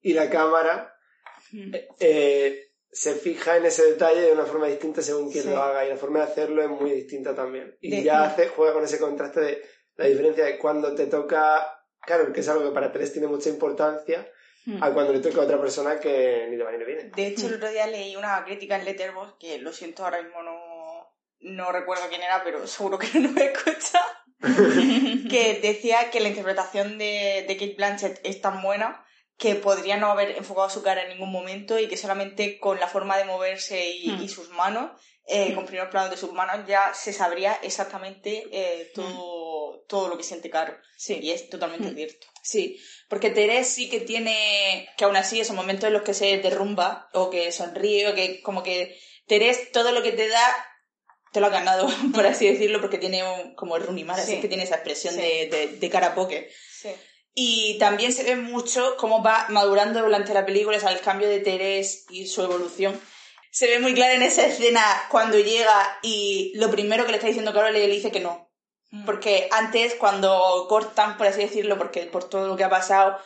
Y 0.01 0.13
la 0.13 0.29
cámara 0.31 0.91
Mm. 1.51 1.73
eh, 1.99 2.71
se 2.91 3.13
fija 3.13 3.57
en 3.57 3.65
ese 3.65 3.83
detalle 3.85 4.21
de 4.21 4.31
una 4.31 4.45
forma 4.45 4.67
distinta 4.67 5.01
según 5.03 5.31
quien 5.31 5.43
Sí. 5.43 5.49
lo 5.51 5.61
haga 5.61 5.85
y 5.85 5.89
la 5.89 5.95
forma 5.97 6.19
de 6.19 6.25
hacerlo 6.31 6.61
es 6.63 6.69
muy 6.69 6.91
distinta 6.91 7.35
también. 7.35 7.77
Y 7.81 7.91
De- 7.91 8.03
ya 8.03 8.23
hace, 8.23 8.47
juega 8.47 8.73
con 8.73 8.83
ese 8.83 8.97
contraste 8.99 9.41
de 9.41 9.61
la 9.97 10.05
diferencia 10.07 10.43
de 10.45 10.57
cuando 10.57 10.93
te 10.95 11.05
toca 11.05 11.71
Carol, 12.05 12.33
que 12.33 12.39
es 12.41 12.47
algo 12.49 12.63
que 12.63 12.71
para 12.73 12.91
Teresa 12.91 13.13
tiene 13.13 13.27
mucha 13.27 13.49
importancia. 13.49 14.27
A 14.81 14.91
cuando 14.91 15.13
le 15.13 15.19
toca 15.19 15.41
a 15.41 15.43
otra 15.45 15.59
persona 15.59 15.99
que 15.99 16.47
ni 16.49 16.55
de 16.55 16.63
va 16.63 16.71
ni 16.71 16.83
viene. 16.83 17.03
De 17.15 17.27
hecho, 17.27 17.47
el 17.47 17.55
otro 17.55 17.69
día 17.69 17.87
leí 17.87 18.15
una 18.15 18.43
crítica 18.45 18.75
en 18.77 18.85
Letterboxd, 18.85 19.37
que 19.37 19.57
lo 19.59 19.71
siento, 19.71 20.03
ahora 20.03 20.21
mismo 20.21 20.41
no, 20.41 21.13
no 21.39 21.71
recuerdo 21.71 22.03
quién 22.09 22.23
era, 22.23 22.43
pero 22.43 22.65
seguro 22.67 22.97
que 22.97 23.07
no 23.19 23.29
me 23.31 23.45
escucha, 23.45 24.01
que 25.29 25.59
decía 25.61 26.09
que 26.11 26.19
la 26.19 26.29
interpretación 26.29 26.97
de, 26.97 27.45
de 27.47 27.57
Kate 27.57 27.75
Blanchett 27.75 28.19
es 28.23 28.41
tan 28.41 28.61
buena 28.61 29.05
que 29.37 29.55
podría 29.55 29.97
no 29.97 30.11
haber 30.11 30.31
enfocado 30.31 30.69
su 30.69 30.81
cara 30.81 31.03
en 31.03 31.09
ningún 31.09 31.31
momento 31.31 31.77
y 31.77 31.87
que 31.87 31.97
solamente 31.97 32.57
con 32.57 32.79
la 32.79 32.87
forma 32.87 33.17
de 33.17 33.25
moverse 33.25 33.89
y, 33.91 34.09
Hmm. 34.11 34.23
y 34.23 34.29
sus 34.29 34.49
manos, 34.49 34.91
eh, 35.27 35.53
con 35.53 35.65
primeros 35.65 35.89
planos 35.89 36.09
de 36.11 36.17
sus 36.17 36.31
manos, 36.31 36.65
ya 36.67 36.93
se 36.93 37.11
sabría 37.11 37.53
exactamente 37.63 38.45
eh, 38.51 38.91
todo, 38.95 39.83
todo 39.89 40.07
lo 40.07 40.17
que 40.17 40.23
siente 40.23 40.49
Caro. 40.49 40.77
Sí. 40.95 41.19
Y 41.21 41.31
es 41.31 41.49
totalmente 41.49 41.89
Hmm. 41.89 41.95
cierto. 41.95 42.27
Sí, 42.45 42.79
porque 43.09 43.31
Teresa 43.31 43.67
sí 43.69 43.89
que 43.89 43.99
tiene, 43.99 44.87
que 44.97 45.05
aún 45.05 45.15
así 45.15 45.39
esos 45.39 45.55
momentos 45.55 45.87
en 45.87 45.93
los 45.93 46.03
que 46.03 46.13
se 46.13 46.37
derrumba 46.37 47.09
o 47.13 47.31
que 47.31 47.51
sonríe 47.51 48.07
o 48.07 48.13
que 48.13 48.41
como 48.43 48.61
que 48.61 48.95
Teresa 49.25 49.61
todo 49.73 49.91
lo 49.91 50.03
que 50.03 50.11
te 50.11 50.27
da 50.27 50.67
te 51.33 51.39
lo 51.41 51.47
ha 51.47 51.49
ganado, 51.49 51.87
por 52.13 52.25
así 52.27 52.47
decirlo, 52.47 52.79
porque 52.81 52.99
tiene 52.99 53.23
un, 53.23 53.55
como 53.55 53.77
Rooney 53.79 54.03
Mara, 54.03 54.23
Sí. 54.23 54.33
así 54.33 54.41
que 54.41 54.47
tiene 54.47 54.63
esa 54.63 54.75
expresión 54.75 55.15
Sí. 55.15 55.21
de, 55.21 55.47
de, 55.49 55.67
de 55.79 55.89
cara 55.89 56.07
a 56.07 56.15
poker. 56.15 56.47
Sí. 56.81 56.89
Y 57.33 57.77
también 57.79 58.13
se 58.13 58.23
ve 58.23 58.35
mucho 58.35 58.95
cómo 58.97 59.21
va 59.23 59.47
madurando 59.49 60.01
durante 60.01 60.33
la 60.33 60.45
película, 60.45 60.77
o 60.77 60.79
sea, 60.79 60.91
el 60.91 61.01
cambio 61.01 61.27
de 61.27 61.39
Teresa 61.41 62.05
y 62.09 62.27
su 62.27 62.43
evolución. 62.43 62.97
Se 63.51 63.67
ve 63.67 63.79
muy 63.79 63.93
claro 63.93 64.13
en 64.13 64.21
esa 64.21 64.45
escena 64.45 64.81
cuando 65.09 65.39
llega 65.39 65.97
y 66.03 66.53
lo 66.55 66.69
primero 66.69 67.05
que 67.05 67.11
le 67.11 67.17
está 67.17 67.27
diciendo 67.27 67.53
Carol 67.53 67.73
le 67.73 67.87
dice 67.87 68.11
que 68.11 68.19
no, 68.21 68.44
porque 69.05 69.47
antes, 69.51 69.95
cuando 69.95 70.65
cortan, 70.69 71.17
por 71.17 71.27
así 71.27 71.41
decirlo, 71.41 71.77
porque 71.77 72.01
por 72.01 72.23
todo 72.29 72.47
lo 72.47 72.55
que 72.55 72.63
ha 72.63 72.69
pasado, 72.69 73.17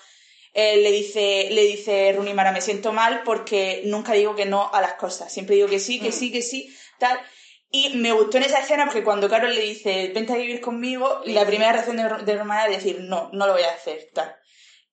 eh, 0.54 0.78
le 0.78 0.92
dice, 0.92 1.50
le 1.52 1.64
dice 1.64 2.12
Rooney 2.16 2.34
Mara, 2.34 2.52
me 2.52 2.62
siento 2.62 2.92
mal 2.92 3.22
porque 3.24 3.82
nunca 3.86 4.14
digo 4.14 4.36
que 4.36 4.46
no 4.46 4.70
a 4.74 4.82
las 4.82 4.94
cosas. 4.94 5.32
Siempre 5.32 5.56
digo 5.56 5.68
que 5.68 5.80
sí, 5.80 6.00
que 6.00 6.10
Mm. 6.10 6.14
sí, 6.14 6.32
que 6.32 6.42
sí, 6.42 6.76
tal. 6.98 7.20
Y 7.72 7.90
me 7.98 8.12
gustó 8.14 8.38
en 8.38 8.44
esa 8.44 8.60
escena 8.60 8.86
porque 8.86 9.04
cuando 9.04 9.30
Carol 9.30 9.54
le 9.54 9.62
dice, 9.62 10.12
vente 10.14 10.34
a 10.34 10.38
vivir 10.38 10.60
conmigo, 10.60 11.22
la 11.26 11.46
primera 11.46 11.72
reacción 11.72 11.98
de, 11.98 12.04
de 12.04 12.10
Rooney 12.34 12.46
Mara 12.48 12.66
es 12.68 12.78
decir, 12.78 13.02
no, 13.02 13.30
no 13.34 13.46
lo 13.46 13.54
voy 13.54 13.62
a 13.64 13.72
hacer, 13.74 14.10
tal. 14.14 14.36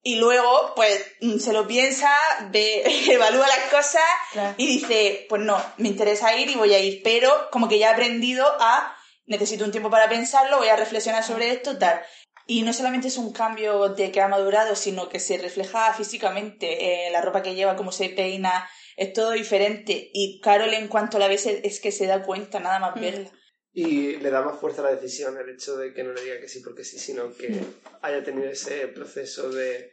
Y 0.02 0.16
luego, 0.16 0.72
pues, 0.76 1.04
mm, 1.20 1.38
se 1.38 1.52
lo 1.52 1.66
piensa, 1.66 2.10
ve, 2.50 2.84
evalúa 3.10 3.46
las 3.48 3.70
cosas 3.70 4.02
Claro. 4.32 4.54
y 4.58 4.66
dice, 4.66 5.26
pues 5.28 5.42
no, 5.42 5.60
me 5.78 5.88
interesa 5.88 6.36
ir 6.36 6.48
y 6.50 6.54
voy 6.54 6.72
a 6.74 6.78
ir, 6.78 7.00
pero 7.02 7.48
como 7.50 7.66
que 7.68 7.78
ya 7.78 7.88
he 7.90 7.92
aprendido 7.94 8.46
a, 8.60 8.95
necesito 9.26 9.64
un 9.64 9.70
tiempo 9.70 9.90
para 9.90 10.08
pensarlo, 10.08 10.58
voy 10.58 10.68
a 10.68 10.76
reflexionar 10.76 11.22
sobre 11.24 11.50
esto, 11.50 11.78
tal. 11.78 12.00
Y 12.46 12.62
no 12.62 12.72
solamente 12.72 13.08
es 13.08 13.16
un 13.16 13.32
cambio 13.32 13.88
de 13.90 14.12
que 14.12 14.20
ha 14.20 14.28
madurado, 14.28 14.76
sino 14.76 15.08
que 15.08 15.18
se 15.18 15.36
refleja 15.38 15.92
físicamente. 15.94 17.06
Eh, 17.06 17.10
la 17.10 17.20
ropa 17.20 17.42
que 17.42 17.54
lleva, 17.56 17.74
cómo 17.76 17.90
se 17.90 18.08
peina, 18.10 18.68
es 18.96 19.12
todo 19.12 19.32
diferente. 19.32 20.10
Y 20.12 20.40
Carol, 20.40 20.72
en 20.72 20.86
cuanto 20.88 21.18
la 21.18 21.26
ves, 21.28 21.46
es 21.46 21.80
que 21.80 21.90
se 21.90 22.06
da 22.06 22.22
cuenta 22.22 22.60
nada 22.60 22.78
más 22.78 22.96
Mm. 22.96 23.00
verla. 23.00 23.30
Y 23.72 24.16
le 24.16 24.30
da 24.30 24.40
más 24.42 24.58
fuerza 24.58 24.80
a 24.80 24.84
la 24.84 24.94
decisión 24.94 25.36
el 25.36 25.50
hecho 25.50 25.76
de 25.76 25.92
que 25.92 26.02
no 26.02 26.12
le 26.12 26.22
diga 26.22 26.40
que 26.40 26.48
sí 26.48 26.60
porque 26.60 26.82
sí, 26.84 26.98
sino 26.98 27.34
que 27.34 27.60
haya 28.00 28.24
tenido 28.24 28.48
ese 28.48 28.86
proceso 28.88 29.50
de 29.50 29.92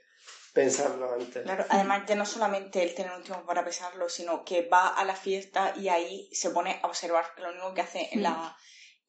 pensarlo 0.53 1.11
antes. 1.11 1.43
Claro, 1.43 1.65
además 1.69 2.03
ya 2.07 2.15
no 2.15 2.25
solamente 2.25 2.81
el 2.83 2.93
tener 2.93 3.11
un 3.11 3.23
tiempo 3.23 3.45
para 3.45 3.63
pensarlo, 3.63 4.07
sino 4.07 4.45
que 4.45 4.67
va 4.67 4.89
a 4.89 5.03
la 5.03 5.15
fiesta 5.15 5.73
y 5.75 5.89
ahí 5.89 6.29
se 6.31 6.51
pone 6.51 6.79
a 6.81 6.87
observar, 6.87 7.25
que 7.35 7.41
lo 7.41 7.49
único 7.49 7.73
que 7.73 7.81
hace 7.81 8.09
en 8.11 8.23
la, 8.23 8.55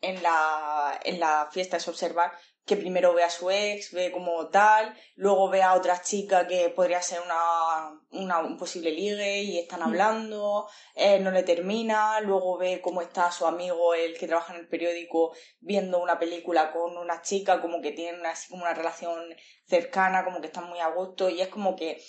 en 0.04 0.22
la, 0.22 1.00
en 1.04 1.20
la 1.20 1.48
fiesta 1.52 1.76
es 1.76 1.88
observar 1.88 2.32
que 2.64 2.76
primero 2.76 3.12
ve 3.12 3.22
a 3.22 3.30
su 3.30 3.50
ex, 3.50 3.92
ve 3.92 4.10
como 4.10 4.48
tal, 4.48 4.94
luego 5.16 5.50
ve 5.50 5.62
a 5.62 5.74
otra 5.74 6.00
chica 6.00 6.46
que 6.46 6.70
podría 6.70 7.02
ser 7.02 7.20
una, 7.20 8.00
una 8.10 8.38
un 8.38 8.56
posible 8.56 8.90
ligue 8.90 9.42
y 9.42 9.58
están 9.58 9.82
hablando, 9.82 10.66
eh, 10.94 11.20
no 11.20 11.30
le 11.30 11.42
termina, 11.42 12.20
luego 12.20 12.56
ve 12.56 12.80
cómo 12.80 13.02
está 13.02 13.30
su 13.30 13.46
amigo, 13.46 13.94
el 13.94 14.16
que 14.16 14.26
trabaja 14.26 14.54
en 14.54 14.60
el 14.60 14.68
periódico, 14.68 15.34
viendo 15.60 16.02
una 16.02 16.18
película 16.18 16.72
con 16.72 16.96
una 16.96 17.20
chica, 17.20 17.60
como 17.60 17.82
que 17.82 17.92
tienen 17.92 18.24
así 18.24 18.48
como 18.48 18.62
una 18.62 18.72
relación 18.72 19.22
cercana, 19.66 20.24
como 20.24 20.40
que 20.40 20.46
están 20.46 20.68
muy 20.68 20.80
a 20.80 20.88
gusto, 20.88 21.28
y 21.28 21.42
es 21.42 21.48
como 21.48 21.76
que 21.76 22.02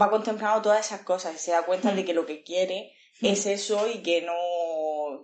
va 0.00 0.10
contemplando 0.10 0.62
todas 0.62 0.86
esas 0.86 1.02
cosas 1.02 1.34
y 1.34 1.38
se 1.38 1.50
da 1.50 1.66
cuenta 1.66 1.92
de 1.92 2.04
que 2.04 2.14
lo 2.14 2.24
que 2.24 2.42
quiere 2.42 2.94
es 3.20 3.44
eso 3.44 3.88
y 3.88 4.02
que 4.02 4.22
no 4.22 4.32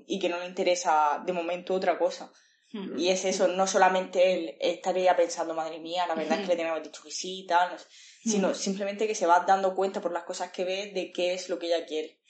y 0.07 0.19
que 0.19 0.29
no 0.29 0.39
le 0.39 0.47
interesa 0.47 1.23
de 1.25 1.33
momento 1.33 1.75
otra 1.75 1.99
cosa. 1.99 2.33
Mm. 2.73 2.99
Y 2.99 3.09
es 3.09 3.25
eso, 3.25 3.49
no 3.49 3.67
solamente 3.67 4.35
él 4.35 4.57
estar 4.61 4.97
ella 4.97 5.17
pensando, 5.17 5.55
madre 5.55 5.79
mía, 5.79 6.07
la 6.07 6.15
verdad 6.15 6.39
es 6.39 6.47
que 6.47 6.53
le 6.53 6.57
tenemos 6.57 6.83
dicho 6.83 7.03
que 7.03 7.11
sí 7.11 7.41
y 7.41 7.47
tal, 7.47 7.73
no 7.73 7.79
sé, 7.79 7.87
sino 8.25 8.55
simplemente 8.55 9.07
que 9.07 9.15
se 9.15 9.27
va 9.27 9.45
dando 9.47 9.75
cuenta 9.75 10.03
por 10.03 10.13
las 10.13 10.25
cosas 10.25 10.53
que 10.53 10.65
ve 10.65 10.93
de 10.95 11.11
qué 11.13 11.33
es 11.33 11.49
lo 11.49 11.59
que 11.59 11.67
ella 11.67 11.87
quiere. 11.87 12.21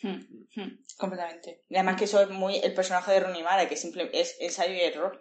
Completamente. 0.96 1.64
Y 1.68 1.74
además 1.74 1.96
que 1.96 2.04
eso 2.04 2.20
es 2.20 2.30
muy 2.30 2.56
el 2.58 2.72
personaje 2.72 3.12
de 3.12 3.20
Rooney 3.20 3.42
Mara, 3.42 3.68
que 3.68 3.76
simple, 3.76 4.10
es 4.12 4.36
ensayo 4.40 4.74
y 4.74 4.80
error. 4.80 5.20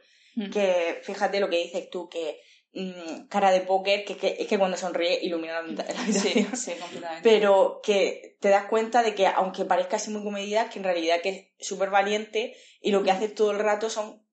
Que 0.53 0.99
fíjate 1.01 1.39
lo 1.39 1.49
que 1.49 1.63
dices 1.63 1.89
tú, 1.89 2.09
que 2.09 2.39
mm, 2.79 3.27
cara 3.27 3.51
de 3.51 3.61
póker, 3.61 4.05
que, 4.05 4.15
que- 4.17 4.35
es 4.39 4.47
que 4.47 4.57
cuando 4.59 4.77
sonríe 4.77 5.19
ilumina 5.23 5.61
la, 5.61 5.83
la 5.83 5.83
Sí, 5.83 5.99
habitación. 5.99 6.55
sí, 6.55 6.71
completamente. 6.79 7.29
Pero 7.29 7.79
que 7.83 8.37
te 8.39 8.49
das 8.49 8.65
cuenta 8.65 9.03
de 9.03 9.15
que 9.15 9.27
aunque 9.27 9.65
parezca 9.65 9.95
así 9.97 10.11
muy 10.11 10.23
comedida, 10.23 10.69
que 10.69 10.79
en 10.79 10.85
realidad 10.85 11.21
que 11.21 11.53
es 11.57 11.67
súper 11.67 11.89
valiente 11.89 12.55
y 12.81 12.91
lo 12.91 13.03
que 13.03 13.11
hace 13.11 13.29
todo 13.29 13.51
el 13.51 13.59
rato 13.59 13.89
son 13.89 14.23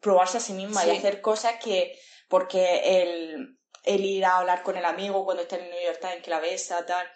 probarse 0.00 0.38
a 0.38 0.40
sí 0.40 0.52
misma 0.52 0.84
y 0.86 0.90
Sí. 0.90 0.96
hacer 0.96 1.20
cosas 1.20 1.54
que, 1.62 1.98
porque 2.28 3.02
el, 3.02 3.58
el 3.84 4.04
ir 4.04 4.24
a 4.24 4.38
hablar 4.38 4.62
con 4.62 4.76
el 4.76 4.84
amigo 4.84 5.24
cuando 5.24 5.42
está 5.42 5.56
en 5.56 5.64
el 5.64 5.70
New 5.70 5.84
York 5.84 5.98
Times, 6.00 6.22
que 6.22 6.30
la 6.30 6.40
besa, 6.40 6.84
tal, 6.86 7.06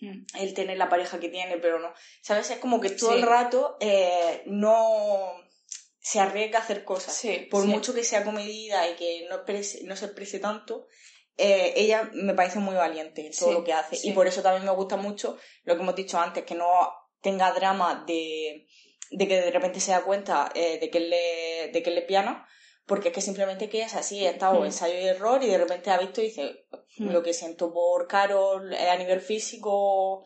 Mm. 0.00 0.22
el 0.38 0.54
tener 0.54 0.78
la 0.78 0.88
pareja 0.88 1.18
que 1.18 1.28
tiene, 1.28 1.56
pero 1.58 1.80
no. 1.80 1.92
¿Sabes? 2.22 2.48
Es 2.50 2.58
como 2.58 2.80
que 2.80 2.90
todo 2.90 3.10
Sí. 3.10 3.16
el 3.16 3.22
rato 3.22 3.76
eh, 3.80 4.42
no 4.46 5.32
se 6.10 6.20
arriesga 6.20 6.58
a 6.58 6.62
hacer 6.62 6.84
cosas. 6.84 7.14
Sí, 7.14 7.48
Por 7.50 7.62
sí. 7.64 7.68
mucho 7.68 7.92
que 7.94 8.04
sea 8.04 8.24
comedida 8.24 8.88
y 8.88 8.94
que 8.96 9.26
no, 9.28 9.44
prese- 9.44 9.82
no 9.84 9.94
se 9.96 10.06
exprese 10.06 10.38
tanto, 10.38 10.86
eh, 11.36 11.72
ella 11.76 12.10
me 12.14 12.34
parece 12.34 12.58
muy 12.60 12.74
valiente 12.74 13.26
en 13.26 13.32
todo 13.32 13.48
Sí, 13.50 13.54
lo 13.54 13.64
que 13.64 13.72
hace. 13.72 13.96
Y 14.02 14.12
por 14.12 14.26
eso 14.26 14.40
también 14.42 14.64
me 14.64 14.70
gusta 14.80 14.96
mucho 14.96 15.36
lo 15.64 15.74
que 15.76 15.82
hemos 15.82 15.94
dicho 15.96 16.18
antes, 16.18 16.44
que 16.44 16.54
no 16.54 16.68
tenga 17.20 17.52
drama 17.52 18.04
de, 18.06 18.66
de 19.10 19.28
que 19.28 19.40
de 19.40 19.50
repente 19.50 19.80
se 19.80 19.90
da 19.92 20.02
cuenta 20.02 20.50
eh, 20.54 20.78
de, 20.80 20.88
que 20.90 20.98
él 20.98 21.10
le, 21.10 21.70
de 21.72 21.82
que 21.82 21.90
es 21.90 21.96
lesbiana, 21.96 22.46
porque 22.86 23.08
es 23.08 23.14
que 23.14 23.20
simplemente 23.20 23.68
que 23.68 23.82
es 23.82 23.94
así, 23.94 24.26
ha 24.26 24.30
estado 24.30 24.60
Mm. 24.60 24.64
ensayo 24.64 24.98
y 24.98 25.04
error 25.04 25.42
y 25.42 25.48
de 25.48 25.58
repente 25.58 25.90
ha 25.90 25.98
visto 25.98 26.20
y 26.22 26.24
dice, 26.28 26.64
Mm. 26.96 27.10
lo 27.10 27.22
que 27.22 27.32
siento 27.34 27.72
por 27.72 28.08
Carol 28.08 28.72
eh, 28.72 28.88
a 28.88 28.96
nivel 28.96 29.20
físico 29.20 30.24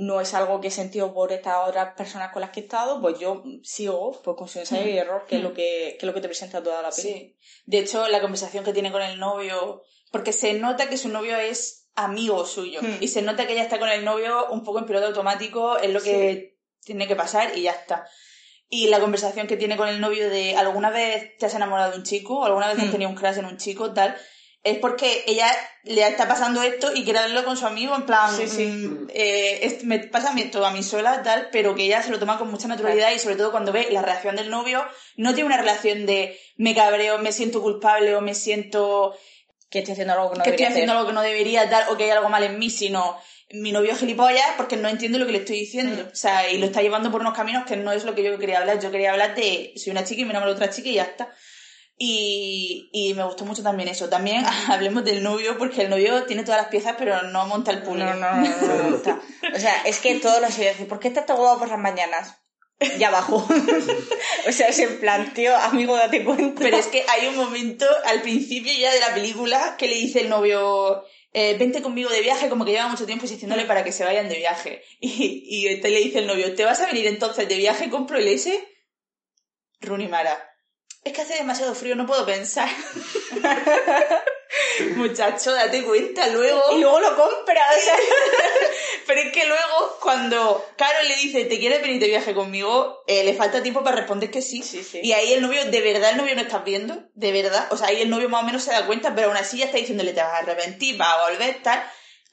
no 0.00 0.20
es 0.20 0.32
algo 0.34 0.60
que 0.60 0.68
he 0.68 0.70
sentido 0.70 1.12
por 1.12 1.32
estas 1.32 1.68
otras 1.68 1.94
personas 1.96 2.32
con 2.32 2.40
las 2.40 2.50
que 2.50 2.60
he 2.60 2.62
estado, 2.62 3.00
pues 3.00 3.18
yo 3.18 3.42
sigo 3.64 4.12
pues, 4.22 4.36
con 4.36 4.46
su 4.48 4.60
ensayo 4.60 4.86
y 4.88 4.96
error, 4.96 5.26
que 5.26 5.36
es 5.38 5.42
lo 5.42 5.52
que, 5.52 5.96
que 5.98 5.98
es 5.98 6.04
lo 6.04 6.14
que 6.14 6.20
te 6.20 6.28
presenta 6.28 6.62
toda 6.62 6.82
la 6.82 6.90
peli. 6.90 7.02
Sí. 7.02 7.36
De 7.66 7.78
hecho, 7.80 8.06
la 8.08 8.20
conversación 8.20 8.62
que 8.64 8.72
tiene 8.72 8.92
con 8.92 9.02
el 9.02 9.18
novio, 9.18 9.82
porque 10.12 10.32
se 10.32 10.52
nota 10.54 10.88
que 10.88 10.96
su 10.96 11.08
novio 11.08 11.36
es 11.36 11.88
amigo 11.96 12.46
suyo 12.46 12.80
Hmm. 12.80 12.98
y 13.00 13.08
se 13.08 13.22
nota 13.22 13.46
que 13.46 13.54
ella 13.54 13.64
está 13.64 13.80
con 13.80 13.88
el 13.88 14.04
novio 14.04 14.46
un 14.50 14.62
poco 14.62 14.78
en 14.78 14.86
piloto 14.86 15.06
automático, 15.08 15.78
es 15.78 15.90
lo 15.92 16.00
que 16.00 16.56
tiene 16.84 17.08
que 17.08 17.16
pasar 17.16 17.58
y 17.58 17.62
ya 17.62 17.72
está. 17.72 18.06
Y 18.70 18.86
la 18.88 19.00
conversación 19.00 19.46
que 19.48 19.56
tiene 19.56 19.76
con 19.76 19.88
el 19.88 20.00
novio 20.00 20.30
de 20.30 20.54
¿alguna 20.56 20.90
vez 20.90 21.36
te 21.38 21.46
has 21.46 21.54
enamorado 21.54 21.90
de 21.92 21.96
un 21.98 22.04
chico? 22.04 22.44
¿Alguna 22.44 22.68
vez 22.68 22.78
has 22.78 22.86
Hmm. 22.86 22.92
tenido 22.92 23.10
un 23.10 23.16
crush 23.16 23.38
en 23.38 23.46
un 23.46 23.56
chico? 23.56 23.92
Tal. 23.92 24.16
Es 24.64 24.78
porque 24.78 25.24
ella 25.26 25.46
le 25.84 26.06
está 26.06 26.26
pasando 26.26 26.62
esto 26.62 26.90
y 26.94 27.04
quiere 27.04 27.20
hablarlo 27.20 27.44
con 27.44 27.56
su 27.56 27.64
amigo 27.66 27.94
en 27.94 28.02
plan, 28.06 28.36
Sí, 28.36 28.48
sí. 28.48 28.66
mm, 28.66 29.08
eh, 29.14 29.60
es- 29.62 29.84
me 29.84 30.00
pasa 30.00 30.30
a 30.30 30.32
mí 30.34 30.42
esto 30.42 30.66
a 30.66 30.72
mí 30.72 30.82
sola, 30.82 31.22
tal, 31.22 31.48
pero 31.52 31.74
que 31.74 31.84
ella 31.84 32.02
se 32.02 32.10
lo 32.10 32.18
toma 32.18 32.38
con 32.38 32.50
mucha 32.50 32.66
naturalidad 32.68 33.12
y 33.12 33.18
sobre 33.20 33.36
todo 33.36 33.50
cuando 33.52 33.72
ve 33.72 33.86
la 33.92 34.02
reacción 34.02 34.34
del 34.36 34.50
novio, 34.50 34.84
no 35.16 35.32
tiene 35.34 35.46
una 35.46 35.56
relación 35.58 36.06
de 36.06 36.38
me 36.56 36.74
cabreo, 36.74 37.18
me 37.18 37.32
siento 37.32 37.62
culpable 37.62 38.14
o 38.16 38.20
me 38.20 38.34
siento 38.34 39.16
Que 39.70 39.78
estoy 39.80 39.92
haciendo 39.92 40.14
algo 40.14 40.32
que 40.32 40.38
no 40.38 40.44
que 40.44 40.50
estoy 40.50 40.64
debería 40.64 40.68
haciendo 40.74 40.92
hacer. 40.92 40.98
algo 40.98 41.08
que 41.08 41.14
no 41.14 41.22
debería, 41.22 41.70
tal, 41.70 41.88
o 41.90 41.96
que 41.96 42.04
hay 42.04 42.10
algo 42.10 42.28
mal 42.28 42.42
en 42.42 42.58
mí, 42.58 42.68
sino 42.70 43.16
mi 43.50 43.70
novio 43.72 43.92
es 43.92 43.98
gilipollas 44.00 44.46
porque 44.56 44.76
no 44.76 44.88
entiende 44.88 45.18
lo 45.18 45.26
que 45.26 45.32
le 45.32 45.38
estoy 45.38 45.60
diciendo. 45.60 46.04
Mm. 46.04 46.08
O 46.12 46.16
sea, 46.16 46.50
y 46.50 46.58
lo 46.58 46.66
está 46.66 46.82
llevando 46.82 47.10
por 47.12 47.20
unos 47.20 47.34
caminos 47.34 47.64
que 47.64 47.76
no 47.76 47.92
es 47.92 48.04
lo 48.04 48.14
que 48.14 48.22
yo 48.24 48.38
quería 48.38 48.58
hablar. 48.58 48.80
Yo 48.80 48.90
quería 48.90 49.12
hablar 49.12 49.34
de 49.36 49.72
soy 49.76 49.92
una 49.92 50.04
chica 50.04 50.20
y 50.22 50.24
me 50.24 50.30
enamoro 50.32 50.50
de 50.52 50.56
otra 50.56 50.70
chica 50.70 50.88
y 50.88 50.94
ya 50.94 51.04
está. 51.04 51.32
Y, 52.00 52.90
y 52.92 53.12
me 53.14 53.24
gustó 53.24 53.44
mucho 53.44 53.62
también 53.62 53.88
eso. 53.88 54.08
También 54.08 54.44
hablemos 54.68 55.04
del 55.04 55.22
novio, 55.22 55.58
porque 55.58 55.82
el 55.82 55.90
novio 55.90 56.24
tiene 56.24 56.44
todas 56.44 56.60
las 56.60 56.70
piezas, 56.70 56.94
pero 56.96 57.22
no 57.22 57.46
monta 57.46 57.72
el 57.72 57.82
puzzle. 57.82 58.04
No, 58.04 58.14
no, 58.14 58.32
no, 58.36 58.46
no, 58.46 58.66
no 58.66 58.84
me 58.84 58.90
gusta. 58.90 59.20
O 59.54 59.58
sea, 59.58 59.82
es 59.82 59.98
que 59.98 60.14
todos 60.16 60.40
los 60.40 60.56
días, 60.56 60.76
¿por 60.88 61.00
qué 61.00 61.08
estás 61.08 61.26
tan 61.26 61.36
guapo 61.36 61.60
por 61.60 61.68
las 61.68 61.78
mañanas? 61.78 62.38
Y 62.80 63.02
abajo. 63.02 63.44
o 64.48 64.52
sea, 64.52 64.68
es 64.68 64.78
en 64.78 65.00
plan, 65.00 65.34
tío, 65.34 65.56
amigo, 65.56 65.96
date 65.96 66.24
cuenta. 66.24 66.62
Pero 66.62 66.76
es 66.76 66.86
que 66.86 67.04
hay 67.08 67.26
un 67.26 67.36
momento 67.36 67.84
al 68.04 68.22
principio 68.22 68.72
ya 68.72 68.92
de 68.92 69.00
la 69.00 69.14
película 69.14 69.74
que 69.76 69.88
le 69.88 69.96
dice 69.96 70.20
el 70.20 70.28
novio, 70.28 71.04
eh, 71.32 71.56
vente 71.58 71.82
conmigo 71.82 72.08
de 72.10 72.20
viaje, 72.20 72.48
como 72.48 72.64
que 72.64 72.70
lleva 72.70 72.86
mucho 72.86 73.04
tiempo 73.04 73.24
insistiéndole 73.24 73.64
para 73.64 73.82
que 73.82 73.90
se 73.90 74.04
vayan 74.04 74.28
de 74.28 74.36
viaje. 74.36 74.82
Y, 75.00 75.42
y 75.48 75.80
le 75.80 75.98
dice 75.98 76.20
el 76.20 76.28
novio, 76.28 76.54
¿te 76.54 76.64
vas 76.64 76.80
a 76.80 76.86
venir 76.86 77.08
entonces 77.08 77.48
de 77.48 77.56
viaje? 77.56 77.90
¿Compro 77.90 78.16
el 78.16 78.28
S? 78.28 78.56
Runimara. 79.80 80.47
Es 81.04 81.12
que 81.12 81.22
hace 81.22 81.34
demasiado 81.34 81.74
frío, 81.74 81.94
no 81.96 82.06
puedo 82.06 82.26
pensar. 82.26 82.68
Muchacho, 84.96 85.52
date 85.52 85.84
cuenta 85.84 86.26
luego. 86.28 86.62
Y 86.76 86.80
luego 86.80 87.00
lo 87.00 87.16
compra, 87.16 87.62
o 87.76 87.80
sea. 87.80 87.96
Pero 89.06 89.20
es 89.20 89.32
que 89.32 89.46
luego, 89.46 89.98
cuando 90.00 90.66
Carol 90.76 91.08
le 91.08 91.16
dice, 91.16 91.46
¿te 91.46 91.58
quieres 91.58 91.80
venir 91.80 92.00
de 92.00 92.08
viaje 92.08 92.34
conmigo? 92.34 93.04
Eh, 93.06 93.24
le 93.24 93.34
falta 93.34 93.62
tiempo 93.62 93.82
para 93.82 93.96
responder 93.96 94.30
que 94.30 94.42
sí. 94.42 94.62
Sí, 94.62 94.84
sí. 94.84 95.00
Y 95.02 95.12
ahí 95.12 95.32
el 95.32 95.40
novio, 95.40 95.64
¿de 95.64 95.80
verdad 95.80 96.10
el 96.10 96.18
novio 96.18 96.34
no 96.34 96.42
estás 96.42 96.64
viendo? 96.64 97.08
¿De 97.14 97.32
verdad? 97.32 97.68
O 97.70 97.76
sea, 97.76 97.88
ahí 97.88 98.02
el 98.02 98.10
novio 98.10 98.28
más 98.28 98.42
o 98.42 98.46
menos 98.46 98.62
se 98.62 98.72
da 98.72 98.86
cuenta, 98.86 99.14
pero 99.14 99.28
aún 99.28 99.36
así 99.36 99.58
ya 99.58 99.66
está 99.66 99.78
diciéndole, 99.78 100.12
te 100.12 100.20
vas 100.20 100.34
a 100.34 100.38
arrepentir, 100.38 100.98
vas 100.98 101.08
a 101.08 101.30
volver, 101.30 101.62
tal. 101.62 101.82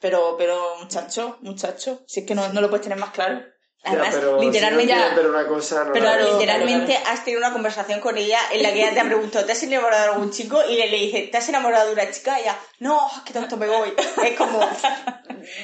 Pero, 0.00 0.36
pero, 0.36 0.76
muchacho, 0.80 1.38
muchacho, 1.40 2.04
si 2.06 2.20
es 2.20 2.26
que 2.26 2.34
no, 2.34 2.52
no 2.52 2.60
lo 2.60 2.68
puedes 2.68 2.82
tener 2.82 2.98
más 2.98 3.10
claro. 3.10 3.42
Además, 3.86 4.12
Ya, 4.14 4.20
pero 4.20 4.40
literalmente- 4.42 4.92
Si 4.94 4.98
no 4.98 5.06
quieres 5.06 5.16
ver 5.16 5.26
una 5.30 5.46
cosa, 5.46 5.84
no 5.84 5.92
Pero 5.92 6.04
la 6.06 6.16
ves. 6.16 6.32
literalmente 6.32 6.96
has 7.06 7.24
tenido 7.24 7.40
una 7.40 7.52
conversación 7.52 8.00
con 8.00 8.18
ella 8.18 8.38
en 8.52 8.62
la 8.62 8.72
que 8.72 8.80
ella 8.82 8.92
te 8.94 9.00
ha 9.00 9.04
preguntado, 9.04 9.44
¿te 9.46 9.52
has 9.52 9.62
enamorado 9.62 10.02
de 10.02 10.08
algún 10.12 10.30
chico? 10.32 10.60
Y 10.68 10.76
le, 10.76 10.88
le 10.88 10.96
dice, 10.98 11.28
¿te 11.30 11.36
has 11.38 11.48
enamorado 11.48 11.86
de 11.86 11.92
una 11.92 12.10
chica? 12.10 12.38
Y 12.38 12.42
ella, 12.42 12.58
no, 12.80 13.00
es 13.16 13.22
que 13.22 13.32
tanto 13.32 13.56
me 13.56 13.66
voy. 13.68 13.92
Es 14.24 14.36
como... 14.36 14.60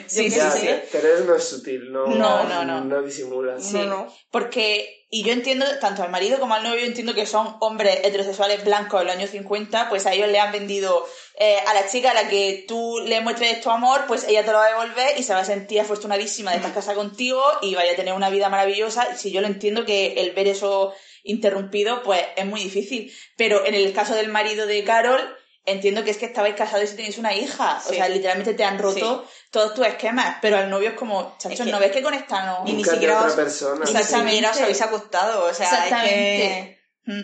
Sí, 0.06 0.30
sí, 0.30 0.36
qué 0.36 0.40
sé. 0.40 0.58
sí. 0.60 0.88
Pero 0.92 1.24
no 1.24 1.34
es 1.34 1.42
sutil, 1.48 1.90
no, 1.92 2.06
No, 2.06 2.44
no, 2.44 2.64
no. 2.64 2.80
no 2.82 3.02
disimula. 3.02 3.58
Sí. 3.58 3.78
No, 3.78 3.84
no. 3.86 4.14
Porque, 4.30 5.01
y 5.14 5.24
yo 5.24 5.34
entiendo, 5.34 5.66
tanto 5.78 6.02
al 6.02 6.10
marido 6.10 6.40
como 6.40 6.54
al 6.54 6.62
novio, 6.62 6.86
entiendo 6.86 7.12
que 7.12 7.26
son 7.26 7.56
hombres 7.60 7.98
heterosexuales 8.02 8.64
blancos 8.64 9.00
de 9.00 9.04
los 9.04 9.14
años 9.14 9.28
50, 9.28 9.90
pues 9.90 10.06
a 10.06 10.14
ellos 10.14 10.30
le 10.30 10.40
han 10.40 10.52
vendido 10.52 11.06
eh, 11.38 11.58
a 11.66 11.74
la 11.74 11.86
chica 11.86 12.12
a 12.12 12.14
la 12.14 12.30
que 12.30 12.64
tú 12.66 12.98
le 13.04 13.20
muestres 13.20 13.60
tu 13.60 13.68
amor, 13.68 14.04
pues 14.08 14.26
ella 14.26 14.42
te 14.42 14.52
lo 14.52 14.56
va 14.56 14.64
a 14.64 14.68
devolver 14.70 15.18
y 15.18 15.22
se 15.22 15.34
va 15.34 15.40
a 15.40 15.44
sentir 15.44 15.80
afortunadísima 15.80 16.52
de 16.52 16.56
estar 16.56 16.72
casada 16.72 16.96
contigo 16.96 17.42
y 17.60 17.74
vaya 17.74 17.92
a 17.92 17.96
tener 17.96 18.14
una 18.14 18.30
vida 18.30 18.48
maravillosa. 18.48 19.06
Y 19.12 19.18
si 19.18 19.30
yo 19.30 19.42
lo 19.42 19.48
entiendo 19.48 19.84
que 19.84 20.14
el 20.14 20.30
ver 20.30 20.48
eso 20.48 20.94
interrumpido, 21.24 22.02
pues 22.02 22.22
es 22.34 22.46
muy 22.46 22.62
difícil. 22.62 23.12
Pero 23.36 23.66
en 23.66 23.74
el 23.74 23.92
caso 23.92 24.14
del 24.14 24.28
marido 24.28 24.64
de 24.64 24.82
Carol, 24.82 25.20
entiendo 25.64 26.02
que 26.04 26.10
es 26.10 26.16
que 26.18 26.26
estabais 26.26 26.54
casados 26.54 26.92
y 26.92 26.96
tenéis 26.96 27.18
una 27.18 27.32
hija. 27.34 27.80
O 27.86 27.92
sea, 27.92 28.08
literalmente 28.08 28.54
te 28.54 28.64
han 28.64 28.78
roto 28.78 29.26
todos 29.50 29.74
tus 29.74 29.86
esquemas. 29.86 30.36
Pero 30.42 30.56
al 30.58 30.68
novio 30.70 30.90
es 30.90 30.94
como, 30.96 31.36
chacho, 31.38 31.64
que- 31.64 31.70
¿no 31.70 31.78
ves 31.78 31.92
que 31.92 32.02
con 32.02 32.14
esta 32.14 32.44
no? 32.44 32.64
Y 32.66 32.72
ni 32.72 32.84
siquiera 32.84 33.16
otra 33.16 33.28
os- 33.28 33.34
persona. 33.34 33.84
Ni 33.84 33.92
siquiera 34.04 34.50
os 34.50 34.60
habéis 34.60 34.82
acostado, 34.82 35.44
o 35.44 35.54
sea, 35.54 35.66
es 35.66 35.72
Exactamente. 35.72 36.80
Mm. 37.04 37.20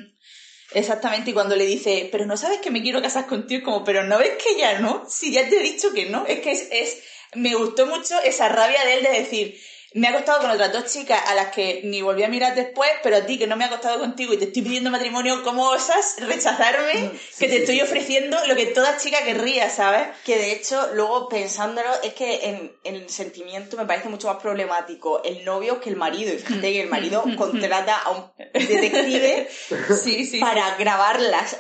Exactamente, 0.75 1.31
y 1.31 1.33
cuando 1.35 1.57
le 1.57 1.65
dice, 1.65 2.09
pero 2.13 2.27
no 2.27 2.37
sabes 2.37 2.59
que 2.61 2.71
me 2.71 2.83
quiero 2.83 3.01
casar 3.01 3.27
contigo, 3.27 3.59
es 3.61 3.65
como, 3.65 3.85
pero 3.85 4.05
no 4.05 4.19
ves 4.19 4.33
que 4.43 4.59
ya 4.59 4.79
no, 4.81 5.07
si 5.09 5.33
ya 5.33 5.49
te 5.49 5.57
he 5.57 5.63
dicho 5.63 5.93
que 5.95 6.07
no, 6.11 6.27
es 6.27 6.41
que 6.41 6.51
es, 6.53 6.69
es, 6.71 6.99
me 7.35 7.55
gustó 7.55 7.87
mucho 7.87 8.21
esa 8.23 8.51
rabia 8.51 8.85
de 8.85 8.95
él 8.95 9.03
de 9.03 9.11
decir, 9.11 9.59
Me 9.95 10.07
ha 10.07 10.11
acostado 10.11 10.41
con 10.41 10.51
otras 10.51 10.71
dos 10.73 10.85
chicas 10.93 11.21
a 11.29 11.35
las 11.35 11.49
que 11.49 11.81
ni 11.85 12.03
volví 12.03 12.23
a 12.23 12.29
mirar 12.29 12.55
después, 12.55 12.91
pero 13.03 13.17
a 13.17 13.21
ti 13.23 13.39
que 13.39 13.47
no 13.47 13.57
me 13.57 13.65
ha 13.65 13.69
acostado 13.69 13.99
contigo 13.99 14.35
y 14.35 14.37
te 14.37 14.45
estoy 14.45 14.63
pidiendo 14.63 14.91
matrimonio, 14.91 15.43
¿cómo 15.43 15.71
osas 15.71 16.17
rechazarme? 16.19 17.13
que 17.39 17.49
te 17.49 17.57
sí, 17.57 17.57
estoy 17.57 17.77
sí, 17.77 17.81
ofreciendo 17.83 18.37
lo 18.47 18.55
que 18.55 18.67
toda 18.67 18.99
chica 18.99 19.23
querría, 19.25 19.71
¿sabes? 19.71 20.09
Que 20.27 20.37
de 20.37 20.53
hecho, 20.53 20.91
luego 20.95 21.29
pensándolo, 21.29 21.89
es 22.03 22.13
que 22.13 22.49
en, 22.49 22.73
en 22.85 22.97
el 22.97 23.09
sentimiento 23.09 23.79
me 23.79 23.87
parece 23.87 24.11
mucho 24.11 24.29
más 24.29 24.43
problemático 24.43 25.23
el 25.25 25.45
novio 25.45 25.81
que 25.81 25.89
el 25.89 25.97
marido. 25.97 26.35
Y 26.35 26.39
fíjate 26.39 26.73
que 26.73 26.83
el 26.83 26.89
marido 26.89 27.25
contrata 27.37 27.97
a 27.97 28.11
un 28.11 28.31
detective 28.53 29.49
Sí, 30.03 30.27
sí. 30.27 30.39
para 30.39 30.77
grabarlas 30.77 31.57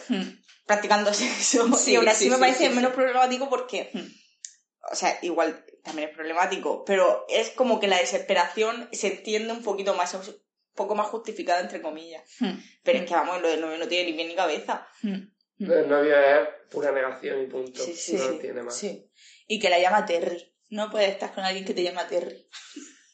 practicando 0.66 1.14
sexo. 1.14 1.76
Sí, 1.78 1.92
y 1.92 1.96
aún 1.96 2.08
así 2.08 2.24
sí, 2.24 2.30
me 2.30 2.36
parece 2.36 2.68
menos 2.70 2.92
problemático 2.92 3.48
porque. 3.48 3.90
O 4.90 4.94
sea, 4.94 5.18
igual 5.22 5.64
también 5.82 6.08
es 6.10 6.14
problemático, 6.14 6.84
pero 6.84 7.24
es 7.28 7.50
como 7.50 7.80
que 7.80 7.88
la 7.88 7.98
desesperación 7.98 8.88
se 8.92 9.08
entiende 9.08 9.52
un 9.52 9.62
poquito 9.62 9.94
más, 9.94 10.14
un 10.14 10.22
poco 10.74 10.94
más 10.94 11.08
justificada, 11.08 11.60
entre 11.60 11.82
comillas. 11.82 12.22
Mm. 12.40 12.58
Pero 12.82 12.98
es 12.98 13.04
que, 13.06 13.14
vamos, 13.14 13.40
lo 13.40 13.48
del 13.48 13.60
novio 13.60 13.78
no 13.78 13.88
tiene 13.88 14.10
ni 14.10 14.16
pie 14.16 14.28
ni 14.28 14.34
cabeza. 14.34 14.86
Mm. 15.02 15.22
El 15.60 15.88
novio 15.88 16.16
es 16.18 16.48
pura 16.70 16.92
negación 16.92 17.42
y 17.42 17.46
punto. 17.46 17.82
Sí, 17.82 17.94
sí, 17.94 18.16
no 18.16 18.32
sí. 18.32 18.38
tiene 18.40 18.62
más. 18.62 18.76
Sí. 18.76 19.10
Y 19.46 19.58
que 19.58 19.70
la 19.70 19.78
llama 19.78 20.06
Terry. 20.06 20.54
No 20.70 20.90
puedes 20.90 21.10
estar 21.10 21.34
con 21.34 21.44
alguien 21.44 21.64
que 21.64 21.74
te 21.74 21.82
llama 21.82 22.06
Terry. 22.06 22.46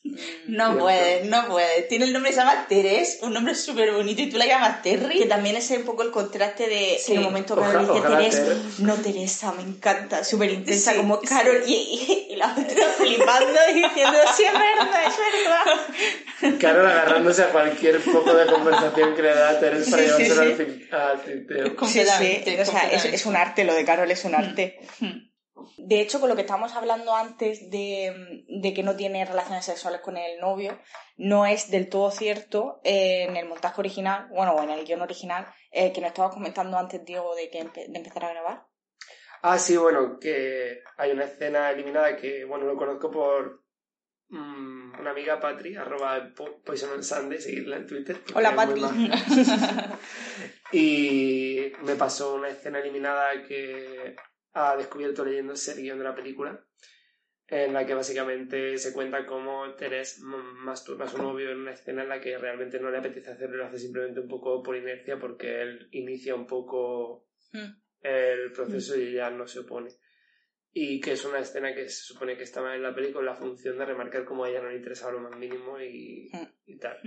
No 0.47 0.67
Cierto. 0.67 0.81
puedes, 0.85 1.27
no 1.27 1.49
puedes. 1.49 1.89
Tiene 1.89 2.05
el 2.05 2.13
nombre, 2.13 2.31
se 2.31 2.39
llama 2.39 2.67
Teres, 2.69 3.19
un 3.23 3.33
nombre 3.33 3.55
súper 3.55 3.91
bonito, 3.93 4.21
y 4.21 4.29
tú 4.29 4.37
la 4.37 4.45
llamas 4.47 4.81
Que 4.83 4.99
Terry. 4.99 5.27
también 5.27 5.57
es 5.57 5.71
un 5.71 5.83
poco 5.85 6.03
el 6.03 6.11
contraste 6.11 6.69
de 6.69 6.99
Sí. 7.01 7.13
en 7.13 7.19
un 7.19 7.25
momento 7.25 7.57
Carol 7.57 7.81
dice 7.87 7.91
ojalá 7.93 8.19
Teresa, 8.19 8.45
Ter- 8.45 8.57
no 8.81 8.95
Teresa, 8.97 9.53
me 9.53 9.63
encanta, 9.63 10.23
súper 10.23 10.51
intensa 10.53 10.93
Sí, 10.93 10.97
como 10.99 11.21
sí. 11.21 11.27
Carol 11.27 11.63
y, 11.67 11.73
y- 11.73 12.33
y 12.35 12.37
la 12.37 12.53
otra 12.53 12.87
flipando 12.99 13.59
y 13.71 13.75
diciendo, 13.83 14.19
sí, 14.37 14.43
es 14.45 14.53
verdad, 14.53 15.03
es 15.07 16.43
verdad. 16.43 16.59
Carol 16.61 16.87
agarrándose 16.87 17.43
a 17.43 17.49
cualquier 17.49 18.01
poco 18.01 18.35
de 18.35 18.47
conversación 18.47 19.15
que 19.17 19.23
le 19.23 19.35
da 19.35 19.49
a 19.51 19.59
Teresa 19.61 19.91
para 19.91 20.03
Sí, 20.03 20.09
sí, 20.11 20.23
llevárselo 20.25 20.43
sí. 20.43 20.49
al 20.51 20.57
fin- 20.67 20.89
al 20.93 21.23
tintero. 21.23 21.67
Sí, 21.87 22.05
sí, 22.05 22.57
o 22.61 22.65
sea, 22.67 22.91
es, 22.93 23.05
es 23.07 23.27
un 23.27 23.37
arte, 23.37 23.65
lo 23.65 23.73
de 23.75 23.85
Carol 23.87 24.11
es 24.11 24.25
un 24.25 24.35
arte. 24.35 24.79
Mm. 25.01 25.34
De 25.77 26.01
hecho, 26.01 26.21
con 26.21 26.29
lo 26.29 26.35
que 26.37 26.43
estábamos 26.43 26.75
hablando 26.75 27.15
antes 27.15 27.71
de, 27.71 28.45
de 28.49 28.75
que 28.75 28.83
no 28.83 28.97
tiene 28.97 29.25
relaciones 29.25 29.65
sexuales 29.65 30.01
con 30.01 30.17
el 30.17 30.41
novio, 30.41 30.79
no 31.17 31.47
es 31.47 31.71
del 31.71 31.89
todo 31.89 32.11
cierto 32.11 32.81
eh, 32.85 33.25
en 33.29 33.37
el 33.37 33.49
montaje 33.49 33.81
original, 33.81 34.29
bueno, 34.31 34.53
o 34.55 34.62
en 34.62 34.71
el 34.71 34.85
guion 34.85 35.03
original, 35.03 35.47
eh, 35.71 35.93
que 35.93 36.01
nos 36.01 36.09
estabas 36.09 36.33
comentando 36.35 36.79
antes, 36.79 37.05
Diego, 37.05 37.35
de 37.35 37.51
que 37.51 37.61
empe- 37.62 37.87
de 37.89 37.99
empezar 37.99 38.25
a 38.25 38.31
grabar. 38.33 38.67
Ah, 39.43 39.59
sí, 39.59 39.77
bueno, 39.77 40.19
que 40.19 40.81
hay 40.97 41.11
una 41.11 41.25
escena 41.25 41.71
eliminada 41.71 42.17
que, 42.17 42.45
bueno, 42.45 42.65
lo 42.65 42.77
conozco 42.77 43.11
por 43.11 43.62
mm, 44.29 45.01
una 45.01 45.11
amiga, 45.11 45.39
Patri, 45.39 45.77
arroba 45.77 46.31
po- 46.35 46.62
Poison 46.65 46.91
on 46.93 47.05
Sunday, 47.05 47.39
seguirla 47.41 47.77
en 47.77 47.87
Twitter. 47.87 48.21
Hola, 48.35 48.55
Patri. 48.57 48.81
y 50.73 51.73
me 51.83 51.95
pasó 51.97 52.35
una 52.35 52.49
escena 52.49 52.79
eliminada 52.81 53.43
que 53.47 54.17
ha 54.55 54.77
descubierto 54.77 55.25
leyendo 55.25 55.53
ese 55.53 55.75
guion 55.81 55.99
de 55.99 56.05
la 56.05 56.15
película, 56.15 56.65
en 57.47 57.75
la 57.75 57.85
que 57.85 57.95
básicamente 57.95 58.79
se 58.79 58.93
cuenta 58.93 59.27
cómo 59.27 59.75
Teres 59.75 60.21
masturba 60.21 61.05
a 61.05 61.09
su 61.09 61.19
novio 61.19 61.51
en 61.51 61.59
una 61.59 61.73
escena 61.73 62.03
en 62.03 62.09
la 62.09 62.21
que 62.21 62.39
realmente 62.39 62.81
no 62.81 62.91
le 62.91 62.99
apetece 62.99 63.31
hacerlo, 63.31 63.59
lo 63.59 63.67
hace 63.67 63.79
simplemente 63.79 64.21
un 64.21 64.29
poco 64.29 64.63
por 64.63 64.77
inercia 64.77 65.19
porque 65.19 65.61
él 65.61 65.89
inicia 65.93 66.35
un 66.35 66.47
poco 66.47 67.29
Mm. 67.53 67.77
el 68.01 68.51
proceso 68.53 68.99
y 68.99 69.09
ella 69.09 69.31
no 69.31 69.47
se 69.47 69.61
opone. 69.61 69.91
Y 70.73 71.01
que 71.01 71.13
es 71.13 71.25
una 71.25 71.39
escena 71.39 71.73
que 71.73 71.89
se 71.89 72.03
supone 72.03 72.37
que 72.37 72.43
estaba 72.43 72.75
en 72.75 72.83
la 72.83 72.93
película 72.95 73.15
con 73.19 73.27
la 73.27 73.35
función 73.37 73.79
de 73.79 73.85
remarcar 73.85 74.25
cómo 74.25 74.45
a 74.45 74.51
ella 74.51 74.61
no 74.61 74.71
le 74.71 74.77
interesaba 74.77 75.13
lo 75.13 75.21
más 75.21 75.39
mínimo 75.39 75.79
y, 75.81 76.31
Mm. 76.33 76.47
y 76.67 76.79
tal. 76.79 76.99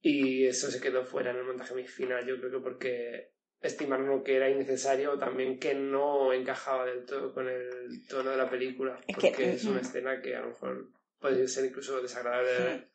Y 0.00 0.46
eso 0.46 0.68
se 0.70 0.80
quedó 0.80 1.04
fuera 1.04 1.30
en 1.30 1.36
el 1.36 1.44
montaje 1.44 1.84
final, 1.84 2.26
yo 2.26 2.38
creo 2.38 2.50
que 2.50 2.58
porque 2.58 3.32
estimaron 3.62 4.22
que 4.22 4.36
era 4.36 4.48
innecesario 4.48 5.12
o 5.12 5.18
también 5.18 5.58
que 5.58 5.74
no 5.74 6.32
encajaba 6.32 6.84
del 6.86 7.04
todo 7.06 7.32
con 7.34 7.48
el 7.48 8.06
tono 8.08 8.30
de 8.30 8.36
la 8.36 8.48
película. 8.48 8.98
Es 9.06 9.16
que- 9.16 9.28
porque 9.28 9.52
es 9.54 9.64
una 9.64 9.80
mm. 9.80 9.84
escena 9.84 10.22
que 10.22 10.36
a 10.36 10.40
lo 10.40 10.48
mejor 10.48 10.88
puede 11.20 11.48
ser 11.48 11.64
incluso 11.64 12.00
desagradable 12.00 12.50
de 12.52 12.64
ver. 12.64 12.88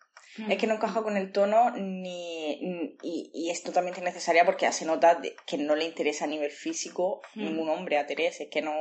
Es 0.49 0.57
que 0.57 0.65
no 0.65 0.75
encaja 0.75 1.03
con 1.03 1.15
el 1.15 1.31
tono 1.31 1.71
ni, 1.77 2.59
ni- 2.61 2.97
y, 3.03 3.29
y 3.33 3.49
es 3.51 3.61
totalmente 3.61 3.99
innecesaria 3.99 4.45
porque 4.45 4.71
se 4.71 4.85
nota 4.85 5.15
de- 5.15 5.35
que 5.45 5.57
no 5.57 5.75
le 5.75 5.85
interesa 5.85 6.25
a 6.25 6.27
nivel 6.27 6.49
físico 6.49 7.21
Mm. 7.35 7.43
ningún 7.43 7.69
hombre 7.69 7.97
a 7.97 8.07
Teresa, 8.07 8.43
es 8.43 8.49
que 8.49 8.61
no, 8.61 8.73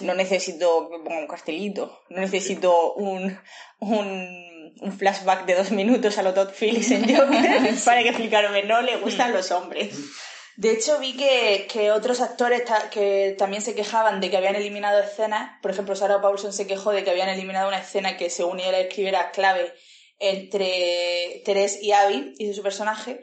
no 0.00 0.14
necesito 0.14 0.88
que 0.90 0.98
ponga 0.98 1.18
un 1.18 1.26
cartelito, 1.26 2.00
no 2.08 2.20
necesito 2.20 2.94
un, 2.94 3.36
un, 3.80 4.74
un 4.80 4.92
flashback 4.92 5.44
de 5.44 5.54
dos 5.56 5.70
minutos 5.72 6.16
a 6.18 6.22
lo 6.22 6.32
Todd 6.32 6.50
Phillips 6.58 6.92
en 6.92 7.02
Joker 7.14 7.74
para 7.84 8.02
que 8.02 8.08
explicarme, 8.10 8.62
no 8.62 8.80
le 8.80 8.96
gustan 8.98 9.32
los 9.32 9.50
hombres. 9.50 9.98
De 10.56 10.72
hecho, 10.72 10.98
vi 10.98 11.16
que, 11.16 11.66
que 11.70 11.90
otros 11.90 12.20
actores 12.20 12.62
que 12.90 13.34
también 13.38 13.62
se 13.62 13.74
quejaban 13.74 14.20
de 14.20 14.30
que 14.30 14.36
habían 14.36 14.56
eliminado 14.56 15.00
escenas. 15.00 15.58
Por 15.62 15.70
ejemplo, 15.70 15.96
Sarah 15.96 16.20
Paulson 16.20 16.52
se 16.52 16.66
quejó 16.66 16.92
de 16.92 17.04
que 17.04 17.10
habían 17.10 17.28
eliminado 17.28 17.68
una 17.68 17.78
escena 17.78 18.16
que, 18.16 18.28
según 18.28 18.60
ella 18.60 18.72
la 18.72 18.80
escribiera, 18.80 19.30
clave 19.30 19.72
entre 20.18 21.42
Teres 21.44 21.82
y 21.82 21.92
Abby 21.92 22.34
y 22.38 22.52
su 22.52 22.62
personaje. 22.62 23.20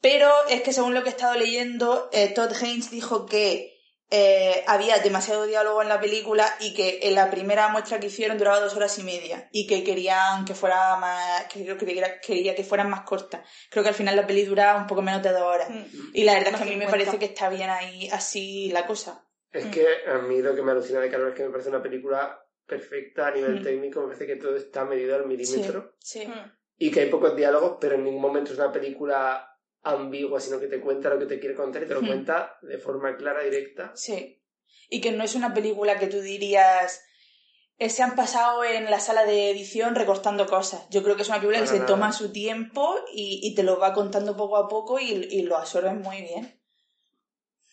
Pero 0.00 0.30
es 0.48 0.62
que, 0.62 0.72
según 0.72 0.94
lo 0.94 1.02
que 1.02 1.08
he 1.08 1.12
estado 1.12 1.34
leyendo, 1.34 2.08
eh, 2.12 2.28
Todd 2.28 2.52
Haynes 2.62 2.90
dijo 2.90 3.26
que 3.26 3.77
eh, 4.10 4.64
había 4.66 4.98
demasiado 4.98 5.44
diálogo 5.46 5.82
en 5.82 5.88
la 5.88 6.00
película 6.00 6.46
y 6.60 6.72
que 6.74 7.00
en 7.02 7.14
la 7.14 7.30
primera 7.30 7.68
muestra 7.68 8.00
que 8.00 8.06
hicieron 8.06 8.38
duraba 8.38 8.60
dos 8.60 8.74
horas 8.74 8.98
y 8.98 9.02
media 9.02 9.48
y 9.52 9.66
que 9.66 9.84
querían 9.84 10.44
que 10.46 10.54
fuera 10.54 10.96
más 10.96 11.44
que 11.52 11.62
creo 11.64 11.76
que 11.76 11.84
quería, 11.86 12.18
quería 12.20 12.54
que 12.54 12.64
fueran 12.64 12.88
más 12.88 13.02
cortas. 13.02 13.42
Creo 13.70 13.82
que 13.82 13.90
al 13.90 13.94
final 13.94 14.16
la 14.16 14.26
peli 14.26 14.44
duraba 14.44 14.80
un 14.80 14.86
poco 14.86 15.02
menos 15.02 15.22
de 15.22 15.30
dos 15.32 15.42
horas. 15.42 15.68
Y 16.14 16.24
la 16.24 16.34
verdad 16.34 16.54
es 16.54 16.56
que 16.56 16.62
a 16.62 16.66
mí 16.66 16.76
me 16.76 16.86
50. 16.86 16.90
parece 16.90 17.18
que 17.18 17.26
está 17.26 17.48
bien 17.50 17.68
ahí 17.70 18.08
así 18.10 18.70
la 18.72 18.86
cosa. 18.86 19.24
Es 19.52 19.66
Mm. 19.66 19.70
que 19.70 19.86
a 20.06 20.18
mí 20.18 20.40
lo 20.42 20.54
que 20.54 20.62
me 20.62 20.72
alucina 20.72 21.00
de 21.00 21.10
Carol 21.10 21.28
es 21.28 21.34
que 21.34 21.44
me 21.44 21.50
parece 21.50 21.68
una 21.68 21.82
película 21.82 22.40
perfecta 22.66 23.28
a 23.28 23.30
nivel 23.30 23.60
Mm. 23.60 23.62
técnico, 23.64 24.00
me 24.00 24.06
parece 24.08 24.26
que 24.26 24.36
todo 24.36 24.56
está 24.56 24.84
medido 24.84 25.16
al 25.16 25.26
milímetro. 25.26 25.94
Sí 25.98 26.26
y 26.80 26.92
que 26.92 27.00
hay 27.00 27.10
pocos 27.10 27.34
diálogos, 27.34 27.78
pero 27.80 27.96
en 27.96 28.04
ningún 28.04 28.22
momento 28.22 28.52
es 28.52 28.58
una 28.58 28.70
película 28.70 29.57
ambigua, 29.90 30.40
sino 30.40 30.58
que 30.60 30.66
te 30.68 30.80
cuenta 30.80 31.08
lo 31.10 31.18
que 31.18 31.26
te 31.26 31.38
quiere 31.40 31.54
contar 31.54 31.82
y 31.82 31.86
te 31.86 31.94
lo 31.94 32.02
Mm. 32.02 32.06
cuenta 32.06 32.58
de 32.62 32.78
forma 32.78 33.16
clara, 33.16 33.42
directa. 33.42 33.92
sí 33.94 34.34
y 34.90 35.00
que 35.02 35.12
no 35.12 35.22
es 35.24 35.34
una 35.34 35.52
película 35.52 35.98
que 35.98 36.06
tú 36.06 36.20
dirías 36.20 37.02
eh, 37.78 37.90
se 37.90 38.02
han 38.02 38.16
pasado 38.16 38.64
en 38.64 38.90
la 38.90 38.98
sala 39.00 39.24
de 39.24 39.50
edición 39.50 39.94
recortando 39.94 40.46
cosas. 40.46 40.88
Yo 40.90 41.02
creo 41.04 41.14
que 41.14 41.22
es 41.22 41.28
una 41.28 41.38
película 41.38 41.60
que 41.60 41.66
se 41.68 41.78
toma 41.80 42.10
su 42.12 42.32
tiempo 42.32 42.96
y, 43.14 43.38
y 43.42 43.54
te 43.54 43.62
lo 43.62 43.78
va 43.78 43.92
contando 43.92 44.36
poco 44.36 44.56
a 44.56 44.66
poco 44.66 44.98
y, 44.98 45.10
y 45.30 45.42
lo 45.42 45.56
absorbes 45.58 45.94
muy 45.94 46.22
bien. 46.22 46.58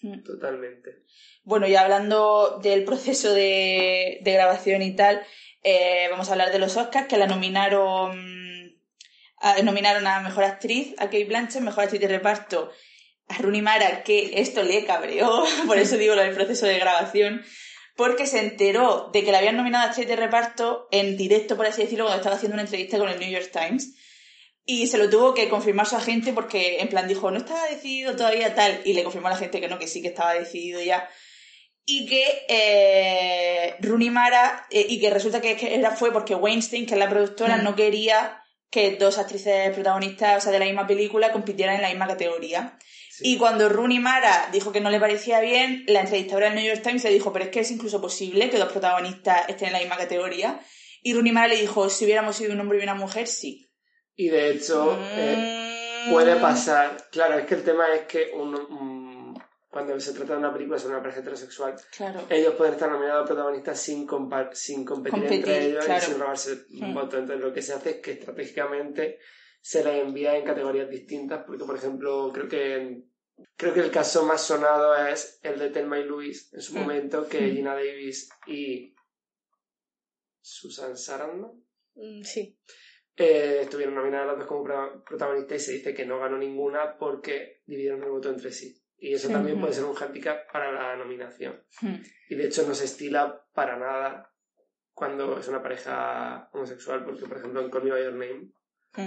Mm. 0.01 0.23
Totalmente. 0.23 1.05
Bueno, 1.43 1.67
y 1.67 1.75
hablando 1.75 2.59
del 2.61 2.83
proceso 2.83 3.33
de, 3.33 4.19
de 4.21 4.31
grabación 4.33 4.81
y 4.81 4.95
tal, 4.95 5.23
eh, 5.63 6.07
vamos 6.11 6.29
a 6.29 6.33
hablar 6.33 6.51
de 6.51 6.59
los 6.59 6.75
Oscars, 6.77 7.07
que 7.07 7.17
la 7.17 7.27
nominaron, 7.27 8.13
a- 9.47 9.61
nominaron 9.61 10.05
a 10.07 10.19
Mejor 10.21 10.43
Actriz, 10.43 10.93
a 10.97 11.05
Kate 11.05 11.25
Blanchett, 11.25 11.61
Mejor 11.61 11.83
Actriz 11.85 12.01
de 12.01 12.07
Reparto, 12.07 12.71
a 13.27 13.37
Rooney 13.37 13.61
Mara, 13.61 14.03
que 14.03 14.39
esto 14.41 14.61
le 14.63 14.85
cabreó, 14.85 15.43
por 15.67 15.77
eso 15.77 15.97
digo 15.97 16.15
lo 16.15 16.21
del 16.23 16.33
proceso 16.35 16.65
de 16.65 16.77
grabación, 16.79 17.43
porque 17.95 18.27
se 18.27 18.39
enteró 18.39 19.09
de 19.13 19.23
que 19.23 19.31
la 19.31 19.37
habían 19.39 19.55
nominado 19.57 19.85
a 19.85 19.89
Actriz 19.89 20.07
de 20.07 20.15
Reparto 20.15 20.87
en 20.91 21.15
directo, 21.17 21.55
por 21.57 21.65
así 21.65 21.81
decirlo, 21.83 22.05
cuando 22.05 22.19
estaba 22.21 22.35
haciendo 22.35 22.55
una 22.55 22.63
entrevista 22.63 22.97
con 22.97 23.09
el 23.09 23.19
New 23.19 23.29
York 23.31 23.49
Times. 23.51 23.93
Y 24.67 24.87
se 24.87 24.97
lo 24.97 25.09
tuvo 25.11 25.33
que 25.35 25.47
confirmar 25.47 25.85
su 25.87 25.95
agente 25.95 26.33
porque 26.33 26.79
en 26.81 26.87
plan 26.89 27.07
dijo, 27.07 27.29
no 27.29 27.37
estaba 27.37 27.67
decidido 27.67 28.15
todavía 28.15 28.55
tal. 28.55 28.81
Y 28.83 28.93
le 28.93 29.03
confirmó 29.03 29.27
a 29.27 29.31
la 29.31 29.37
gente 29.37 29.61
que 29.61 29.67
no, 29.67 29.77
que 29.77 29.87
sí 29.87 30.01
que 30.01 30.07
estaba 30.07 30.33
decidido 30.33 30.81
ya. 30.81 31.07
Y 31.85 32.07
que 32.07 32.45
eh, 32.49 33.75
Rooney 33.79 34.09
Mara, 34.09 34.65
eh, 34.71 34.85
y 34.89 34.99
que 34.99 35.09
resulta 35.11 35.39
que, 35.39 35.55
era, 35.75 35.91
fue 35.91 36.11
porque 36.11 36.33
Weinstein, 36.35 36.85
que 36.87 36.93
es 36.95 36.99
la 36.99 37.09
productora, 37.09 37.57
Mm. 37.57 37.63
no 37.63 37.75
quería 37.75 38.41
que 38.75 38.97
dos 38.97 39.17
actrices 39.17 39.71
protagonistas, 39.73 40.37
o 40.37 40.41
sea, 40.41 40.51
de 40.51 40.59
la 40.59 40.65
misma 40.65 40.85
película, 40.85 41.31
compitieran 41.31 41.75
en 41.77 41.81
la 41.81 41.87
misma 41.89 42.07
categoría. 42.07 42.77
Sí. 43.09 43.33
Y 43.33 43.37
cuando 43.37 43.69
Rooney 43.69 43.99
Mara 43.99 44.49
dijo 44.51 44.73
que 44.73 44.81
no 44.81 44.89
le 44.89 44.99
parecía 44.99 45.39
bien, 45.39 45.85
la 45.87 46.01
entrevistadora 46.01 46.47
del 46.47 46.55
New 46.55 46.65
York 46.67 46.81
Times 46.83 47.03
le 47.05 47.11
dijo, 47.11 47.31
pero 47.31 47.45
es 47.45 47.51
que 47.51 47.61
es 47.61 47.71
incluso 47.71 48.01
posible 48.01 48.49
que 48.49 48.57
dos 48.57 48.71
protagonistas 48.71 49.47
estén 49.47 49.67
en 49.67 49.73
la 49.73 49.79
misma 49.79 49.95
categoría. 49.97 50.59
Y 51.01 51.13
Rooney 51.13 51.31
Mara 51.31 51.47
le 51.47 51.61
dijo, 51.61 51.89
si 51.89 52.03
hubiéramos 52.03 52.35
sido 52.35 52.51
un 52.53 52.59
hombre 52.59 52.79
y 52.79 52.83
una 52.83 52.95
mujer, 52.95 53.27
sí. 53.27 53.71
Y 54.17 54.27
de 54.27 54.49
hecho, 54.51 54.99
eh, 55.15 56.07
puede 56.11 56.35
pasar. 56.35 56.97
Claro, 57.11 57.39
es 57.39 57.45
que 57.45 57.55
el 57.55 57.63
tema 57.63 57.85
es 57.95 58.01
que 58.11 58.31
un- 58.33 58.55
un- 58.55 58.94
cuando 59.75 59.99
se 59.99 60.13
trata 60.13 60.31
de 60.33 60.39
una 60.39 60.53
película 60.53 60.79
sobre 60.79 60.93
una 60.93 61.01
pareja 61.03 61.19
heterosexual, 61.19 61.75
Claro. 61.97 62.21
ellos 62.29 62.53
pueden 62.55 62.75
estar 62.75 62.89
nominados 62.89 63.23
a 63.25 63.27
protagonistas 63.27 63.77
sin, 63.77 64.07
competir, 64.07 64.53
Competir, 65.11 65.35
entre 65.39 65.65
ellos 65.65 65.83
claro. 65.85 66.01
y 66.01 66.05
sin 66.05 66.17
robarse 66.19 66.51
un 66.71 66.91
Hmm. 66.91 66.93
voto. 66.93 67.17
Entonces, 67.17 67.45
lo 67.45 67.53
que 67.53 67.61
se 67.61 67.73
hace 67.73 67.89
es 67.89 67.95
que 67.97 68.11
estratégicamente 68.13 69.19
se 69.59 69.83
les 69.83 70.01
envía 70.01 70.37
en 70.37 70.45
categorías 70.45 70.89
distintas, 70.89 71.43
porque, 71.45 71.65
por 71.65 71.75
ejemplo, 71.75 72.31
creo 72.33 72.47
que 72.47 73.03
creo 73.57 73.73
que 73.73 73.81
el 73.81 73.91
caso 73.91 74.23
más 74.25 74.41
sonado 74.41 74.95
es 74.95 75.39
el 75.43 75.59
de 75.59 75.69
Thelma 75.69 75.99
y 75.99 76.05
Louise 76.05 76.55
en 76.55 76.61
su 76.61 76.73
Hmm. 76.73 76.79
momento, 76.79 77.27
que 77.27 77.39
Hmm. 77.41 77.53
Gina 77.53 77.73
Davis 77.75 78.29
y 78.47 78.95
Susan 80.41 80.95
Sarandon 80.97 81.63
Mm, 81.97 82.23
Sí. 82.23 82.57
Eh, 83.17 83.59
estuvieron 83.63 83.95
nominadas 83.95 84.27
las 84.27 84.37
dos 84.39 84.47
como 84.47 84.63
pro- 84.65 85.01
protagonistas 85.05 85.61
y 85.61 85.65
se 85.65 85.71
dice 85.71 85.93
que 85.93 86.05
no 86.05 86.19
ganó 86.19 86.37
ninguna 86.37 86.97
porque 86.97 87.61
dividieron 87.65 88.03
el 88.03 88.09
voto 88.09 88.29
entre 88.29 88.51
sí. 88.51 88.75
Y 88.97 89.13
eso 89.13 89.27
Sí. 89.27 89.33
también 89.33 89.59
puede 89.59 89.73
ser 89.73 89.83
un 89.83 89.95
handicap 89.95 90.51
para 90.51 90.71
la 90.71 90.95
nominación. 90.95 91.63
Hmm. 91.81 91.95
Y 92.29 92.35
de 92.35 92.45
hecho 92.47 92.65
no 92.67 92.73
se 92.73 92.85
estila 92.85 93.45
para 93.53 93.77
nada 93.77 94.31
cuando 94.93 95.37
es 95.37 95.47
una 95.47 95.61
pareja 95.61 96.49
homosexual, 96.53 97.03
porque 97.03 97.25
por 97.25 97.37
ejemplo 97.37 97.61
en 97.61 97.69
Call 97.69 97.83
Me 97.83 97.91
By 97.91 98.03
Your 98.03 98.13
Name 98.13 98.51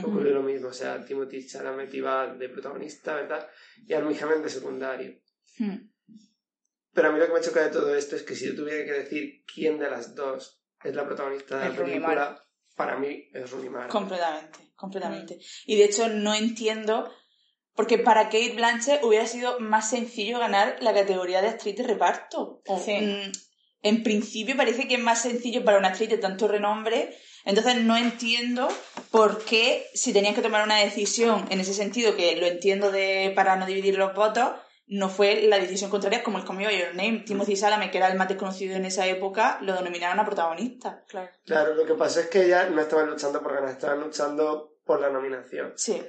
ocurrió 0.05 0.35
lo 0.35 0.43
mismo. 0.43 0.69
O 0.69 0.73
sea, 0.73 1.03
Timothy 1.05 1.47
Chalamet 1.47 1.93
iba 1.95 2.35
de 2.35 2.49
protagonista, 2.51 3.15
¿verdad? 3.15 3.49
Y 3.87 3.95
Armie 3.95 4.19
Hammer 4.21 4.43
de 4.43 4.49
secundario. 4.51 5.19
Hmm. 5.59 5.77
Pero 6.93 7.09
a 7.09 7.13
mí 7.13 7.19
lo 7.19 7.27
que 7.27 7.33
me 7.33 7.41
choca 7.41 7.63
de 7.65 7.71
todo 7.71 7.95
esto 7.95 8.17
es 8.17 8.23
que 8.23 8.35
si 8.35 8.47
yo 8.47 8.57
tuviera 8.57 8.85
que 8.85 8.93
decir 9.05 9.45
quién 9.53 9.79
de 9.79 9.89
las 9.91 10.15
dos 10.15 10.63
es 10.85 10.95
la 10.95 11.07
protagonista 11.07 11.59
de 11.59 11.69
la 11.71 11.77
película, 11.77 12.45
para 12.77 12.99
mí 12.99 13.29
es 13.33 13.51
Rooney 13.51 13.71
Mara. 13.71 13.89
Completamente, 13.89 14.73
completamente. 14.77 15.39
Y 15.67 15.77
de 15.77 15.85
hecho 15.85 16.09
no 16.09 16.35
entiendo, 16.35 17.11
porque 17.79 17.97
para 17.97 18.25
Kate 18.25 18.55
Blanchett 18.57 19.05
hubiera 19.05 19.25
sido 19.25 19.61
más 19.61 19.89
sencillo 19.89 20.41
ganar 20.41 20.79
la 20.81 20.93
categoría 20.93 21.41
de 21.41 21.47
actriz 21.51 21.77
de 21.77 21.85
reparto. 21.85 22.61
O, 22.67 22.81
Sí. 22.81 22.93
mm, 22.93 23.31
en 23.83 24.03
principio 24.03 24.57
parece 24.57 24.89
que 24.89 24.97
es 24.97 25.01
más 25.01 25.23
sencillo 25.23 25.65
para 25.65 25.79
una 25.79 25.87
actriz 25.91 26.11
de 26.11 26.19
tanto 26.19 26.49
renombre, 26.49 27.17
entonces 27.45 27.77
no 27.77 27.97
entiendo 27.97 28.67
por 29.13 29.45
qué 29.45 29.87
si 29.95 30.13
tenían 30.13 30.35
que 30.35 30.43
tomar 30.43 30.65
una 30.65 30.81
decisión 30.81 31.47
en 31.51 31.61
ese 31.61 31.73
sentido, 31.73 32.17
que 32.17 32.35
lo 32.35 32.47
entiendo 32.47 32.91
de 32.91 33.33
para 33.37 33.55
no 33.55 33.65
dividir 33.65 33.97
los 33.97 34.13
votos, 34.13 34.49
no 34.89 35.09
fue 35.09 35.43
la 35.43 35.61
decisión 35.61 35.89
contraria 35.89 36.25
como 36.25 36.39
el 36.39 36.45
By 36.45 36.77
Your 36.77 36.97
Name. 36.97 37.23
Timothy 37.29 37.55
Chalamet, 37.55 37.93
que 37.93 37.99
era 37.99 38.09
el 38.09 38.19
más 38.19 38.27
desconocido 38.27 38.75
en 38.75 38.87
esa 38.87 39.07
época, 39.07 39.61
lo 39.63 39.75
denominaron 39.77 40.19
a 40.19 40.27
protagonista. 40.27 41.05
Claro. 41.07 41.31
Claro, 41.47 41.75
lo 41.77 41.87
que 41.87 41.95
pasó 41.95 42.19
es 42.19 42.27
que 42.27 42.47
ellas 42.47 42.73
no 42.73 42.81
estaban 42.81 43.09
luchando 43.09 43.41
por 43.41 43.55
ganar, 43.55 43.71
estaban 43.71 44.01
luchando 44.01 44.79
por 44.85 45.01
la 45.01 45.11
nominación. 45.11 45.75
Sí. 45.77 46.03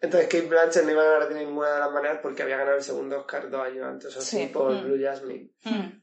Entonces 0.00 0.28
Kate 0.28 0.46
Blanchett 0.46 0.84
no 0.84 0.90
iba 0.92 1.02
a 1.02 1.10
ganar 1.12 1.28
de 1.28 1.44
ninguna 1.44 1.72
de 1.74 1.80
las 1.80 1.90
maneras 1.90 2.18
porque 2.22 2.42
había 2.42 2.58
ganado 2.58 2.76
el 2.76 2.82
segundo 2.82 3.20
Oscar 3.20 3.48
dos 3.50 3.62
años 3.66 3.84
antes 3.86 4.14
o 4.14 4.18
así 4.18 4.36
Sí. 4.38 4.46
por 4.52 4.72
Mm. 4.72 4.84
Blue 4.84 5.02
Jasmine. 5.02 5.50
Hmm. 5.64 6.02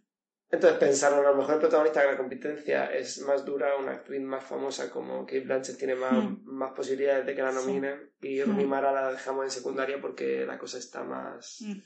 Entonces 0.50 0.78
pensaron, 0.80 1.26
a 1.26 1.30
lo 1.32 1.36
mejor 1.36 1.56
el 1.56 1.60
protagonista 1.62 2.02
de 2.02 2.08
la 2.12 2.18
competencia 2.18 2.86
es 2.94 3.20
más 3.22 3.44
dura, 3.44 3.76
una 3.78 3.94
actriz 3.94 4.22
más 4.22 4.44
famosa 4.44 4.90
como 4.92 5.26
Kate 5.26 5.42
Blanchett 5.42 5.78
tiene 5.78 5.96
más, 5.96 6.14
Mm. 6.14 6.42
más 6.46 6.72
posibilidades 6.74 7.26
de 7.26 7.36
que 7.36 7.42
la 7.42 7.50
Sí. 7.52 7.56
nominen 7.56 8.12
y 8.22 8.40
Mm. 8.42 8.46
Rooney 8.46 8.66
Mara 8.66 8.92
la 8.92 9.12
dejamos 9.12 9.46
en 9.46 9.52
secundaria 9.52 10.00
porque 10.02 10.46
la 10.46 10.58
cosa 10.60 10.78
está 10.78 11.04
más, 11.04 11.58
Mm. 11.62 11.80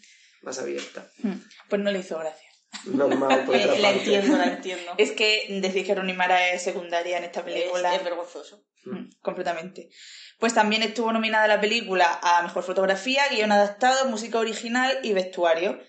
más 0.44 0.60
abierta. 0.60 1.10
Pues 1.70 1.82
no 1.82 1.92
le 1.92 2.00
hizo 2.00 2.18
gracia. 2.20 2.50
Normal, 2.86 3.46
por 3.46 3.56
otra 3.56 3.76
la 3.76 3.82
parte. 3.82 3.98
entiendo, 4.00 4.38
la 4.38 4.44
entiendo. 4.58 4.92
Es 4.98 5.12
que 5.14 5.60
decir 5.62 5.86
que 5.86 5.96
Rooney 5.96 6.16
Mara 6.16 6.52
es 6.52 6.62
secundaria 6.64 7.18
en 7.18 7.24
esta 7.24 7.44
película. 7.46 7.94
Es, 7.94 8.00
es 8.00 8.04
vergonzoso. 8.06 8.66
Mm, 8.92 9.10
completamente. 9.22 9.90
Pues 10.40 10.54
también 10.54 10.84
estuvo 10.84 11.12
nominada 11.12 11.48
la 11.48 11.60
película 11.60 12.20
a 12.22 12.42
Mejor 12.44 12.64
Fotografía, 12.64 13.24
Guión 13.32 13.52
Adaptado, 13.52 14.08
Música 14.10 14.40
Original 14.40 15.00
y 15.04 15.14
Vestuario. 15.14 15.80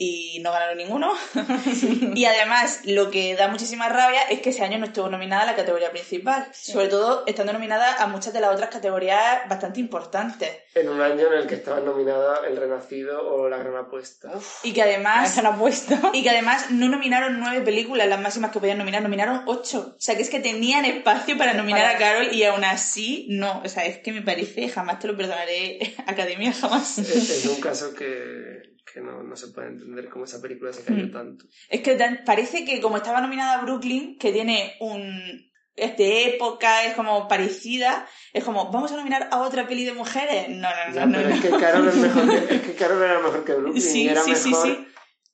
Y 0.00 0.38
no 0.44 0.52
ganaron 0.52 0.78
ninguno. 0.78 1.12
y 2.14 2.24
además, 2.24 2.82
lo 2.84 3.10
que 3.10 3.34
da 3.34 3.48
muchísima 3.48 3.88
rabia 3.88 4.22
es 4.30 4.40
que 4.40 4.50
ese 4.50 4.62
año 4.62 4.78
no 4.78 4.86
estuvo 4.86 5.08
nominada 5.08 5.42
a 5.42 5.46
la 5.46 5.56
categoría 5.56 5.90
principal. 5.90 6.48
Sobre 6.52 6.86
todo 6.86 7.24
estando 7.26 7.52
nominada 7.52 7.96
a 8.02 8.06
muchas 8.06 8.32
de 8.32 8.40
las 8.40 8.52
otras 8.54 8.70
categorías 8.70 9.48
bastante 9.48 9.80
importantes. 9.80 10.50
En 10.74 10.88
un 10.88 11.00
año 11.00 11.26
en 11.26 11.40
el 11.40 11.46
que 11.48 11.56
estaban 11.56 11.84
nominadas 11.84 12.40
El 12.46 12.56
Renacido 12.56 13.28
o 13.28 13.48
La 13.48 13.56
Gran 13.58 13.74
Apuesta. 13.76 14.30
Y 14.62 14.72
que 14.72 14.82
además 14.82 15.34
Se 15.34 15.40
han 15.40 15.46
apuesto. 15.46 15.96
Y 16.12 16.22
que 16.22 16.30
además 16.30 16.70
no 16.70 16.88
nominaron 16.88 17.40
nueve 17.40 17.60
películas, 17.62 18.06
las 18.06 18.20
máximas 18.20 18.52
que 18.52 18.60
podían 18.60 18.78
nominar, 18.78 19.02
nominaron 19.02 19.42
ocho. 19.46 19.94
O 19.96 20.00
sea, 20.00 20.14
que 20.14 20.22
es 20.22 20.30
que 20.30 20.38
tenían 20.38 20.84
espacio 20.84 21.36
para 21.36 21.54
nominar 21.54 21.82
Para- 21.82 21.96
a 21.96 21.98
Carol 21.98 22.32
y 22.32 22.44
aún 22.44 22.62
así 22.64 23.26
no. 23.30 23.62
O 23.64 23.68
sea, 23.68 23.84
es 23.84 23.98
que 23.98 24.12
me 24.12 24.22
parece, 24.22 24.68
jamás 24.68 25.00
te 25.00 25.08
lo 25.08 25.16
perdonaré, 25.16 25.96
Academia, 26.06 26.52
jamás. 26.52 26.98
es, 26.98 27.30
es 27.30 27.46
un 27.46 27.60
caso 27.60 27.92
que, 27.94 28.76
que 28.92 29.00
no, 29.00 29.22
no 29.22 29.34
se 29.36 29.48
puede 29.48 29.68
entender 29.68 29.87
cómo 30.10 30.24
esa 30.24 30.40
película 30.40 30.72
se 30.72 30.84
cayó 30.84 31.06
Mm. 31.06 31.12
tanto. 31.12 31.44
Es 31.68 31.80
que 31.82 31.96
parece 32.24 32.64
que 32.64 32.80
como 32.80 32.96
estaba 32.96 33.20
nominada 33.20 33.62
Brooklyn, 33.62 34.18
que 34.18 34.32
tiene 34.32 34.76
un... 34.80 35.50
es 35.76 35.96
de 35.96 36.34
época, 36.34 36.84
es 36.84 36.94
como 36.94 37.28
parecida, 37.28 38.06
es 38.32 38.42
como, 38.44 38.70
¿vamos 38.72 38.90
a 38.92 38.96
nominar 38.96 39.28
a 39.30 39.40
otra 39.42 39.66
peli 39.68 39.84
de 39.84 39.92
mujeres? 39.92 40.48
No, 40.48 40.68
no, 40.68 40.94
Ya, 40.94 41.06
no, 41.06 41.16
pero 41.18 41.28
no. 41.28 41.34
es 41.34 41.40
que 41.40 41.50
Carol 41.50 41.88
es 41.88 41.96
mejor 41.96 42.28
que, 42.48 42.54
es 42.56 42.62
que 42.62 42.74
Carol 42.74 43.02
era 43.02 43.20
mejor 43.20 43.44
que 43.44 43.54
Brooklyn 43.54 43.82
Sí, 43.82 44.04
y 44.04 44.08
era 44.08 44.22
sí, 44.22 44.30
mejor 44.50 44.66
sí. 44.66 44.86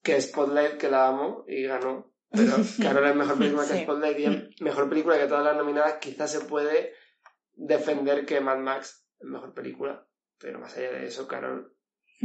que 0.03 0.21
Spotlight, 0.21 0.77
que 0.77 0.91
la 0.91 1.09
amo 1.09 1.45
y 1.49 1.63
ganó. 1.65 2.13
Pero 2.31 2.57
Carol 2.83 3.07
es 3.09 3.15
mejor 3.17 3.39
película 3.39 3.67
que. 3.67 3.83
Spotlight 3.85 4.19
y 4.19 4.25
es 4.25 4.61
mejor 4.61 4.89
película 4.89 5.19
que 5.19 5.27
todas 5.27 5.45
las 5.45 5.57
nominadas. 5.57 5.95
Quizás 6.01 6.31
se 6.33 6.41
puede 6.41 6.93
defender 7.53 8.27
que 8.27 8.41
Mad 8.41 8.59
Max 8.59 9.07
es 9.21 9.27
mejor 9.27 9.55
película, 9.55 10.07
pero 10.39 10.59
más 10.59 10.77
allá 10.77 10.91
de 10.91 11.07
eso, 11.07 11.27
Carol 11.29 11.74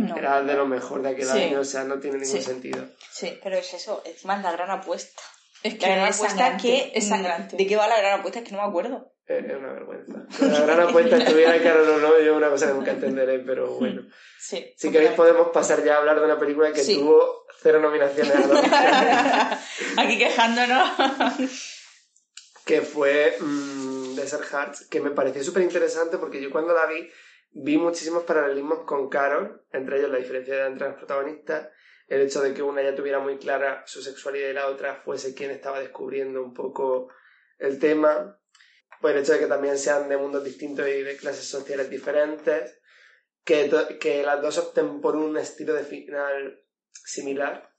No. 0.07 0.15
era 0.17 0.41
de 0.41 0.53
lo 0.53 0.65
mejor 0.65 1.01
de 1.01 1.09
aquel 1.09 1.25
Sí. 1.25 1.37
año, 1.43 1.59
o 1.59 1.63
sea, 1.65 1.83
no 1.83 1.99
tiene 1.99 2.17
ningún 2.19 2.37
Sí. 2.37 2.41
sentido. 2.43 2.85
Sí. 3.11 3.37
Pero 3.43 3.57
es 3.57 3.73
eso, 3.73 4.01
encima 4.05 4.37
es 4.37 4.43
la 4.43 4.51
gran 4.53 4.71
apuesta. 4.71 5.21
Es 5.63 5.75
que 5.75 5.87
La 5.87 5.95
gran 5.95 6.07
es 6.09 6.15
apuesta 6.15 6.37
sangrante, 6.37 6.63
que... 6.67 6.91
es 6.97 7.07
sangrante. 7.07 7.55
¿De 7.57 7.67
qué 7.67 7.75
va 7.75 7.87
la 7.87 7.97
gran 7.99 8.19
apuesta? 8.19 8.39
Es 8.39 8.45
que 8.45 8.51
no 8.55 8.61
me 8.61 8.67
acuerdo. 8.69 9.11
Es 9.27 9.45
es 9.45 9.55
una 9.57 9.73
vergüenza. 9.73 10.25
La 10.39 10.59
gran 10.61 10.79
apuesta 10.87 11.17
estuviera 11.17 11.61
Carol 11.61 11.87
o 11.89 11.97
no, 11.99 12.19
yo 12.19 12.35
una 12.35 12.49
cosa 12.49 12.67
que 12.67 12.73
nunca 12.73 12.91
entenderé, 12.91 13.39
pero 13.39 13.67
bueno. 13.77 14.01
Sí, 14.39 14.73
Si 14.77 14.89
queréis 14.91 15.11
podemos 15.11 15.49
pasar 15.49 15.83
ya 15.83 15.95
a 15.95 15.97
hablar 15.97 16.17
de 16.19 16.25
una 16.25 16.39
película 16.39 16.71
que 16.71 16.81
Sí. 16.83 16.95
tuvo 16.97 17.45
cero 17.61 17.79
nominaciones 17.81 18.33
a 18.35 18.39
los. 18.47 18.59
Aquí 19.97 20.17
quejándonos. 20.17 20.89
que 22.65 22.81
fue 22.81 23.35
mm, 23.39 24.15
Desert 24.15 24.43
Hearts, 24.51 24.87
que 24.89 25.01
me 25.01 25.11
pareció 25.11 25.43
súper 25.43 25.63
interesante 25.63 26.17
porque 26.17 26.41
yo 26.41 26.51
cuando 26.51 26.73
la 26.73 26.85
vi 26.85 27.09
vi 27.51 27.77
muchísimos 27.77 28.23
paralelismos 28.23 28.83
con 28.85 29.09
Carol, 29.09 29.65
entre 29.71 29.99
ellos 29.99 30.11
la 30.11 30.17
diferencia 30.17 30.67
entre 30.67 30.89
las 30.89 30.97
protagonistas, 30.97 31.69
el 32.07 32.21
hecho 32.21 32.41
de 32.41 32.53
que 32.53 32.63
una 32.63 32.81
ya 32.81 32.95
tuviera 32.95 33.19
muy 33.19 33.37
clara 33.37 33.83
su 33.85 34.01
sexualidad 34.01 34.49
y 34.49 34.53
la 34.53 34.67
otra 34.67 34.95
fuese 34.95 35.35
quien 35.35 35.51
estaba 35.51 35.79
descubriendo 35.79 36.43
un 36.43 36.53
poco 36.53 37.09
el 37.57 37.79
tema, 37.79 38.39
pues 38.99 39.15
el 39.15 39.21
hecho 39.21 39.33
de 39.33 39.39
que 39.39 39.47
también 39.47 39.77
sean 39.77 40.09
de 40.09 40.17
mundos 40.17 40.43
distintos 40.43 40.87
y 40.87 41.03
de 41.03 41.17
clases 41.17 41.45
sociales 41.45 41.89
diferentes, 41.89 42.81
que, 43.43 43.69
que 43.99 44.23
las 44.23 44.41
dos 44.41 44.57
opten 44.57 45.01
por 45.01 45.15
un 45.15 45.37
estilo 45.37 45.73
de 45.73 45.83
final 45.83 46.63
similar, 46.91 47.73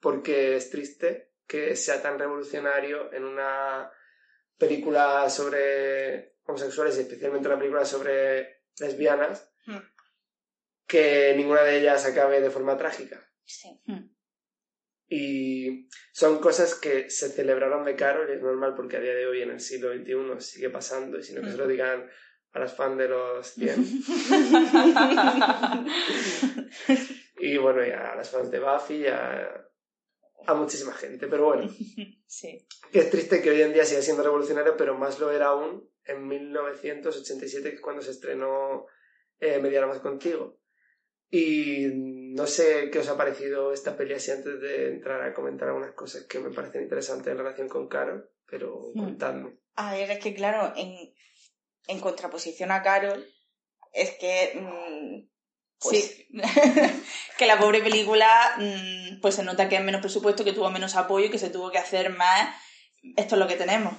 porque 0.00 0.56
es 0.56 0.70
triste 0.70 1.32
que 1.46 1.76
sea 1.76 2.02
tan 2.02 2.18
revolucionario 2.18 3.12
en 3.12 3.24
una 3.24 3.90
película 4.58 5.28
sobre 5.30 6.36
homosexuales 6.44 6.96
y 6.98 7.02
especialmente 7.02 7.48
una 7.48 7.58
película 7.58 7.84
sobre 7.84 8.57
lesbianas, 8.80 9.50
Hmm. 9.66 9.78
que 10.86 11.34
ninguna 11.36 11.62
de 11.62 11.78
ellas 11.80 12.06
acabe 12.06 12.40
de 12.40 12.50
forma 12.50 12.76
trágica. 12.78 13.20
Sí. 13.44 13.68
Y 15.10 15.88
son 16.12 16.38
cosas 16.38 16.74
que 16.74 17.10
se 17.10 17.28
celebraron 17.30 17.84
de 17.84 17.96
Carol 17.96 18.28
y 18.30 18.34
es 18.34 18.42
normal 18.42 18.74
porque 18.74 18.96
a 18.96 19.00
día 19.00 19.14
de 19.14 19.26
hoy 19.26 19.42
en 19.42 19.50
el 19.50 19.60
siglo 19.60 19.92
XXI 19.92 20.40
sigue 20.40 20.70
pasando 20.70 21.18
y 21.18 21.22
sino 21.22 21.42
que 21.42 21.50
se 21.50 21.56
lo 21.56 21.66
digan 21.66 22.08
a 22.52 22.58
las 22.60 22.74
fans 22.74 22.98
de 22.98 23.08
los 23.08 23.46
100. 23.54 23.76
y 27.38 27.56
bueno, 27.58 27.86
y 27.86 27.90
a 27.90 28.14
las 28.14 28.30
fans 28.30 28.50
de 28.50 28.60
Buffy 28.60 28.94
y 29.02 29.06
a, 29.06 29.64
a 30.46 30.54
muchísima 30.54 30.92
gente. 30.94 31.26
Pero 31.28 31.46
bueno, 31.46 31.70
Sí. 32.26 32.66
que 32.92 33.00
es 33.00 33.10
triste 33.10 33.42
que 33.42 33.50
hoy 33.50 33.62
en 33.62 33.72
día 33.72 33.84
siga 33.84 34.02
siendo 34.02 34.22
revolucionario, 34.22 34.76
pero 34.76 34.96
más 34.96 35.18
lo 35.18 35.30
era 35.30 35.46
aún 35.48 35.88
en 36.08 36.26
1987, 36.26 37.70
que 37.70 37.76
es 37.76 37.80
cuando 37.80 38.02
se 38.02 38.10
estrenó 38.10 38.86
eh, 39.40 39.58
Más 39.86 40.00
Contigo. 40.00 40.58
Y 41.30 41.86
no 41.92 42.46
sé 42.46 42.90
qué 42.90 43.00
os 43.00 43.08
ha 43.08 43.16
parecido 43.16 43.72
esta 43.72 43.96
peli 43.96 44.14
así 44.14 44.30
antes 44.30 44.60
de 44.60 44.88
entrar 44.88 45.20
a 45.22 45.34
comentar 45.34 45.68
algunas 45.68 45.92
cosas 45.92 46.24
que 46.24 46.38
me 46.38 46.50
parecen 46.50 46.82
interesantes 46.82 47.26
en 47.30 47.38
relación 47.38 47.68
con 47.68 47.86
Carol, 47.88 48.30
pero 48.46 48.90
Mm. 48.94 48.98
contadme. 49.04 49.58
A 49.76 49.92
ver, 49.94 50.10
es 50.10 50.18
que 50.20 50.34
claro, 50.34 50.72
en, 50.76 51.14
en 51.86 52.00
contraposición 52.00 52.70
a 52.70 52.82
Carol, 52.82 53.24
es 53.92 54.12
que... 54.12 54.52
mm, 54.60 55.28
pues, 55.80 56.04
Sí. 56.06 56.28
que 57.38 57.46
la 57.46 57.58
pobre 57.60 57.80
película, 57.82 58.56
mm, 58.58 59.20
pues 59.20 59.34
se 59.36 59.44
nota 59.44 59.68
que 59.68 59.76
es 59.76 59.82
menos 59.84 60.00
presupuesto, 60.00 60.44
que 60.44 60.52
tuvo 60.54 60.70
menos 60.70 60.96
apoyo 60.96 61.26
y 61.26 61.30
que 61.30 61.38
se 61.38 61.50
tuvo 61.50 61.70
que 61.70 61.78
hacer 61.78 62.10
más. 62.10 62.56
Esto 63.16 63.34
es 63.36 63.38
lo 63.38 63.46
que 63.46 63.54
tenemos. 63.56 63.94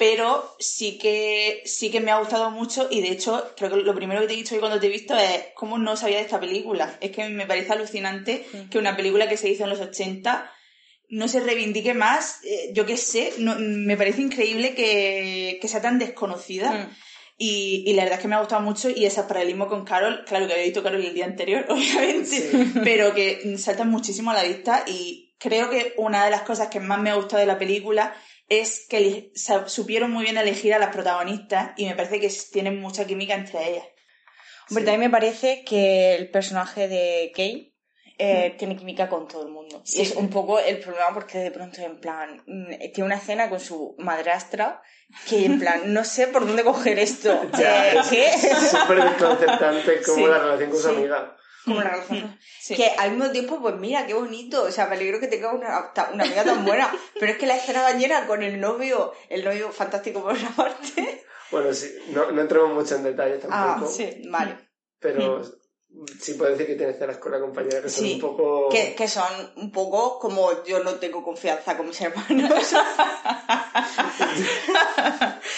Pero 0.00 0.56
sí 0.58 0.96
que, 0.98 1.60
sí 1.66 1.90
que 1.90 2.00
me 2.00 2.10
ha 2.10 2.18
gustado 2.18 2.50
mucho 2.50 2.88
y 2.90 3.02
de 3.02 3.10
hecho 3.10 3.52
creo 3.54 3.68
que 3.70 3.76
lo 3.76 3.94
primero 3.94 4.22
que 4.22 4.28
te 4.28 4.32
he 4.32 4.36
dicho 4.36 4.54
hoy 4.54 4.60
cuando 4.60 4.80
te 4.80 4.86
he 4.86 4.90
visto 4.90 5.14
es 5.14 5.42
cómo 5.54 5.76
no 5.76 5.94
sabía 5.94 6.16
de 6.16 6.22
esta 6.22 6.40
película. 6.40 6.96
Es 7.02 7.10
que 7.10 7.28
me 7.28 7.44
parece 7.46 7.74
alucinante 7.74 8.46
que 8.70 8.78
una 8.78 8.96
película 8.96 9.28
que 9.28 9.36
se 9.36 9.50
hizo 9.50 9.64
en 9.64 9.70
los 9.70 9.80
80 9.80 10.50
no 11.10 11.28
se 11.28 11.40
reivindique 11.40 11.92
más. 11.92 12.38
eh, 12.44 12.70
yo 12.72 12.86
qué 12.86 12.96
sé, 12.96 13.34
no- 13.38 13.56
me 13.58 13.96
parece 13.98 14.22
increíble 14.22 14.74
que, 14.74 15.58
que 15.60 15.68
sea 15.68 15.82
tan 15.82 15.98
desconocida. 15.98 16.88
Y, 17.36 17.84
y 17.86 17.92
la 17.94 18.02
verdad 18.04 18.18
es 18.18 18.22
que 18.22 18.28
me 18.28 18.36
ha 18.36 18.40
gustado 18.40 18.62
mucho 18.62 18.88
y 18.90 19.04
ese 19.06 19.22
paralelismo 19.24 19.66
con 19.68 19.84
Carol, 19.84 20.24
claro 20.26 20.46
que 20.46 20.52
había 20.54 20.64
visto 20.64 20.82
Carol 20.82 21.02
el 21.04 21.12
día 21.14 21.24
anterior, 21.26 21.66
obviamente, 21.70 22.24
Sí. 22.26 22.72
pero 22.84 23.14
que 23.14 23.56
saltan 23.58 23.90
muchísimo 23.90 24.30
a 24.30 24.34
la 24.34 24.42
vista 24.44 24.84
y 24.86 25.34
creo 25.38 25.68
que 25.70 25.94
una 25.96 26.24
de 26.24 26.30
las 26.30 26.42
cosas 26.42 26.68
que 26.68 26.80
más 26.80 27.00
me 27.00 27.10
ha 27.10 27.14
gustado 27.14 27.40
de 27.40 27.46
la 27.46 27.58
película 27.58 28.14
es 28.50 28.86
que 28.90 29.32
supieron 29.66 30.10
muy 30.10 30.24
bien 30.24 30.36
elegir 30.36 30.74
a 30.74 30.78
las 30.78 30.94
protagonistas 30.94 31.70
y 31.78 31.86
me 31.86 31.94
parece 31.94 32.20
que 32.20 32.28
tienen 32.52 32.78
mucha 32.80 33.06
química 33.06 33.34
entre 33.34 33.70
ellas. 33.70 33.84
Hombre, 34.68 34.82
Sí. 34.84 34.86
también 34.90 35.00
me 35.00 35.10
parece 35.10 35.64
que 35.64 36.14
el 36.16 36.30
personaje 36.30 36.86
de 36.88 37.32
Kay 37.34 37.68
eh, 38.22 38.54
tiene 38.58 38.76
química 38.76 39.08
con 39.08 39.26
todo 39.28 39.46
el 39.46 39.52
mundo. 39.52 39.80
Sí. 39.84 39.98
Y 39.98 40.02
es 40.02 40.14
un 40.14 40.28
poco 40.28 40.58
el 40.60 40.78
problema 40.78 41.14
porque 41.14 41.38
de 41.38 41.50
pronto, 41.50 41.80
en 41.80 41.98
plan, 42.00 42.42
mm, 42.46 42.92
tiene 42.92 43.04
una 43.06 43.14
escena 43.16 43.48
con 43.48 43.60
su 43.60 43.94
madrastra 43.98 44.82
que, 45.26 45.46
en 45.46 45.58
plan, 45.58 45.94
no 45.94 46.04
sé 46.04 46.26
por 46.26 46.46
dónde 46.46 46.62
coger 46.62 46.98
esto. 46.98 47.40
Ya, 47.58 47.92
Eh, 47.94 47.98
es 47.98 48.08
¿Qué? 48.08 48.54
súper 48.76 49.02
desconcertante 49.04 50.02
como 50.04 50.16
Sí, 50.16 50.26
la 50.26 50.38
relación 50.38 50.70
con 50.70 50.80
su 50.80 50.88
amiga. 50.90 51.36
Como 51.64 51.80
la 51.82 51.90
relación. 51.90 52.38
Sí. 52.60 52.74
Que 52.76 52.90
al 52.98 53.12
mismo 53.12 53.30
tiempo, 53.32 53.58
pues 53.60 53.74
mira, 53.76 54.06
qué 54.06 54.12
bonito. 54.14 54.62
O 54.64 54.70
sea, 54.70 54.86
me 54.86 54.94
alegro 54.96 55.18
que 55.18 55.26
tenga 55.28 55.52
una, 55.52 55.92
una 56.12 56.24
amiga 56.24 56.44
tan 56.44 56.64
buena. 56.64 56.92
Pero 57.18 57.32
es 57.32 57.38
que 57.38 57.46
la 57.46 57.56
escena 57.56 57.82
bañera 57.82 58.26
con 58.26 58.42
el 58.42 58.60
novio, 58.60 59.12
el 59.28 59.44
novio 59.44 59.72
fantástico 59.72 60.22
por 60.22 60.34
una 60.34 60.54
parte. 60.54 61.24
Bueno, 61.50 61.72
sí, 61.74 61.90
no, 62.10 62.30
no 62.30 62.40
entremos 62.42 62.72
mucho 62.72 62.94
en 62.94 63.02
detalles 63.02 63.42
Ah, 63.50 63.70
tampoco, 63.72 63.90
sí, 63.90 64.22
vale. 64.30 64.56
pero 65.00 65.42
sí 66.20 66.34
puedo 66.34 66.52
decir 66.52 66.68
que 66.68 66.76
tiene 66.76 66.92
escenas 66.92 67.16
con 67.18 67.32
la 67.32 67.40
compañera 67.40 67.82
que 67.82 67.88
son 67.88 68.04
Sí, 68.04 68.14
un 68.14 68.20
poco... 68.20 68.68
Que, 68.68 68.94
que 68.94 69.08
son 69.08 69.26
un 69.56 69.72
poco 69.72 70.20
como 70.20 70.62
yo 70.64 70.84
no 70.84 70.94
tengo 70.94 71.24
confianza 71.24 71.76
con 71.76 71.88
mis 71.88 72.00
hermanos. 72.00 72.30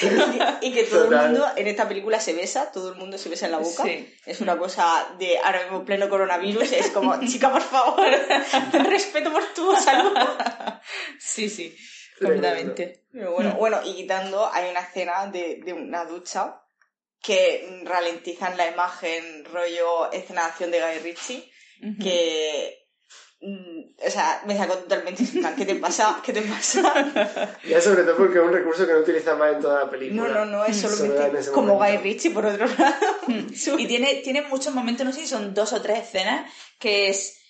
y, 0.03 0.39
y 0.63 0.73
que 0.73 0.85
todo 0.85 1.05
Total. 1.05 1.25
el 1.27 1.31
mundo 1.33 1.49
en 1.57 1.67
esta 1.67 1.89
película 1.89 2.21
se 2.21 2.33
besa, 2.33 2.71
todo 2.73 2.93
el 2.93 2.99
mundo 2.99 3.19
se 3.19 3.29
besa 3.29 3.47
en 3.47 3.53
la 3.53 3.59
boca. 3.59 3.83
Sí. 3.85 4.15
Es 4.27 4.41
una 4.41 4.57
cosa 4.59 5.15
de 5.19 5.39
ahora 5.39 5.63
mismo 5.65 5.85
pleno 5.85 6.09
coronavirus. 6.09 6.73
Es 6.73 6.91
como, 6.91 7.19
chica, 7.27 7.51
por 7.51 7.63
favor, 7.63 8.07
ten 8.71 8.85
respeto 8.91 9.33
por 9.33 9.45
tu 9.55 9.75
salud. 9.77 10.17
Sí, 11.19 11.49
sí, 11.49 11.77
completamente. 12.19 13.05
Pero 13.13 13.33
bueno, 13.33 13.55
bueno, 13.55 13.81
y 13.85 13.95
quitando, 13.95 14.51
hay 14.53 14.71
una 14.71 14.81
escena 14.81 15.27
de, 15.27 15.61
de 15.65 15.73
una 15.73 16.05
ducha 16.05 16.61
que 17.21 17.83
ralentizan 17.85 18.57
la 18.57 18.69
imagen, 18.69 19.45
rollo 19.45 20.11
escena 20.13 20.43
de 20.43 20.47
acción 20.49 20.71
de 20.71 20.81
Guy 20.81 20.99
Ritchie, 21.03 21.53
Ujú. 21.83 22.03
que. 22.03 22.82
Mm, 23.43 24.07
O 24.07 24.11
sea, 24.11 24.43
me 24.47 24.57
sacó 24.57 24.79
totalmente 24.79 25.25
¿qué 25.57 25.65
te 25.65 25.75
pasa? 25.77 26.21
¿Qué 26.25 26.33
te 26.33 26.43
pasa? 26.43 27.59
Ya 27.69 27.81
sobre 27.81 28.05
todo 28.05 28.17
porque 28.17 28.39
es 28.39 28.45
un 28.45 28.53
recurso 28.53 28.87
que 28.87 28.93
no 28.93 29.01
utiliza 29.01 29.35
más 29.35 29.55
en 29.55 29.61
toda 29.61 29.85
la 29.85 29.91
película. 29.91 30.29
No, 30.29 30.29
no, 30.29 30.45
no, 30.47 30.65
es 30.65 30.81
solamente 30.81 31.51
como 31.51 31.77
Guy. 31.77 31.97
Ritchie, 31.99 32.31
por 32.31 32.47
otro 32.47 32.67
lado. 32.67 32.95
Y 33.79 33.87
tiene, 33.87 34.17
tiene 34.17 34.43
muchos 34.43 34.75
momentos, 34.75 35.07
no 35.07 35.13
sé 35.13 35.21
si 35.21 35.27
son 35.27 35.55
dos 35.55 35.73
o 35.73 35.81
tres 35.83 36.01
escenas, 36.01 36.51
que 36.79 37.09
es 37.09 37.42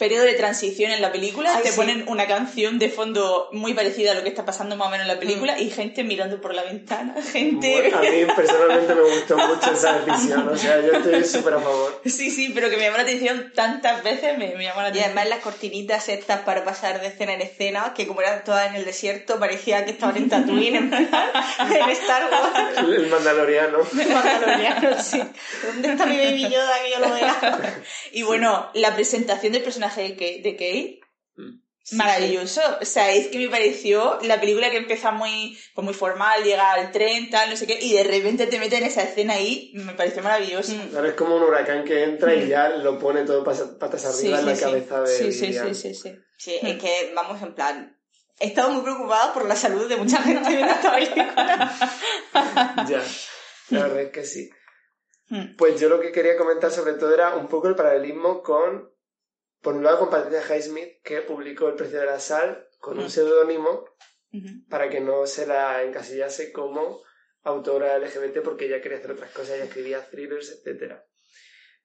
periodo 0.00 0.24
de 0.24 0.32
transición 0.34 0.90
en 0.90 1.00
la 1.02 1.12
película, 1.12 1.54
Ay, 1.56 1.62
te 1.62 1.70
sí. 1.70 1.76
ponen 1.76 2.04
una 2.08 2.26
canción 2.26 2.78
de 2.80 2.88
fondo 2.88 3.48
muy 3.52 3.74
parecida 3.74 4.12
a 4.12 4.14
lo 4.14 4.22
que 4.22 4.30
está 4.30 4.44
pasando 4.44 4.74
más 4.74 4.88
o 4.88 4.90
menos 4.90 5.06
en 5.06 5.12
la 5.14 5.20
película 5.20 5.58
y 5.60 5.70
gente 5.70 6.02
mirando 6.02 6.40
por 6.40 6.54
la 6.54 6.62
ventana, 6.64 7.14
gente... 7.32 7.72
Bueno, 7.82 7.98
a 7.98 8.00
mí 8.00 8.24
personalmente 8.34 8.94
me 8.94 9.02
gustó 9.02 9.36
mucho 9.36 9.70
esa 9.72 9.98
decisión, 10.00 10.48
o 10.48 10.56
sea, 10.56 10.80
yo 10.80 10.92
estoy 10.94 11.22
súper 11.24 11.54
a 11.54 11.60
favor. 11.60 12.00
Sí, 12.06 12.30
sí, 12.30 12.50
pero 12.54 12.70
que 12.70 12.76
me 12.78 12.84
llamó 12.84 12.96
la 12.96 13.02
atención 13.02 13.52
tantas 13.54 14.02
veces, 14.02 14.36
me, 14.38 14.54
me 14.56 14.64
llamó 14.64 14.80
la 14.80 14.88
Y 14.88 14.90
atención. 14.90 15.04
además 15.18 15.28
las 15.28 15.38
cortinitas 15.40 16.08
estas 16.08 16.40
para 16.40 16.64
pasar 16.64 17.00
de 17.00 17.08
escena 17.08 17.34
en 17.34 17.42
escena, 17.42 17.92
que 17.94 18.06
como 18.06 18.22
eran 18.22 18.42
todas 18.42 18.66
en 18.68 18.76
el 18.76 18.84
desierto, 18.86 19.38
parecía 19.38 19.84
que 19.84 19.90
estaban 19.92 20.16
en 20.16 20.28
Tatooine, 20.30 20.76
en, 20.76 20.92
Star 21.90 22.30
Wars. 22.30 22.78
El, 22.78 22.94
el 22.94 23.06
mandaloriano. 23.08 23.78
Mandaloriano, 23.92 25.02
sí. 25.02 25.22
¿Dónde 25.66 25.92
está 25.92 26.06
mi 26.06 26.16
baby 26.16 26.48
Yoda 26.48 26.74
que 26.82 26.90
yo 26.90 26.98
lo 27.00 27.12
vea? 27.12 27.82
Y 28.12 28.22
bueno, 28.22 28.70
la 28.74 28.94
presentación 28.94 29.52
del 29.52 29.62
personaje 29.62 29.89
de 29.96 30.12
Kate, 30.14 30.40
de 30.42 30.56
Kate 30.56 31.00
Mm. 31.92 31.96
maravilloso. 31.96 32.60
O 32.80 32.84
sea, 32.84 33.12
es 33.12 33.28
que 33.28 33.38
me 33.38 33.48
pareció 33.48 34.18
la 34.22 34.40
película 34.40 34.70
que 34.70 34.76
empieza 34.76 35.10
muy, 35.10 35.58
pues 35.74 35.84
muy 35.84 35.94
formal, 35.94 36.42
llega 36.44 36.72
al 36.72 36.92
tren, 36.92 37.30
tal, 37.30 37.50
no 37.50 37.56
sé 37.56 37.66
qué, 37.66 37.78
y 37.80 37.94
de 37.94 38.04
repente 38.04 38.46
te 38.46 38.58
meten 38.58 38.84
esa 38.84 39.02
escena 39.02 39.34
ahí, 39.34 39.72
me 39.74 39.94
pareció 39.94 40.22
maravilloso. 40.22 40.74
Claro, 40.90 41.08
es 41.08 41.14
como 41.14 41.36
un 41.36 41.42
huracán 41.42 41.84
que 41.84 42.04
entra 42.04 42.34
y 42.34 42.48
ya 42.48 42.68
lo 42.68 42.98
pone 42.98 43.24
todo 43.24 43.42
patas 43.44 44.04
arriba 44.04 44.38
en 44.40 44.46
la 44.46 44.54
sí, 44.54 44.62
cabeza 44.62 45.00
de 45.00 45.06
sí, 45.08 45.32
sí, 45.32 45.52
sí, 45.52 45.74
sí, 45.74 45.94
sí. 45.94 46.16
Sí, 46.36 46.58
es 46.62 46.78
que 46.78 47.12
vamos 47.14 47.42
en 47.42 47.54
plan. 47.54 47.96
He 48.38 48.46
estado 48.46 48.70
muy 48.70 48.82
preocupada 48.82 49.34
por 49.34 49.46
la 49.46 49.54
salud 49.56 49.86
de 49.86 49.96
mucha 49.96 50.22
gente 50.22 50.48
viendo 50.48 50.72
esta 50.72 50.94
película. 50.94 51.76
Ya, 52.88 53.02
la 53.70 53.82
verdad 53.82 54.02
es 54.02 54.10
que 54.10 54.24
sí. 54.24 54.50
Mm. 55.28 55.56
Pues 55.56 55.78
yo 55.78 55.88
lo 55.88 56.00
que 56.00 56.12
quería 56.12 56.36
comentar 56.36 56.70
sobre 56.70 56.94
todo 56.94 57.12
era 57.12 57.36
un 57.36 57.48
poco 57.48 57.68
el 57.68 57.74
paralelismo 57.74 58.42
con, 58.42 58.90
por 59.62 59.74
un 59.74 59.82
lado, 59.84 59.98
con 59.98 60.10
Patricia 60.10 60.42
Highsmith, 60.56 61.02
que 61.02 61.22
publicó 61.22 61.68
El 61.68 61.74
precio 61.74 62.00
de 62.00 62.06
la 62.06 62.18
sal 62.20 62.66
con 62.78 62.98
un 62.98 63.06
Mm. 63.06 63.10
seudónimo 63.10 63.84
Ujú. 64.32 64.48
para 64.68 64.88
que 64.88 65.00
no 65.00 65.26
se 65.26 65.46
la 65.46 65.82
encasillase 65.82 66.52
como 66.52 67.02
autora 67.42 67.96
LGBT 67.98 68.40
porque 68.42 68.66
ella 68.66 68.80
quería 68.80 68.98
hacer 68.98 69.12
otras 69.12 69.30
cosas, 69.32 69.56
ella 69.56 69.64
escribía 69.64 70.08
thrillers, 70.08 70.50
etc. 70.64 70.94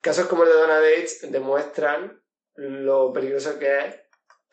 Casos 0.01 0.27
como 0.27 0.43
el 0.43 0.49
de 0.49 0.55
Donna 0.55 0.79
Dates 0.79 1.29
demuestran 1.31 2.21
lo 2.55 3.11
peligroso 3.11 3.57
que 3.59 3.77
es 3.79 3.95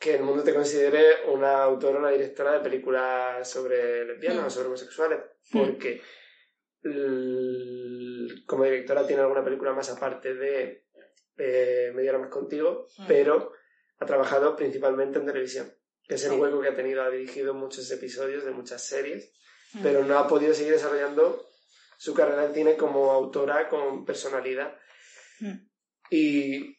que 0.01 0.15
el 0.17 0.23
mundo 0.23 0.43
te 0.43 0.53
considere 0.55 1.27
una 1.29 1.63
autora, 1.63 1.99
una 1.99 2.11
directora 2.11 2.53
de 2.55 2.61
películas 2.61 3.49
sobre 3.49 4.05
lesbianas 4.05 4.43
Mm. 4.43 4.47
o 4.47 4.51
sobre 4.51 4.67
homosexuales, 4.69 5.21
Mm. 5.53 5.59
porque 5.59 6.01
como 8.47 8.65
directora 8.65 9.07
tiene 9.07 9.23
alguna 9.23 9.45
película 9.45 9.73
más 9.73 9.89
aparte 9.91 10.35
de 10.35 10.82
eh, 11.39 11.91
Media 11.95 12.11
hora 12.11 12.21
más 12.21 12.31
contigo, 12.31 12.87
Mm. 12.99 13.07
pero 13.09 13.53
ha 13.99 14.07
trabajado 14.07 14.57
principalmente 14.57 15.19
en 15.19 15.27
televisión, 15.27 15.73
que 16.09 16.15
es 16.17 16.25
el 16.25 16.33
Sí. 16.33 16.37
hueco 16.37 16.61
que 16.61 16.69
ha 16.69 16.75
tenido, 16.75 17.03
ha 17.03 17.11
dirigido 17.11 17.55
muchos 17.55 17.91
episodios 17.91 18.45
de 18.45 18.51
muchas 18.51 18.85
series, 18.87 19.33
Mm. 19.75 19.83
pero 19.83 20.05
no 20.05 20.19
ha 20.19 20.27
podido 20.29 20.53
seguir 20.55 20.73
desarrollando 20.73 21.49
su 21.99 22.15
carrera 22.15 22.45
en 22.47 22.55
cine 22.55 22.77
como 22.77 23.13
autora 23.13 23.69
con 23.69 24.05
personalidad. 24.05 24.77
Mm. 25.41 25.69
Y 26.11 26.79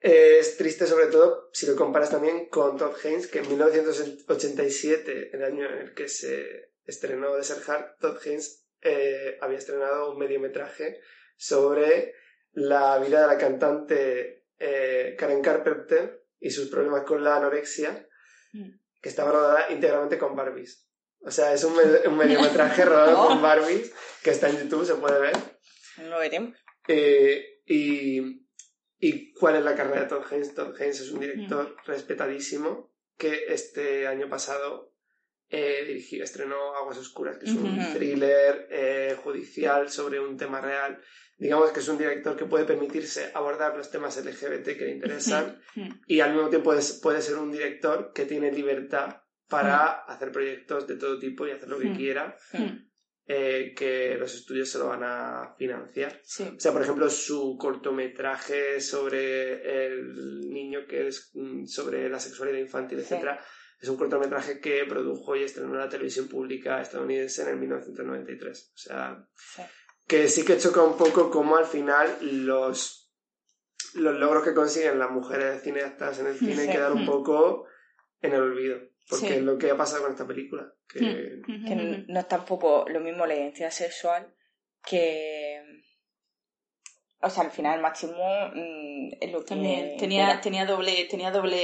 es 0.00 0.56
triste 0.56 0.86
sobre 0.86 1.06
todo 1.06 1.48
si 1.52 1.66
lo 1.66 1.74
comparas 1.76 2.10
también 2.10 2.48
con 2.48 2.76
Todd 2.76 2.94
Haynes, 3.04 3.26
que 3.26 3.38
en 3.40 3.48
1987, 3.48 5.30
el 5.32 5.42
año 5.44 5.66
en 5.66 5.78
el 5.78 5.94
que 5.94 6.08
se 6.08 6.72
estrenó 6.84 7.34
Desert 7.36 7.62
Heart, 7.64 7.98
Todd 8.00 8.18
Haynes 8.24 8.66
eh, 8.80 9.36
había 9.40 9.58
estrenado 9.58 10.12
un 10.12 10.18
mediometraje 10.18 11.00
sobre 11.36 12.14
la 12.58 12.98
vida 12.98 13.20
de 13.22 13.26
la 13.26 13.38
cantante 13.38 14.44
eh, 14.58 15.14
Karen 15.18 15.40
Carpenter 15.42 16.24
y 16.40 16.50
sus 16.50 16.68
problemas 16.68 17.04
con 17.04 17.22
la 17.22 17.36
anorexia, 17.36 18.04
Mm. 18.52 18.70
que 19.02 19.08
estaba 19.10 19.30
rodada 19.30 19.70
íntegramente 19.70 20.16
con 20.18 20.34
Barbies. 20.34 20.88
O 21.20 21.30
sea, 21.30 21.52
es 21.52 21.62
un, 21.64 21.74
un 22.06 22.16
mediometraje 22.16 22.82
rodado 22.84 23.20
Oh. 23.22 23.28
con 23.28 23.42
Barbies 23.42 23.92
que 24.22 24.30
está 24.30 24.48
en 24.48 24.58
YouTube, 24.58 24.86
se 24.86 24.94
puede 24.94 25.20
ver. 25.20 25.36
Lo 26.08 26.18
veremos. 26.18 26.56
Eh, 26.88 27.60
y, 27.66 28.46
¿Y 28.98 29.32
cuál 29.34 29.56
es 29.56 29.64
la 29.64 29.74
carrera 29.76 30.00
de 30.02 30.06
Todd 30.08 30.24
Haynes? 30.32 30.54
Todd 30.54 30.74
Haynes 30.80 31.00
es 31.00 31.10
un 31.12 31.20
director 31.20 31.76
respetadísimo 31.86 32.90
que 33.18 33.44
este 33.48 34.06
año 34.08 34.28
pasado 34.28 34.92
eh, 35.50 35.84
dirigió, 35.86 36.22
estrenó 36.24 36.74
Aguas 36.76 36.98
Oscuras, 36.98 37.38
que 37.38 37.46
es 37.46 37.52
un 37.52 37.78
thriller 37.94 38.66
eh, 38.70 39.16
judicial 39.22 39.90
sobre 39.90 40.20
un 40.20 40.36
tema 40.36 40.60
real. 40.60 41.00
Digamos 41.38 41.70
que 41.70 41.80
es 41.80 41.88
un 41.88 41.96
director 41.98 42.36
que 42.36 42.44
puede 42.46 42.64
permitirse 42.64 43.30
abordar 43.32 43.76
los 43.76 43.90
temas 43.90 44.16
LGBT 44.16 44.76
que 44.76 44.84
le 44.86 44.90
interesan 44.92 45.60
y 46.06 46.20
al 46.20 46.34
mismo 46.34 46.48
tiempo 46.50 46.74
es- 46.74 46.94
puede 47.00 47.22
ser 47.22 47.36
un 47.36 47.52
director 47.52 48.12
que 48.12 48.24
tiene 48.26 48.50
libertad 48.52 49.22
para 49.48 50.02
hacer 50.04 50.30
proyectos 50.32 50.86
de 50.86 50.96
todo 50.96 51.18
tipo 51.18 51.46
y 51.46 51.52
hacer 51.52 51.68
lo 51.68 51.78
que 51.78 51.92
quiera, 51.94 52.36
eh, 53.26 53.72
que 53.76 54.16
los 54.18 54.34
estudios 54.34 54.68
se 54.70 54.78
lo 54.78 54.88
van 54.88 55.02
a 55.04 55.54
financiar. 55.56 56.20
Sí. 56.24 56.44
O 56.56 56.60
sea, 56.60 56.72
por 56.72 56.82
ejemplo, 56.82 57.08
su 57.08 57.56
cortometraje 57.58 58.80
sobre 58.80 59.86
el 59.86 60.50
niño 60.50 60.86
que 60.88 61.08
es 61.08 61.30
mm, 61.34 61.66
sobre 61.66 62.08
la 62.08 62.18
sexualidad 62.20 62.58
infantil, 62.58 62.98
Sí. 62.98 63.04
etcétera, 63.04 63.40
es 63.80 63.88
un 63.88 63.96
cortometraje 63.96 64.60
que 64.60 64.84
produjo 64.86 65.36
y 65.36 65.44
estrenó 65.44 65.74
en 65.74 65.78
la 65.80 65.88
televisión 65.88 66.28
pública 66.28 66.80
estadounidense 66.80 67.42
en 67.42 67.48
el 67.48 67.56
1993. 67.56 68.72
O 68.74 68.78
sea, 68.78 69.24
Sí. 69.36 69.62
que 70.06 70.28
sí 70.28 70.44
que 70.44 70.58
choca 70.58 70.82
un 70.82 70.96
poco 70.96 71.30
cómo 71.30 71.56
al 71.56 71.66
final 71.66 72.18
los, 72.46 73.12
los 73.94 74.14
logros 74.18 74.42
que 74.44 74.54
consiguen 74.54 74.98
las 74.98 75.10
mujeres 75.10 75.62
cineastas 75.62 76.18
en 76.18 76.26
el 76.28 76.38
cine 76.38 76.64
Sí. 76.66 76.70
quedan 76.70 76.92
un 76.94 77.02
Mm. 77.04 77.06
poco 77.06 77.66
en 78.20 78.32
el 78.34 78.40
olvido. 78.40 78.78
Porque 79.08 79.26
Sí. 79.28 79.32
es 79.34 79.42
lo 79.42 79.56
que 79.56 79.70
ha 79.70 79.76
pasado 79.76 80.02
con 80.02 80.12
esta 80.12 80.26
película. 80.26 80.70
Que, 80.86 81.40
Mm. 81.46 81.64
Que 81.66 81.72
n- 81.72 82.04
no 82.08 82.20
es 82.20 82.28
tampoco 82.28 82.84
lo 82.88 83.00
mismo 83.00 83.24
la 83.26 83.36
identidad 83.36 83.70
sexual 83.70 84.34
que. 84.86 85.47
O 87.20 87.30
sea, 87.30 87.42
al 87.44 87.50
final, 87.50 87.80
máximo 87.80 88.14
mm, 88.54 89.10
es 89.20 89.32
lo 89.32 89.40
que. 89.40 89.46
También 89.46 89.96
tenía, 89.96 90.30
era. 90.30 90.40
tenía 90.40 90.66
doble, 90.66 91.04
tenía 91.10 91.30
doble. 91.32 91.58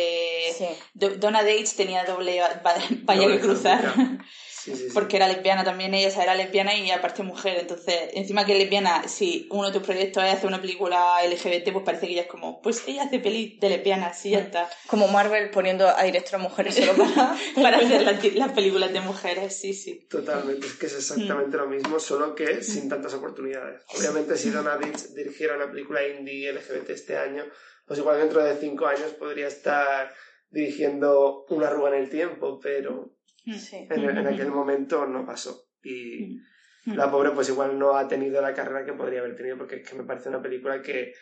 Sí. 0.53 0.67
Do- 0.95 1.17
Donna 1.17 1.43
Dates 1.43 1.77
tenía 1.77 2.05
doble 2.05 2.41
va- 2.41 2.61
va- 2.67 2.75
valla 3.05 3.27
que 3.29 3.41
cruzar. 3.41 3.85
handicap. 4.65 4.77
Sí, 4.77 4.83
sí, 4.83 4.89
sí. 4.89 4.95
porque 4.95 5.17
era 5.17 5.29
lesbiana 5.29 5.65
también 5.65 5.95
ella, 5.95 6.09
o 6.09 6.11
sea, 6.11 6.23
era 6.25 6.35
lesbiana 6.35 6.75
y 6.75 6.91
aparte 6.91 7.23
mujer, 7.23 7.59
entonces, 7.59 8.11
encima 8.15 8.45
que 8.45 8.53
es 8.53 8.59
lesbiana, 8.59 9.09
si 9.09 9.49
uno 9.51 9.69
de 9.69 9.73
tus 9.73 9.83
proyectos 9.83 10.25
es 10.25 10.33
hacer 10.33 10.47
una 10.47 10.61
película 10.61 11.17
LGBT, 11.27 11.73
pues 11.73 11.85
parece 11.85 12.07
que 12.07 12.13
ella 12.13 12.23
es 12.23 12.29
como, 12.29 12.61
pues 12.63 12.83
ella 12.87 13.05
hace 13.05 13.19
peli 13.19 13.59
de 13.61 13.69
lesbiana, 13.69 14.13
sí, 14.15 14.31
ya 14.31 14.41
está, 14.41 14.69
Como 14.87 15.09
Marvel 15.09 15.51
poniendo 15.51 15.89
a 15.89 16.03
director 16.05 16.37
a 16.37 16.43
mujeres 16.43 16.75
solo 16.75 16.95
para... 16.95 17.37
para 17.55 17.79
hacer 17.79 18.03
las, 18.03 18.35
las 18.35 18.53
películas 18.53 18.93
de 18.93 19.01
mujeres, 19.01 19.59
sí, 19.59 19.75
sí. 19.75 20.07
Totalmente, 20.09 20.67
es 20.67 20.75
que 20.75 20.87
es 20.87 20.95
exactamente 20.95 21.57
lo 21.57 21.67
mismo, 21.67 21.99
solo 21.99 22.35
que 22.35 22.63
sin 22.63 22.89
tantas 22.89 23.15
oportunidades. 23.15 23.83
Obviamente, 23.97 24.37
si 24.37 24.51
Donna 24.51 24.77
Ditch 24.77 25.15
dirigiera 25.15 25.57
una 25.57 25.71
película 25.71 26.07
indie 26.07 26.53
LGBT 26.53 26.91
este 26.91 27.17
año, 27.17 27.45
pues 27.87 27.99
igual 27.99 28.19
dentro 28.19 28.43
de 28.43 28.57
cinco 28.57 28.87
años 28.87 29.13
podría 29.13 29.49
estar 29.49 30.13
dirigiendo 30.51 31.45
Una 31.49 31.67
arruga 31.67 31.97
en 31.97 32.05
el 32.05 32.11
tiempo, 32.11 32.61
pero 32.61 33.14
Sí. 33.47 33.87
en, 33.91 34.03
en 34.19 34.27
aquel 34.27 34.49
momento 34.51 35.07
no 35.07 35.25
pasó. 35.27 35.67
Y 35.83 36.39
Mm. 36.87 36.97
la 36.97 37.11
pobre, 37.11 37.31
pues 37.31 37.49
igual 37.49 37.79
no 37.79 37.97
ha 37.97 38.07
tenido 38.07 38.43
la 38.43 38.53
carrera 38.53 38.85
que 38.85 38.93
podría 38.93 39.21
haber 39.21 39.35
tenido, 39.37 39.57
porque 39.57 39.77
es 39.77 39.89
que 39.89 39.97
me 39.97 40.05
parece 40.05 40.29
una 40.29 40.43
película 40.43 40.83
que, 40.83 41.15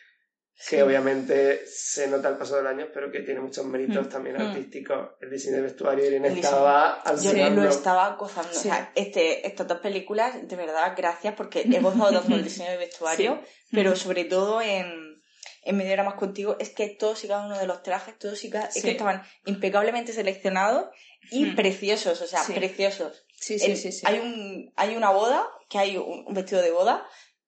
Sí. 0.54 0.76
que 0.76 0.82
obviamente 0.82 1.64
se 1.66 2.08
nota 2.08 2.26
al 2.28 2.36
paso 2.36 2.56
del 2.56 2.66
año, 2.66 2.88
pero 2.92 3.10
que 3.12 3.20
tiene 3.20 3.40
muchos 3.40 3.64
méritos 3.66 4.06
Mm. 4.06 4.10
también 4.10 4.36
Mm. 4.36 4.40
artísticos. 4.48 5.10
El 5.20 5.30
diseño 5.30 5.56
de 5.56 5.62
vestuario, 5.62 6.04
Irene 6.04 6.28
El 6.28 6.38
estaba 6.38 7.00
Yo 7.04 7.10
alucinando. 7.10 7.62
lo 7.62 7.68
estaba 7.68 8.16
gozando. 8.16 8.50
O 8.50 8.54
Sí. 8.54 8.68
sea, 8.68 8.90
este, 8.96 9.46
estas 9.46 9.68
dos 9.68 9.78
películas, 9.78 10.46
de 10.48 10.56
verdad, 10.56 10.94
gracias, 10.96 11.34
porque 11.36 11.60
he 11.60 11.80
gozado 11.80 12.10
tanto 12.20 12.34
el 12.34 12.42
diseño 12.44 12.70
de 12.70 12.76
vestuario, 12.78 13.40
pero 13.70 13.94
sobre 13.96 14.24
todo 14.24 14.60
en, 14.60 15.22
en 15.64 15.76
Medio 15.76 15.92
Era 15.92 16.02
Más 16.02 16.14
Contigo, 16.14 16.56
es 16.58 16.70
que 16.70 16.88
todos 16.88 17.22
y 17.24 17.28
cada 17.28 17.46
uno 17.46 17.56
de 17.56 17.66
los 17.68 17.82
trajes, 17.84 18.18
todos 18.18 18.42
y 18.44 18.50
cada, 18.50 18.66
es 18.66 18.74
Sí. 18.74 18.82
que 18.82 18.90
estaban 18.90 19.22
impecablemente 19.46 20.12
seleccionados 20.12 20.86
y 21.30 21.44
Mm. 21.46 21.56
preciosos, 21.56 22.20
o 22.20 22.26
sea, 22.26 22.42
Sí. 22.42 22.52
preciosos. 22.52 23.24
Sí, 23.38 23.54
El- 23.54 23.60
sí, 23.60 23.76
sí, 23.76 23.92
sí. 23.92 24.02
Hay, 24.06 24.18
un, 24.18 24.72
hay 24.76 24.94
una 24.96 25.10
boda, 25.10 25.46
que 25.68 25.78
hay 25.78 25.96
un, 25.96 26.24
un 26.26 26.34
vestido 26.34 26.62
de 26.62 26.70
boda, 26.70 27.06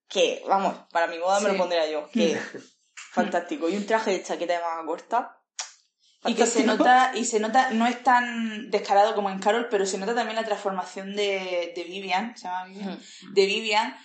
que, 0.09 0.43
vamos, 0.47 0.75
para 0.93 1.07
mi 1.07 1.19
boda 1.19 1.41
me 1.41 1.49
lo 1.51 1.57
pondría 1.59 1.89
yo, 1.91 2.09
que 2.11 2.39
fantástico. 3.13 3.69
Y 3.69 3.77
un 3.77 3.87
traje 3.87 4.11
de 4.13 4.23
chaqueta 4.23 4.55
de 4.55 4.61
manga 4.61 4.87
corta. 4.87 5.39
Y 6.27 6.35
que 6.35 6.47
se 6.47 6.65
nota, 6.65 7.13
y 7.15 7.27
se 7.27 7.39
nota, 7.39 7.71
no 7.71 7.87
es 7.87 8.03
tan 8.03 8.71
descarado 8.71 9.15
como 9.15 9.29
en 9.29 9.41
Carol, 9.41 9.69
pero 9.71 9.85
se 9.85 9.99
nota 9.99 10.15
también 10.15 10.37
la 10.37 10.45
transformación 10.45 11.15
de, 11.15 11.73
de 11.77 11.85
Vivian, 11.85 12.35
se 12.35 12.45
llama 12.45 12.65
Vivian, 12.65 12.93
Ujú. 12.95 13.35
de 13.35 13.47
Vivian, 13.47 13.97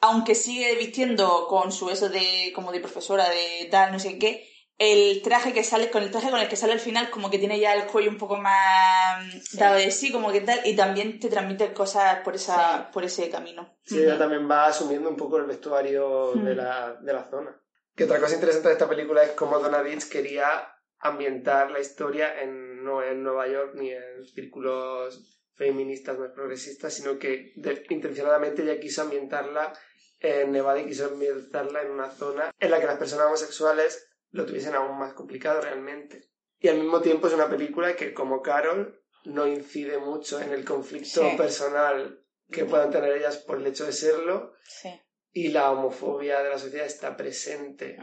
aunque 0.00 0.36
sigue 0.36 0.72
vistiendo 0.76 1.48
con 1.48 1.72
su 1.72 1.90
eso 1.90 2.08
de, 2.08 2.52
como 2.54 2.70
de 2.70 2.78
profesora, 2.78 3.28
de 3.28 3.66
tal, 3.72 3.90
no 3.90 3.98
sé 3.98 4.18
qué, 4.20 4.48
el 4.78 5.22
traje 5.22 5.52
que 5.52 5.62
sale, 5.62 5.90
con 5.90 6.02
el 6.02 6.10
traje 6.10 6.30
con 6.30 6.40
el 6.40 6.48
que 6.48 6.56
sale 6.56 6.72
al 6.72 6.80
final, 6.80 7.10
como 7.10 7.30
que 7.30 7.38
tiene 7.38 7.60
ya 7.60 7.74
el 7.74 7.86
cuello 7.86 8.10
un 8.10 8.18
poco 8.18 8.36
más 8.36 9.24
Sí. 9.44 9.56
dado 9.56 9.76
de 9.76 9.90
sí, 9.90 10.10
como 10.10 10.32
que 10.32 10.40
tal, 10.40 10.60
y 10.64 10.74
también 10.74 11.20
te 11.20 11.28
transmite 11.28 11.72
cosas 11.72 12.20
por 12.24 12.34
esa, 12.34 12.78
Sí. 12.78 12.84
por 12.92 13.04
ese 13.04 13.30
camino. 13.30 13.76
Sí, 13.84 13.98
ella 14.02 14.18
también 14.18 14.50
va 14.50 14.66
asumiendo 14.66 15.08
un 15.08 15.16
poco 15.16 15.36
el 15.36 15.44
vestuario 15.46 16.32
de, 16.34 16.54
Mm. 16.54 16.56
la, 16.56 16.94
de 17.00 17.12
la 17.12 17.24
zona. 17.30 17.60
Que 17.94 18.04
otra 18.04 18.18
cosa 18.18 18.34
interesante 18.34 18.68
de 18.68 18.74
esta 18.74 18.88
película 18.88 19.22
es 19.22 19.30
cómo 19.32 19.58
Donna 19.60 19.82
Ditch 19.82 20.08
quería 20.08 20.68
ambientar 20.98 21.70
la 21.70 21.78
historia 21.80 22.40
en, 22.42 22.82
no 22.82 23.02
en 23.02 23.22
Nueva 23.22 23.46
York 23.46 23.72
ni 23.74 23.90
en 23.90 24.24
círculos 24.24 25.40
feministas 25.54 26.18
más 26.18 26.30
progresistas, 26.32 26.92
sino 26.92 27.18
que 27.18 27.52
de- 27.56 27.84
intencionadamente 27.90 28.62
ella 28.62 28.80
quiso 28.80 29.02
ambientarla 29.02 29.72
en 30.18 30.50
Nevada 30.50 30.80
y 30.80 30.86
quiso 30.86 31.06
ambientarla 31.06 31.82
en 31.82 31.90
una 31.92 32.10
zona 32.10 32.50
en 32.58 32.70
la 32.70 32.80
que 32.80 32.86
las 32.86 32.98
personas 32.98 33.26
homosexuales 33.26 34.10
lo 34.34 34.44
tuviesen 34.46 34.74
aún 34.74 34.98
más 34.98 35.12
complicado 35.14 35.60
realmente. 35.60 36.28
Y 36.58 36.68
al 36.68 36.78
mismo 36.78 37.00
tiempo 37.00 37.28
es 37.28 37.34
una 37.34 37.48
película 37.48 37.94
que, 37.94 38.12
como 38.12 38.42
Carol, 38.42 39.00
no 39.24 39.46
incide 39.46 39.98
mucho 39.98 40.40
en 40.40 40.52
el 40.52 40.64
conflicto 40.64 41.22
Sí. 41.30 41.36
personal 41.36 42.20
que 42.50 42.64
puedan 42.64 42.90
tener 42.90 43.12
ellas 43.16 43.38
por 43.38 43.58
el 43.58 43.66
hecho 43.66 43.86
de 43.86 43.92
serlo 43.92 44.52
Sí. 44.64 44.90
y 45.32 45.48
la 45.48 45.70
homofobia 45.70 46.42
de 46.42 46.50
la 46.50 46.58
sociedad 46.58 46.86
está 46.86 47.16
presente 47.16 47.96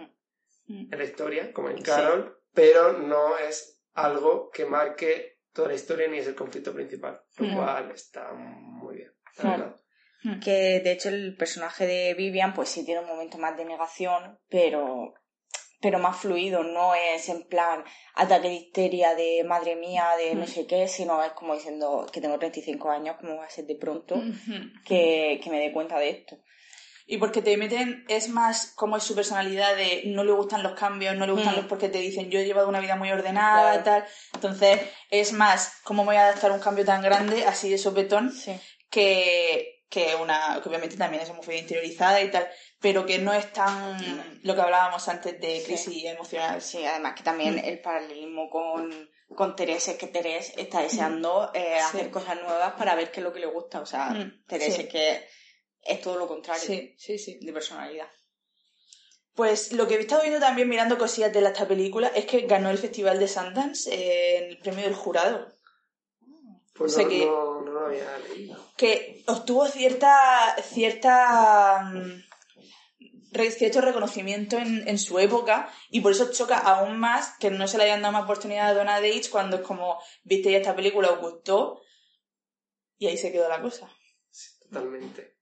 Mm. 0.68 0.94
en 0.94 0.98
la 0.98 1.04
historia, 1.04 1.52
como 1.54 1.70
en 1.70 1.78
Sí. 1.78 1.84
Carol, 1.84 2.40
pero 2.54 2.94
no 2.94 3.38
es 3.38 3.84
algo 3.94 4.50
que 4.52 4.66
marque 4.66 5.40
toda 5.54 5.68
la 5.68 5.74
historia 5.76 6.08
ni 6.08 6.20
es 6.20 6.28
el 6.28 6.36
conflicto 6.36 6.74
principal, 6.74 7.22
lo 7.38 7.48
Mm. 7.48 7.56
cual 7.56 7.92
está 7.92 8.32
muy 8.34 8.96
bien. 8.98 9.12
Mm. 10.24 10.40
Que 10.40 10.80
de 10.84 10.92
hecho 10.92 11.10
el 11.10 11.36
personaje 11.36 11.86
de 11.88 12.14
Vivian, 12.14 12.54
pues 12.54 12.70
sí 12.70 12.86
tiene 12.86 13.02
un 13.02 13.08
momento 13.08 13.38
más 13.38 13.58
de 13.58 13.66
negación, 13.66 14.40
pero, 14.50 15.14
pero 15.82 16.00
más 16.00 16.18
fluido. 16.18 16.64
No 16.64 16.94
es 16.96 17.28
en 17.30 17.44
plan 17.44 17.84
ataque 18.16 18.48
de 18.50 18.54
histeria 18.56 19.16
de 19.16 19.44
madre 19.44 19.76
mía, 19.76 20.06
de 20.18 20.36
no 20.36 20.44
Mm. 20.46 20.48
sé 20.48 20.68
qué, 20.68 20.88
sino 20.88 21.22
es 21.24 21.32
como 21.34 21.56
diciendo 21.56 22.06
que 22.12 22.22
tengo 22.22 22.38
35 22.40 22.90
años, 22.92 23.18
como 23.20 23.38
va 23.38 23.46
a 23.46 23.50
ser 23.50 23.66
de 23.66 23.76
pronto 23.76 24.22
que, 24.86 25.40
que 25.44 25.50
me 25.50 25.60
dé 25.60 25.72
cuenta 25.72 25.98
de 26.00 26.10
esto. 26.10 26.38
Y 27.08 27.18
porque 27.18 27.42
te 27.42 27.58
meten, 27.58 28.06
es 28.08 28.30
más 28.30 28.72
como 28.76 28.96
es 28.96 29.04
su 29.04 29.16
personalidad 29.16 29.76
de 29.76 30.04
no 30.06 30.24
le 30.24 30.32
gustan 30.32 30.64
los 30.64 30.74
cambios, 30.74 31.16
no 31.18 31.26
le 31.26 31.34
gustan 31.34 31.54
Mm. 31.56 31.58
los 31.58 31.66
porque 31.66 31.90
te 31.90 31.98
dicen 31.98 32.30
yo 32.30 32.40
he 32.40 32.46
llevado 32.46 32.70
una 32.70 32.80
vida 32.80 32.96
muy 32.96 33.12
ordenada 33.12 33.72
Claro. 33.72 33.84
tal. 33.84 34.06
Entonces 34.36 34.80
es 35.10 35.34
más 35.34 35.82
cómo 35.84 36.04
me 36.04 36.08
voy 36.10 36.16
a 36.18 36.26
adaptar 36.28 36.52
a 36.52 36.54
un 36.54 36.62
cambio 36.62 36.86
tan 36.86 37.02
grande, 37.02 37.46
así 37.46 37.70
de 37.70 37.78
sopetón, 37.78 38.32
Sí. 38.32 38.54
que, 38.90 39.81
que 39.92 40.16
una, 40.16 40.60
que 40.64 40.70
obviamente 40.70 40.96
también 40.96 41.22
es 41.22 41.30
homofobia 41.30 41.60
interiorizada 41.60 42.22
y 42.22 42.32
tal, 42.32 42.50
pero 42.80 43.06
que 43.06 43.20
no 43.20 43.34
es 43.34 43.52
tan 43.52 44.40
lo 44.42 44.56
que 44.56 44.62
hablábamos 44.62 45.08
antes 45.10 45.40
de 45.40 45.60
Sí. 45.60 45.66
crisis 45.66 46.06
emocional. 46.06 46.62
Sí, 46.62 46.84
además 46.86 47.14
que 47.16 47.24
también 47.24 47.56
Mm. 47.58 47.66
el 47.66 47.82
paralelismo 47.82 48.50
con, 48.50 49.10
con 49.36 49.56
Teresa 49.56 49.92
es 49.92 49.98
que 49.98 50.08
Teresa 50.08 50.54
está 50.56 50.82
deseando 50.82 51.52
eh, 51.54 51.76
Sí. 51.78 51.98
hacer 51.98 52.10
cosas 52.10 52.42
nuevas 52.42 52.72
para 52.78 52.96
ver 52.96 53.12
qué 53.12 53.20
es 53.20 53.24
lo 53.26 53.34
que 53.34 53.42
le 53.42 53.48
gusta. 53.48 53.82
O 53.82 53.86
sea, 53.86 54.12
Mm, 54.12 54.46
Teresa 54.48 54.78
sí. 54.78 54.82
es 54.84 54.88
que 54.88 55.28
es 55.84 56.00
todo 56.02 56.16
lo 56.18 56.28
contrario 56.28 56.64
Sí, 56.66 56.96
sí, 56.98 57.18
sí. 57.20 57.38
de 57.42 57.52
personalidad. 57.52 58.08
Pues 59.36 59.72
lo 59.74 59.88
que 59.88 59.96
he 59.96 60.00
estado 60.00 60.22
viendo 60.22 60.40
también 60.40 60.68
mirando 60.70 60.98
cosillas 60.98 61.32
de 61.34 61.40
esta 61.46 61.68
película 61.68 62.12
es 62.16 62.26
que 62.26 62.42
ganó 62.42 62.70
el 62.70 62.78
Festival 62.78 63.18
de 63.20 63.28
Sundance 63.28 63.90
eh, 63.94 64.38
en 64.38 64.44
el 64.52 64.58
premio 64.60 64.84
del 64.86 64.94
jurado. 64.96 65.54
Pues 66.74 66.94
O 66.94 66.96
sea 66.96 67.04
no, 67.04 67.10
que- 67.10 67.26
no, 67.26 67.62
no 67.62 67.72
lo 67.72 67.86
había 67.88 68.18
leído. 68.20 68.58
que 68.78 69.24
obtuvo 69.28 69.68
cierta 69.68 70.56
cierta 70.64 71.82
mm, 71.94 72.24
cierto 73.58 73.82
reconocimiento 73.82 74.58
en, 74.58 74.88
en 74.88 74.98
su 74.98 75.18
época 75.20 75.70
y 75.90 76.02
por 76.02 76.12
eso 76.12 76.32
choca 76.32 76.58
aún 76.58 76.98
más 77.00 77.38
que 77.40 77.50
no 77.50 77.68
se 77.68 77.78
le 77.78 77.86
hayan 77.86 78.02
dado 78.02 78.14
más 78.14 78.24
oportunidad 78.24 78.70
a 78.70 78.74
Donna 78.74 79.00
Dage 79.02 79.30
cuando 79.32 79.58
es 79.58 79.62
como 79.64 80.02
viste 80.24 80.52
ya 80.52 80.58
esta 80.58 80.76
película 80.76 81.10
os 81.12 81.20
gustó 81.20 81.82
y 82.98 83.08
ahí 83.08 83.18
se 83.18 83.32
quedó 83.32 83.48
la 83.50 83.62
cosa 83.62 83.90
Sí, 84.30 84.50
totalmente. 84.62 85.36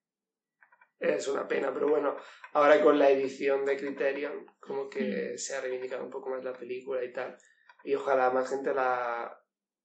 Es 1.00 1.28
una 1.30 1.48
pena, 1.48 1.72
pero 1.74 1.88
bueno, 1.88 2.16
ahora 2.54 2.82
con 2.82 2.98
la 3.00 3.10
edición 3.10 3.64
de 3.66 3.78
Criterion, 3.78 4.46
como 4.60 4.86
Mm. 4.86 4.90
que 4.90 5.38
se 5.38 5.56
ha 5.56 5.62
reivindicado 5.62 6.04
un 6.04 6.10
poco 6.10 6.30
más 6.30 6.44
la 6.44 6.52
película 6.54 7.04
y 7.04 7.14
tal. 7.14 7.38
Y 7.86 7.94
ojalá 7.96 8.32
más 8.32 8.50
gente 8.50 8.74
la, 8.74 9.32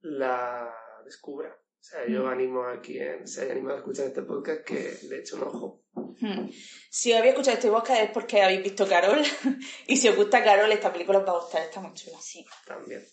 la 0.00 0.74
descubra. 1.04 1.50
O 1.50 1.82
sea, 1.86 2.00
yo 2.08 2.24
Mm. 2.24 2.28
animo 2.28 2.64
a 2.64 2.80
quien 2.80 3.26
se 3.28 3.42
haya 3.42 3.52
animado 3.52 3.76
a 3.76 3.78
escuchar 3.80 4.06
este 4.06 4.22
podcast 4.22 4.62
que 4.64 4.96
le 5.08 5.18
eche 5.18 5.34
un 5.36 5.42
ojo. 5.42 5.80
Hmm. 6.20 6.48
si 6.90 7.12
habéis 7.12 7.32
escuchado 7.34 7.56
este 7.56 7.68
podcast 7.70 8.02
es 8.02 8.10
porque 8.10 8.40
habéis 8.42 8.62
visto 8.62 8.86
Carol 8.88 9.20
y 9.86 9.96
si 9.96 10.08
os 10.08 10.16
gusta 10.16 10.42
Carol 10.44 10.70
esta 10.72 10.92
película 10.92 11.18
os 11.18 11.26
va 11.26 11.32
a 11.32 11.40
gustar 11.40 11.62
está 11.62 11.80
muy 11.80 11.92
chula 11.94 12.16
Sí. 12.20 12.44
También, 12.66 13.04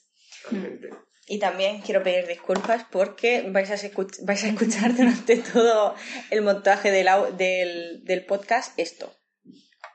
realmente. 0.49 0.89
Y 1.27 1.39
también 1.39 1.81
quiero 1.81 2.01
pedir 2.03 2.27
disculpas 2.27 2.85
porque 2.91 3.43
vais 3.49 3.69
a, 3.71 3.75
escuch- 3.75 4.23
vais 4.25 4.43
a 4.43 4.47
escuchar 4.49 4.95
durante 4.95 5.37
todo 5.37 5.95
el 6.29 6.41
montaje 6.41 6.91
del, 6.91 7.07
au- 7.07 7.31
del, 7.35 8.03
del 8.03 8.25
podcast 8.25 8.77
esto. 8.79 9.13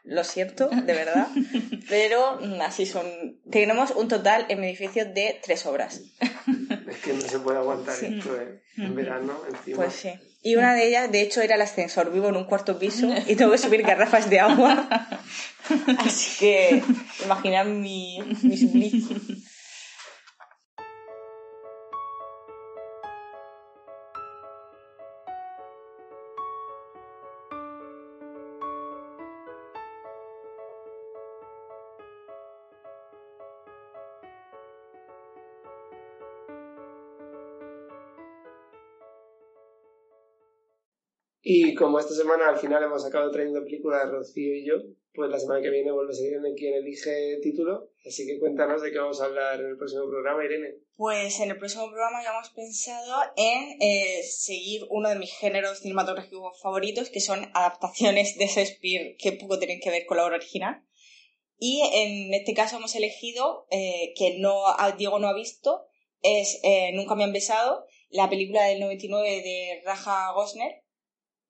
Lo 0.04 0.22
siento, 0.22 0.68
de 0.68 0.92
verdad. 0.92 1.26
Pero 1.88 2.38
mm, 2.40 2.60
así 2.60 2.86
son. 2.86 3.40
Tenemos 3.50 3.90
un 3.92 4.06
total 4.08 4.46
en 4.48 4.60
mi 4.60 4.68
edificio 4.68 5.04
de 5.04 5.40
tres 5.42 5.66
obras. 5.66 6.02
Es 6.88 6.96
que 6.98 7.12
no 7.12 7.20
se 7.20 7.38
puede 7.40 7.58
aguantar 7.58 7.94
Sí. 7.94 8.06
esto 8.18 8.40
¿eh? 8.40 8.60
en 8.76 8.94
verano 8.94 9.40
encima. 9.50 9.76
Pues 9.76 9.94
sí. 9.94 10.10
Y 10.42 10.54
una 10.54 10.74
de 10.74 10.86
ellas, 10.86 11.10
de 11.10 11.22
hecho, 11.22 11.40
era 11.40 11.56
el 11.56 11.62
ascensor. 11.62 12.12
Vivo 12.12 12.28
en 12.28 12.36
un 12.36 12.44
cuarto 12.44 12.78
piso 12.78 13.08
y 13.26 13.34
tengo 13.34 13.50
que 13.50 13.58
subir 13.58 13.82
garrafas 13.82 14.30
de 14.30 14.38
agua. 14.38 14.88
Así 15.98 16.38
que 16.38 16.82
imaginad 17.24 17.66
mi, 17.66 18.20
mi 18.42 18.56
suplicio. 18.56 19.16
Como 41.76 41.98
esta 41.98 42.14
semana 42.14 42.48
al 42.48 42.58
final 42.58 42.82
hemos 42.82 43.04
acabado 43.04 43.30
trayendo 43.30 43.62
películas 43.62 44.10
Rocío 44.10 44.54
y 44.54 44.66
yo, 44.66 44.74
pues 45.14 45.30
la 45.30 45.38
semana 45.38 45.62
que 45.62 45.70
viene 45.70 45.92
vuelve 45.92 46.12
a 46.12 46.14
ser 46.14 46.26
Irene 46.32 46.54
quien 46.54 46.74
elige 46.74 47.38
título. 47.42 47.90
Así 48.06 48.26
que 48.26 48.38
cuéntanos 48.38 48.82
de 48.82 48.92
qué 48.92 48.98
vamos 48.98 49.20
a 49.20 49.24
hablar 49.24 49.60
en 49.60 49.70
el 49.70 49.76
próximo 49.78 50.08
programa, 50.08 50.44
Irene. 50.44 50.74
Pues 50.96 51.40
en 51.40 51.50
el 51.50 51.58
próximo 51.58 51.88
programa 51.88 52.22
ya 52.22 52.32
hemos 52.32 52.50
pensado 52.50 53.22
en 53.36 53.80
eh, 53.80 54.22
seguir 54.22 54.82
uno 54.90 55.08
de 55.08 55.16
mis 55.16 55.32
géneros 55.32 55.80
cinematográficos 55.80 56.60
favoritos, 56.60 57.10
que 57.10 57.20
son 57.20 57.50
adaptaciones 57.54 58.36
de 58.36 58.46
Shakespeare 58.46 59.16
que 59.18 59.32
poco 59.32 59.58
tienen 59.58 59.80
que 59.80 59.90
ver 59.90 60.06
con 60.06 60.18
la 60.18 60.26
obra 60.26 60.36
original. 60.36 60.82
Y 61.58 61.82
en 61.92 62.34
este 62.34 62.54
caso 62.54 62.76
hemos 62.76 62.94
elegido, 62.94 63.66
eh, 63.70 64.12
que 64.16 64.38
no 64.38 64.62
Diego 64.98 65.18
no 65.18 65.28
ha 65.28 65.34
visto, 65.34 65.86
es 66.22 66.60
eh, 66.62 66.90
Nunca 66.92 67.14
me 67.14 67.24
han 67.24 67.32
besado, 67.32 67.86
la 68.10 68.28
película 68.28 68.64
del 68.64 68.80
99 68.80 69.28
de 69.28 69.82
Raja 69.84 70.32
Gosner. 70.32 70.82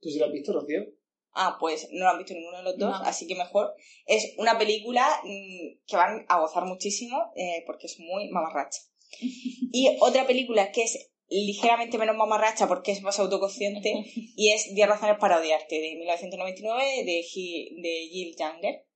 ¿Tú 0.01 0.11
sí 0.11 0.19
la 0.19 0.27
has 0.27 0.33
visto, 0.33 0.53
Rocío? 0.53 0.85
Ah, 1.33 1.59
pues 1.61 1.89
no 1.93 2.05
lo 2.05 2.11
han 2.11 2.19
visto 2.19 2.33
ninguno 2.33 2.59
de 2.59 2.65
los 2.65 2.79
dos, 2.79 2.97
así 3.05 3.27
que 3.27 3.35
mejor. 3.35 3.75
Es 4.07 4.35
una 4.39 4.59
película 4.59 5.07
mm, 5.23 5.85
que 5.87 5.97
van 5.97 6.25
a 6.29 6.41
gozar 6.41 6.65
muchísimo 6.65 7.31
eh, 7.37 7.63
porque 7.67 7.87
es 7.87 7.99
muy 7.99 8.31
mamarracha. 8.31 8.81
y 9.21 9.97
otra 10.01 10.27
película 10.27 10.73
que 10.73 10.85
es 10.85 11.11
ligeramente 11.29 11.99
menos 11.99 12.17
mamarracha 12.17 12.69
porque 12.69 12.93
es 12.93 13.03
más 13.03 13.19
autoconsciente 13.19 13.93
y 14.15 14.53
es 14.53 14.75
10 14.75 14.89
razones 14.89 15.19
para 15.19 15.39
odiarte 15.39 15.75
de 15.75 15.97
1999 15.97 17.05
de, 17.05 17.13
de 17.13 18.09
Jill 18.11 18.37
Younger. 18.39 18.87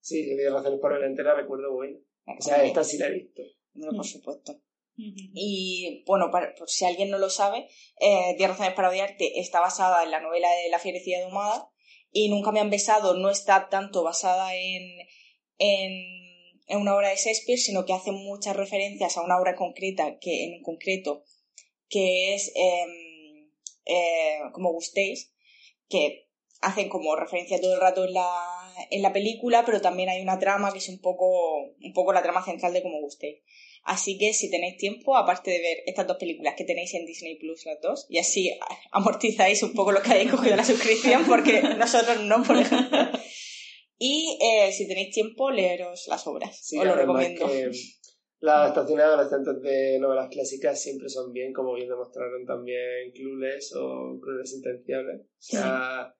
Sí, 0.00 0.22
10 0.22 0.52
razones 0.52 0.80
para 0.80 0.98
odiarte 0.98 1.22
la 1.22 1.34
recuerdo 1.34 1.72
buena. 1.72 1.98
O 2.26 2.42
sea, 2.42 2.62
esta 2.62 2.84
sí 2.84 2.98
la 2.98 3.06
he 3.06 3.12
visto. 3.14 3.42
No, 3.74 3.90
por 3.96 4.06
supuesto. 4.06 4.60
Y 5.34 6.04
bueno, 6.06 6.30
por 6.30 6.68
si 6.68 6.84
alguien 6.84 7.10
no 7.10 7.18
lo 7.18 7.30
sabe, 7.30 7.68
eh, 8.00 8.34
10 8.36 8.50
razones 8.50 8.74
para 8.74 8.90
odiarte 8.90 9.40
está 9.40 9.60
basada 9.60 10.02
en 10.02 10.10
la 10.10 10.20
novela 10.20 10.48
de 10.50 10.68
La 10.70 10.78
fierecilla 10.78 11.22
domada 11.22 11.70
y 12.12 12.28
Nunca 12.28 12.52
me 12.52 12.60
han 12.60 12.70
besado 12.70 13.14
no 13.14 13.30
está 13.30 13.68
tanto 13.68 14.02
basada 14.02 14.54
en, 14.56 14.82
en, 15.58 15.92
en, 16.66 16.78
una 16.78 16.96
obra 16.96 17.10
de 17.10 17.16
Shakespeare, 17.16 17.58
sino 17.58 17.84
que 17.84 17.92
hace 17.92 18.10
muchas 18.12 18.56
referencias 18.56 19.16
a 19.16 19.22
una 19.22 19.38
obra 19.38 19.54
concreta, 19.54 20.18
que 20.18 20.44
en 20.44 20.62
concreto, 20.62 21.22
que 21.88 22.34
es 22.34 22.52
em, 22.54 23.50
eh, 23.86 24.40
como 24.52 24.72
gustéis, 24.72 25.32
que 25.88 26.28
hacen 26.60 26.88
como 26.88 27.16
referencia 27.16 27.60
todo 27.60 27.74
el 27.74 27.80
rato 27.80 28.04
en 28.04 28.14
la, 28.14 28.74
en 28.90 29.02
la 29.02 29.12
película, 29.12 29.64
pero 29.64 29.80
también 29.80 30.08
hay 30.08 30.20
una 30.20 30.38
trama 30.38 30.72
que 30.72 30.78
es 30.78 30.88
un 30.88 31.00
poco, 31.00 31.26
un 31.80 31.92
poco 31.94 32.12
la 32.12 32.22
trama 32.22 32.44
central 32.44 32.72
de 32.72 32.82
como 32.82 33.00
gustéis. 33.00 33.38
Así 33.82 34.18
que 34.18 34.32
si 34.34 34.50
tenéis 34.50 34.76
tiempo, 34.76 35.16
aparte 35.16 35.50
de 35.50 35.58
ver 35.58 35.78
estas 35.86 36.06
dos 36.06 36.18
películas 36.18 36.54
que 36.56 36.64
tenéis 36.64 36.94
en 36.94 37.06
Disney 37.06 37.38
Plus, 37.38 37.64
las 37.64 37.80
dos, 37.80 38.06
y 38.08 38.18
así 38.18 38.50
amortizáis 38.92 39.62
un 39.62 39.72
poco 39.72 39.92
lo 39.92 40.02
que 40.02 40.12
hayáis 40.12 40.30
cogido 40.30 40.56
la 40.56 40.64
suscripción, 40.64 41.24
porque 41.26 41.62
nosotros 41.78 42.22
no, 42.22 42.42
por 42.42 42.58
ejemplo. 42.58 42.98
Y 43.98 44.38
eh, 44.40 44.72
si 44.72 44.88
tenéis 44.88 45.14
tiempo, 45.14 45.50
leeros 45.50 46.06
las 46.08 46.26
obras. 46.26 46.72
Os 46.78 46.84
lo 46.84 46.94
recomiendo. 46.94 47.46
las 48.40 48.54
adaptaciones 48.54 49.04
adolescentes 49.04 49.60
de 49.60 49.98
novelas 49.98 50.28
clásicas 50.30 50.80
siempre 50.80 51.08
son 51.08 51.32
bien, 51.32 51.52
como 51.52 51.74
bien 51.74 51.88
demostraron 51.88 52.46
también 52.46 53.12
Clueless 53.12 53.74
o 53.76 54.18
Crueles 54.20 54.54
Intenciables. 54.54 55.20
O 55.20 55.26
sea, 55.38 56.14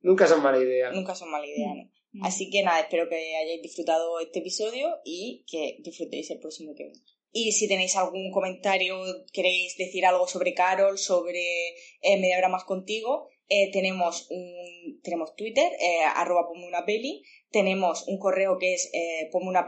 nunca 0.00 0.26
son 0.26 0.42
mala 0.42 0.58
idea. 0.58 0.90
Nunca 0.92 1.14
son 1.14 1.30
mala 1.30 1.46
idea, 1.46 1.74
¿no? 1.74 1.95
Así 2.22 2.50
que 2.50 2.62
nada, 2.62 2.80
espero 2.80 3.08
que 3.08 3.36
hayáis 3.36 3.62
disfrutado 3.62 4.20
este 4.20 4.40
episodio 4.40 4.88
y 5.04 5.44
que 5.50 5.76
disfrutéis 5.80 6.30
el 6.30 6.38
próximo 6.38 6.74
que 6.74 6.84
viene. 6.84 7.00
Y 7.32 7.52
si 7.52 7.68
tenéis 7.68 7.96
algún 7.96 8.30
comentario, 8.30 8.96
queréis 9.32 9.76
decir 9.76 10.06
algo 10.06 10.26
sobre 10.26 10.54
Carol, 10.54 10.98
sobre 10.98 11.68
eh, 12.00 12.16
Media 12.18 12.38
Hora 12.38 12.48
Más 12.48 12.64
Contigo, 12.64 13.28
eh, 13.48 13.70
tenemos 13.70 14.26
un 14.30 14.76
tenemos 15.02 15.34
Twitter, 15.36 15.72
eh, 15.80 16.02
arroba 16.14 16.48
una 16.50 16.84
peli, 16.84 17.22
tenemos 17.50 18.06
un 18.08 18.18
correo 18.18 18.58
que 18.58 18.74
es 18.74 18.90
eh, 18.92 19.28
arroba 19.32 19.60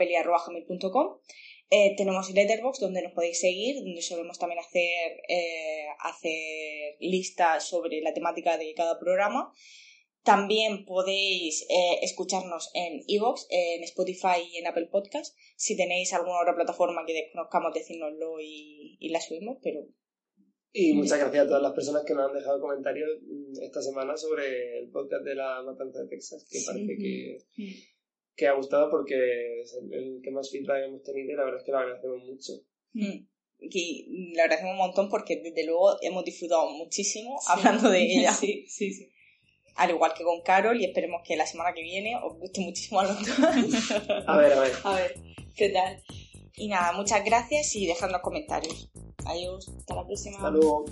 eh, 1.71 1.95
tenemos 1.97 2.31
Letterbox 2.31 2.81
donde 2.81 3.03
nos 3.03 3.13
podéis 3.13 3.41
seguir, 3.41 3.77
donde 3.85 4.01
solemos 4.01 4.39
también 4.39 4.59
hacer, 4.59 5.21
hacer 5.99 6.97
listas 6.99 7.69
sobre 7.69 8.01
la 8.01 8.15
temática 8.15 8.57
de 8.57 8.73
cada 8.75 8.99
programa. 8.99 9.53
También 10.29 10.85
podéis 10.85 11.63
eh, 11.71 12.01
escucharnos 12.03 12.71
en 12.75 13.03
Evox, 13.09 13.47
en 13.49 13.83
Spotify 13.85 14.45
y 14.53 14.59
en 14.59 14.67
Apple 14.67 14.91
Podcast. 14.93 15.35
Si 15.57 15.75
tenéis 15.75 16.13
alguna 16.13 16.43
otra 16.43 16.55
plataforma 16.55 17.07
que 17.07 17.15
desconozcamos, 17.15 17.73
decírnoslo 17.73 18.39
y, 18.39 18.99
y 19.01 19.09
la 19.09 19.23
subimos, 19.23 19.57
pero... 19.63 19.87
Y 20.71 20.93
muchas 20.93 21.19
gracias 21.19 21.47
a 21.47 21.49
todas 21.49 21.63
las 21.63 21.73
personas 21.73 22.05
que 22.05 22.13
nos 22.13 22.29
han 22.29 22.37
dejado 22.37 22.61
comentarios 22.61 23.09
esta 23.63 23.81
semana 23.81 24.19
sobre 24.19 24.81
el 24.81 24.91
podcast 24.91 25.25
de 25.25 25.35
la 25.35 25.63
Matanza 25.63 26.03
de 26.03 26.09
Texas, 26.09 26.47
que 26.51 26.59
parece 26.67 26.99
que, 26.99 27.39
que 28.37 28.47
ha 28.49 28.53
gustado 28.53 28.91
porque 28.91 29.63
es 29.63 29.79
el, 29.81 30.21
que 30.23 30.31
más 30.31 30.51
feedback 30.51 30.89
hemos 30.89 31.03
tenido 31.05 31.33
y 31.33 31.37
la 31.37 31.45
verdad 31.45 31.61
es 31.61 31.65
que 31.65 31.73
lo 31.73 31.79
agradecemos 31.79 32.23
mucho. 32.23 32.53
Mm. 32.93 33.27
Y 33.61 34.33
le 34.35 34.43
agradecemos 34.43 34.73
un 34.73 34.79
montón 34.79 35.09
porque 35.09 35.41
desde 35.43 35.65
luego 35.65 35.97
hemos 36.03 36.23
disfrutado 36.23 36.69
muchísimo 36.69 37.39
hablando 37.49 37.89
de 37.89 38.03
ella. 38.19 38.33
sí, 38.33 38.67
sí, 38.69 38.93
sí 38.93 39.11
al 39.79 39.91
igual 39.91 40.13
que 40.15 40.25
con 40.25 40.43
Carol, 40.43 40.81
y 40.81 40.85
esperemos 40.85 41.23
que 41.25 41.37
la 41.37 41.47
semana 41.47 41.73
que 41.73 41.83
viene 41.83 42.17
os 42.23 42.37
guste 42.37 42.61
muchísimo 42.61 43.01
a 43.01 43.05
los 43.05 43.19
dos. 43.19 43.39
a 44.27 44.37
ver, 44.37 44.53
a 44.53 44.61
ver. 44.61 44.73
A 44.85 44.95
ver, 44.95 45.15
¿qué 45.57 45.71
tal? 45.71 46.03
Y 46.57 46.69
nada, 46.69 46.93
muchas 46.93 47.25
gracias 47.25 47.75
y 47.77 47.87
dejadnos 47.87 48.21
comentarios. 48.21 48.91
Adiós, 49.25 49.69
hasta 49.69 49.95
la 49.95 50.05
próxima. 50.05 50.37
Hasta 50.39 50.51
luego. 50.51 50.85